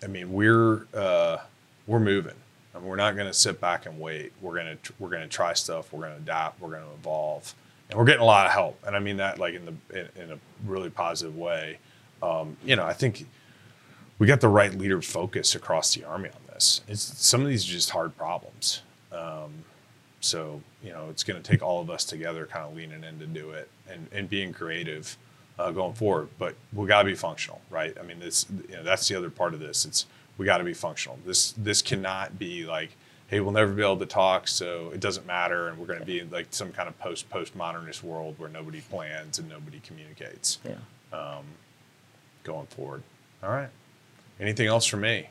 I 0.03 0.07
mean, 0.07 0.33
we're 0.33 0.85
uh, 0.93 1.37
we're 1.85 1.99
moving. 1.99 2.33
I 2.75 2.79
mean, 2.79 2.87
we're 2.87 2.97
not 2.97 3.15
going 3.15 3.27
to 3.27 3.33
sit 3.33 3.61
back 3.61 3.85
and 3.85 3.99
wait. 3.99 4.33
We're 4.41 4.55
gonna 4.55 4.75
tr- 4.75 4.93
we're 4.99 5.09
gonna 5.09 5.27
try 5.27 5.53
stuff. 5.53 5.93
We're 5.93 6.01
gonna 6.01 6.17
adapt. 6.17 6.59
We're 6.59 6.71
gonna 6.71 6.93
evolve, 6.99 7.53
and 7.89 7.97
we're 7.97 8.05
getting 8.05 8.21
a 8.21 8.25
lot 8.25 8.45
of 8.45 8.51
help. 8.51 8.79
And 8.85 8.95
I 8.95 8.99
mean 8.99 9.17
that 9.17 9.39
like 9.39 9.53
in 9.53 9.65
the 9.65 9.99
in, 9.99 10.23
in 10.23 10.31
a 10.31 10.39
really 10.65 10.89
positive 10.89 11.37
way. 11.37 11.79
Um, 12.21 12.57
you 12.65 12.75
know, 12.75 12.85
I 12.85 12.93
think 12.93 13.25
we 14.19 14.27
got 14.27 14.41
the 14.41 14.49
right 14.49 14.73
leader 14.73 15.01
focus 15.01 15.55
across 15.55 15.93
the 15.93 16.03
army 16.03 16.29
on 16.29 16.41
this. 16.53 16.81
It's 16.87 17.01
some 17.01 17.41
of 17.41 17.47
these 17.47 17.67
are 17.67 17.71
just 17.71 17.91
hard 17.91 18.17
problems. 18.17 18.81
Um, 19.11 19.51
so, 20.19 20.61
you 20.83 20.89
know, 20.89 21.07
it's 21.09 21.23
going 21.23 21.41
to 21.41 21.47
take 21.47 21.61
all 21.61 21.79
of 21.79 21.89
us 21.89 22.03
together 22.03 22.45
kind 22.47 22.65
of 22.65 22.75
leaning 22.75 23.03
in 23.03 23.19
to 23.19 23.27
do 23.27 23.51
it 23.51 23.69
and, 23.87 24.07
and 24.11 24.29
being 24.29 24.51
creative 24.51 25.15
uh, 25.59 25.71
going 25.71 25.93
forward. 25.93 26.29
But 26.39 26.55
we 26.73 26.87
got 26.87 27.03
to 27.03 27.05
be 27.05 27.15
functional, 27.15 27.61
right? 27.69 27.95
I 27.99 28.03
mean, 28.03 28.19
this, 28.19 28.47
you 28.69 28.77
know, 28.77 28.83
that's 28.83 29.07
the 29.07 29.15
other 29.15 29.29
part 29.29 29.53
of 29.53 29.59
this. 29.59 29.85
It's, 29.85 30.07
we 30.37 30.45
got 30.45 30.57
to 30.57 30.63
be 30.63 30.73
functional. 30.73 31.19
This, 31.25 31.51
this 31.51 31.81
cannot 31.81 32.39
be 32.39 32.65
like, 32.65 32.97
hey, 33.27 33.39
we'll 33.41 33.51
never 33.53 33.71
be 33.73 33.81
able 33.81 33.97
to 33.97 34.05
talk, 34.05 34.47
so 34.47 34.89
it 34.93 34.99
doesn't 34.99 35.25
matter. 35.27 35.67
And 35.67 35.77
we're 35.77 35.85
going 35.87 35.99
to 35.99 36.05
be 36.05 36.19
in 36.19 36.29
like 36.29 36.47
some 36.51 36.71
kind 36.71 36.87
of 36.87 36.97
post, 36.99 37.29
postmodernist 37.29 38.01
world 38.03 38.35
where 38.37 38.49
nobody 38.49 38.81
plans 38.81 39.37
and 39.39 39.49
nobody 39.49 39.79
communicates 39.81 40.59
Yeah. 40.63 40.75
going 42.43 42.67
forward. 42.67 43.03
All 43.43 43.49
right. 43.49 43.69
Anything 44.39 44.67
else 44.67 44.85
for 44.85 44.97
me? 44.97 45.27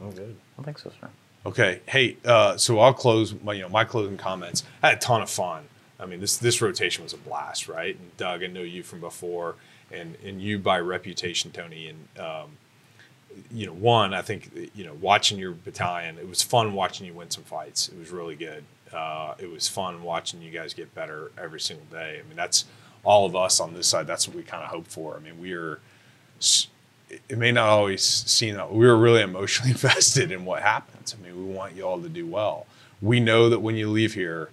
I'm 0.00 0.10
good. 0.12 0.36
I 0.58 0.62
think 0.62 0.78
so, 0.78 0.90
sir. 1.00 1.08
Okay. 1.46 1.80
Hey, 1.86 2.16
uh, 2.24 2.56
so 2.56 2.78
I'll 2.78 2.94
close 2.94 3.34
my, 3.42 3.52
you 3.52 3.62
know, 3.62 3.68
my 3.68 3.84
closing 3.84 4.16
comments. 4.16 4.62
I 4.82 4.90
had 4.90 4.98
a 4.98 5.00
ton 5.00 5.22
of 5.22 5.30
fun. 5.30 5.64
I 6.00 6.06
mean, 6.06 6.20
this 6.20 6.36
this 6.36 6.60
rotation 6.60 7.04
was 7.04 7.12
a 7.12 7.16
blast, 7.16 7.68
right? 7.68 7.94
And 7.96 8.16
Doug, 8.16 8.42
I 8.42 8.48
know 8.48 8.62
you 8.62 8.82
from 8.82 9.00
before, 9.00 9.54
and 9.92 10.16
and 10.24 10.42
you 10.42 10.58
by 10.58 10.80
reputation, 10.80 11.52
Tony. 11.52 11.88
And 11.88 12.20
um, 12.20 12.50
you 13.52 13.66
know, 13.66 13.72
one, 13.72 14.14
I 14.14 14.22
think 14.22 14.70
you 14.74 14.84
know, 14.84 14.94
watching 14.94 15.38
your 15.38 15.52
battalion, 15.52 16.18
it 16.18 16.28
was 16.28 16.42
fun 16.42 16.74
watching 16.74 17.06
you 17.06 17.14
win 17.14 17.30
some 17.30 17.44
fights. 17.44 17.88
It 17.88 17.98
was 17.98 18.10
really 18.10 18.36
good. 18.36 18.64
Uh, 18.92 19.34
it 19.38 19.50
was 19.50 19.68
fun 19.68 20.02
watching 20.02 20.40
you 20.40 20.50
guys 20.50 20.72
get 20.72 20.94
better 20.94 21.32
every 21.36 21.60
single 21.60 21.86
day. 21.86 22.20
I 22.24 22.28
mean, 22.28 22.36
that's 22.36 22.64
all 23.02 23.26
of 23.26 23.34
us 23.34 23.60
on 23.60 23.74
this 23.74 23.86
side. 23.86 24.06
That's 24.06 24.28
what 24.28 24.36
we 24.36 24.42
kind 24.42 24.62
of 24.62 24.70
hope 24.70 24.86
for. 24.86 25.16
I 25.16 25.20
mean, 25.20 25.40
we 25.40 25.52
are 25.52 25.80
it 27.28 27.38
may 27.38 27.52
not 27.52 27.68
always 27.68 28.02
seem 28.02 28.56
that 28.56 28.72
we 28.72 28.86
were 28.86 28.96
really 28.96 29.22
emotionally 29.22 29.70
invested 29.72 30.32
in 30.32 30.44
what 30.44 30.62
happens. 30.62 31.14
I 31.18 31.22
mean, 31.22 31.36
we 31.36 31.54
want 31.54 31.74
you 31.74 31.82
all 31.82 32.00
to 32.00 32.08
do 32.08 32.26
well. 32.26 32.66
We 33.02 33.20
know 33.20 33.48
that 33.48 33.60
when 33.60 33.76
you 33.76 33.90
leave 33.90 34.14
here, 34.14 34.50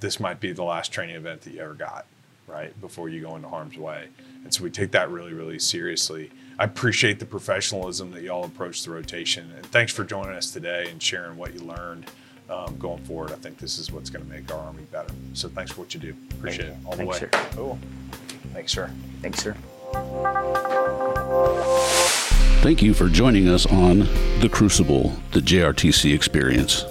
this 0.00 0.18
might 0.18 0.40
be 0.40 0.52
the 0.52 0.64
last 0.64 0.92
training 0.92 1.16
event 1.16 1.42
that 1.42 1.54
you 1.54 1.60
ever 1.60 1.74
got, 1.74 2.06
right? 2.46 2.78
Before 2.80 3.08
you 3.08 3.22
go 3.22 3.36
into 3.36 3.48
harm's 3.48 3.78
way. 3.78 4.08
And 4.42 4.52
so 4.52 4.64
we 4.64 4.70
take 4.70 4.90
that 4.92 5.10
really, 5.10 5.32
really 5.32 5.58
seriously. 5.58 6.30
I 6.58 6.64
appreciate 6.64 7.18
the 7.18 7.26
professionalism 7.26 8.10
that 8.12 8.22
y'all 8.22 8.44
approach 8.44 8.84
the 8.84 8.90
rotation. 8.90 9.50
And 9.56 9.66
thanks 9.66 9.92
for 9.92 10.04
joining 10.04 10.34
us 10.34 10.50
today 10.50 10.88
and 10.90 11.02
sharing 11.02 11.36
what 11.36 11.54
you 11.54 11.60
learned 11.60 12.06
um, 12.48 12.76
going 12.78 13.02
forward. 13.04 13.32
I 13.32 13.36
think 13.36 13.58
this 13.58 13.78
is 13.78 13.90
what's 13.90 14.10
going 14.10 14.24
to 14.24 14.30
make 14.30 14.52
our 14.52 14.60
Army 14.60 14.84
better. 14.92 15.12
So 15.32 15.48
thanks 15.48 15.72
for 15.72 15.80
what 15.80 15.94
you 15.94 16.00
do. 16.00 16.14
Appreciate 16.32 16.68
it 16.68 16.76
all 16.84 16.92
the 16.92 16.98
Thanks, 16.98 17.20
way. 17.20 17.28
sir. 17.32 17.48
Cool. 17.52 17.78
Thanks, 18.52 18.72
sir. 18.72 18.90
Thanks, 19.20 19.42
sir. 19.42 19.56
Thank 22.62 22.82
you 22.82 22.94
for 22.94 23.08
joining 23.08 23.48
us 23.48 23.66
on 23.66 24.00
The 24.40 24.48
Crucible, 24.50 25.14
the 25.32 25.40
JRTC 25.40 26.14
experience. 26.14 26.84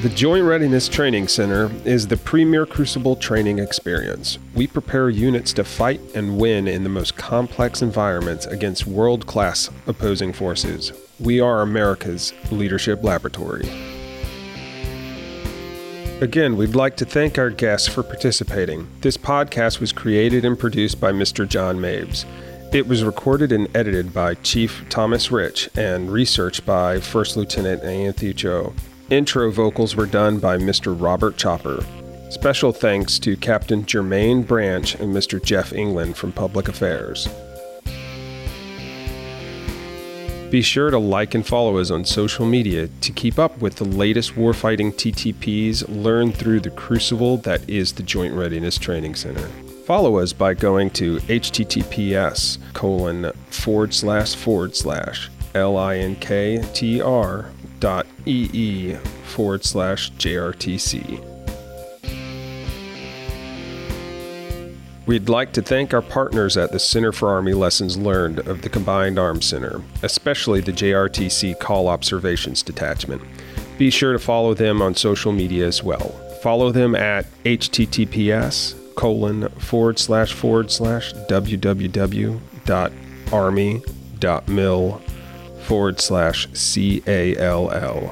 The 0.00 0.08
Joint 0.10 0.44
Readiness 0.44 0.88
Training 0.88 1.26
Center 1.26 1.72
is 1.84 2.06
the 2.06 2.16
premier 2.16 2.64
crucible 2.64 3.16
training 3.16 3.58
experience. 3.58 4.38
We 4.54 4.68
prepare 4.68 5.10
units 5.10 5.52
to 5.54 5.64
fight 5.64 6.00
and 6.14 6.38
win 6.38 6.68
in 6.68 6.84
the 6.84 6.88
most 6.88 7.16
complex 7.16 7.82
environments 7.82 8.46
against 8.46 8.86
world 8.86 9.26
class 9.26 9.70
opposing 9.88 10.32
forces. 10.32 10.92
We 11.18 11.40
are 11.40 11.62
America's 11.62 12.32
leadership 12.52 13.02
laboratory. 13.02 13.68
Again, 16.20 16.56
we'd 16.56 16.76
like 16.76 16.96
to 16.98 17.04
thank 17.04 17.36
our 17.36 17.50
guests 17.50 17.88
for 17.88 18.04
participating. 18.04 18.86
This 19.00 19.16
podcast 19.16 19.80
was 19.80 19.90
created 19.90 20.44
and 20.44 20.56
produced 20.56 21.00
by 21.00 21.10
Mr. 21.10 21.46
John 21.46 21.76
Mabes. 21.76 22.24
It 22.72 22.86
was 22.86 23.02
recorded 23.02 23.50
and 23.50 23.68
edited 23.76 24.14
by 24.14 24.34
Chief 24.34 24.84
Thomas 24.90 25.32
Rich 25.32 25.70
and 25.76 26.12
researched 26.12 26.64
by 26.64 27.00
First 27.00 27.36
Lieutenant 27.36 27.82
Anthony 27.82 28.32
Cho. 28.32 28.74
Intro 29.10 29.50
vocals 29.50 29.96
were 29.96 30.04
done 30.04 30.38
by 30.38 30.58
Mr. 30.58 30.94
Robert 30.94 31.38
Chopper. 31.38 31.82
Special 32.28 32.72
thanks 32.72 33.18
to 33.20 33.38
Captain 33.38 33.82
Jermaine 33.84 34.46
Branch 34.46 34.94
and 34.96 35.16
Mr. 35.16 35.42
Jeff 35.42 35.72
England 35.72 36.14
from 36.14 36.30
Public 36.30 36.68
Affairs. 36.68 37.26
Be 40.50 40.60
sure 40.60 40.90
to 40.90 40.98
like 40.98 41.34
and 41.34 41.46
follow 41.46 41.78
us 41.78 41.90
on 41.90 42.04
social 42.04 42.44
media 42.44 42.88
to 43.00 43.12
keep 43.12 43.38
up 43.38 43.58
with 43.62 43.76
the 43.76 43.84
latest 43.84 44.32
warfighting 44.32 44.92
TTPs 44.92 45.84
learned 45.88 46.34
through 46.34 46.60
the 46.60 46.70
crucible 46.70 47.38
that 47.38 47.66
is 47.66 47.92
the 47.92 48.02
Joint 48.02 48.34
Readiness 48.34 48.76
Training 48.76 49.14
Center. 49.14 49.48
Follow 49.86 50.18
us 50.18 50.34
by 50.34 50.52
going 50.52 50.90
to 50.90 51.16
https 51.16 52.58
colon 52.74 53.32
forward 53.48 53.94
slash 53.94 54.34
forward 54.34 54.76
slash 54.76 55.30
linktr 55.54 57.50
dot 57.80 58.06
ee 58.26 58.94
forward 59.24 59.64
slash 59.64 60.12
jrtc. 60.12 61.24
We'd 65.06 65.28
like 65.30 65.52
to 65.54 65.62
thank 65.62 65.94
our 65.94 66.02
partners 66.02 66.58
at 66.58 66.70
the 66.70 66.78
Center 66.78 67.12
for 67.12 67.30
Army 67.30 67.54
Lessons 67.54 67.96
Learned 67.96 68.40
of 68.40 68.60
the 68.60 68.68
Combined 68.68 69.18
Arms 69.18 69.46
Center, 69.46 69.80
especially 70.02 70.60
the 70.60 70.72
JRTC 70.72 71.58
Call 71.58 71.88
Observations 71.88 72.62
Detachment. 72.62 73.22
Be 73.78 73.88
sure 73.88 74.12
to 74.12 74.18
follow 74.18 74.52
them 74.52 74.82
on 74.82 74.94
social 74.94 75.32
media 75.32 75.66
as 75.66 75.82
well. 75.82 76.10
Follow 76.42 76.70
them 76.70 76.94
at 76.94 77.24
https 77.44 78.74
colon 78.96 79.48
forward 79.60 79.98
slash 79.98 80.34
forward 80.34 80.70
slash 80.70 81.14
www.army.mil 81.14 82.32
forward 85.68 86.00
slash 86.00 86.48
C-A-L-L. 86.54 88.10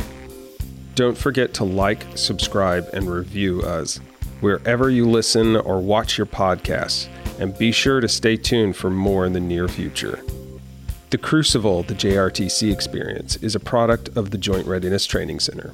Don't 0.94 1.16
forget 1.16 1.54
to 1.54 1.64
like, 1.64 2.04
subscribe, 2.14 2.86
and 2.92 3.10
review 3.10 3.62
us 3.62 3.96
wherever 4.40 4.90
you 4.90 5.08
listen 5.08 5.56
or 5.56 5.80
watch 5.80 6.18
your 6.18 6.26
podcasts, 6.26 7.08
and 7.40 7.56
be 7.56 7.72
sure 7.72 8.02
to 8.02 8.08
stay 8.08 8.36
tuned 8.36 8.76
for 8.76 8.90
more 8.90 9.24
in 9.24 9.32
the 9.32 9.40
near 9.40 9.68
future. 9.68 10.22
The 11.08 11.16
Crucible, 11.16 11.82
the 11.82 11.94
JRTC 11.94 12.70
experience, 12.70 13.36
is 13.36 13.54
a 13.54 13.60
product 13.60 14.14
of 14.18 14.32
the 14.32 14.38
Joint 14.38 14.66
Readiness 14.66 15.06
Training 15.06 15.40
Center. 15.40 15.72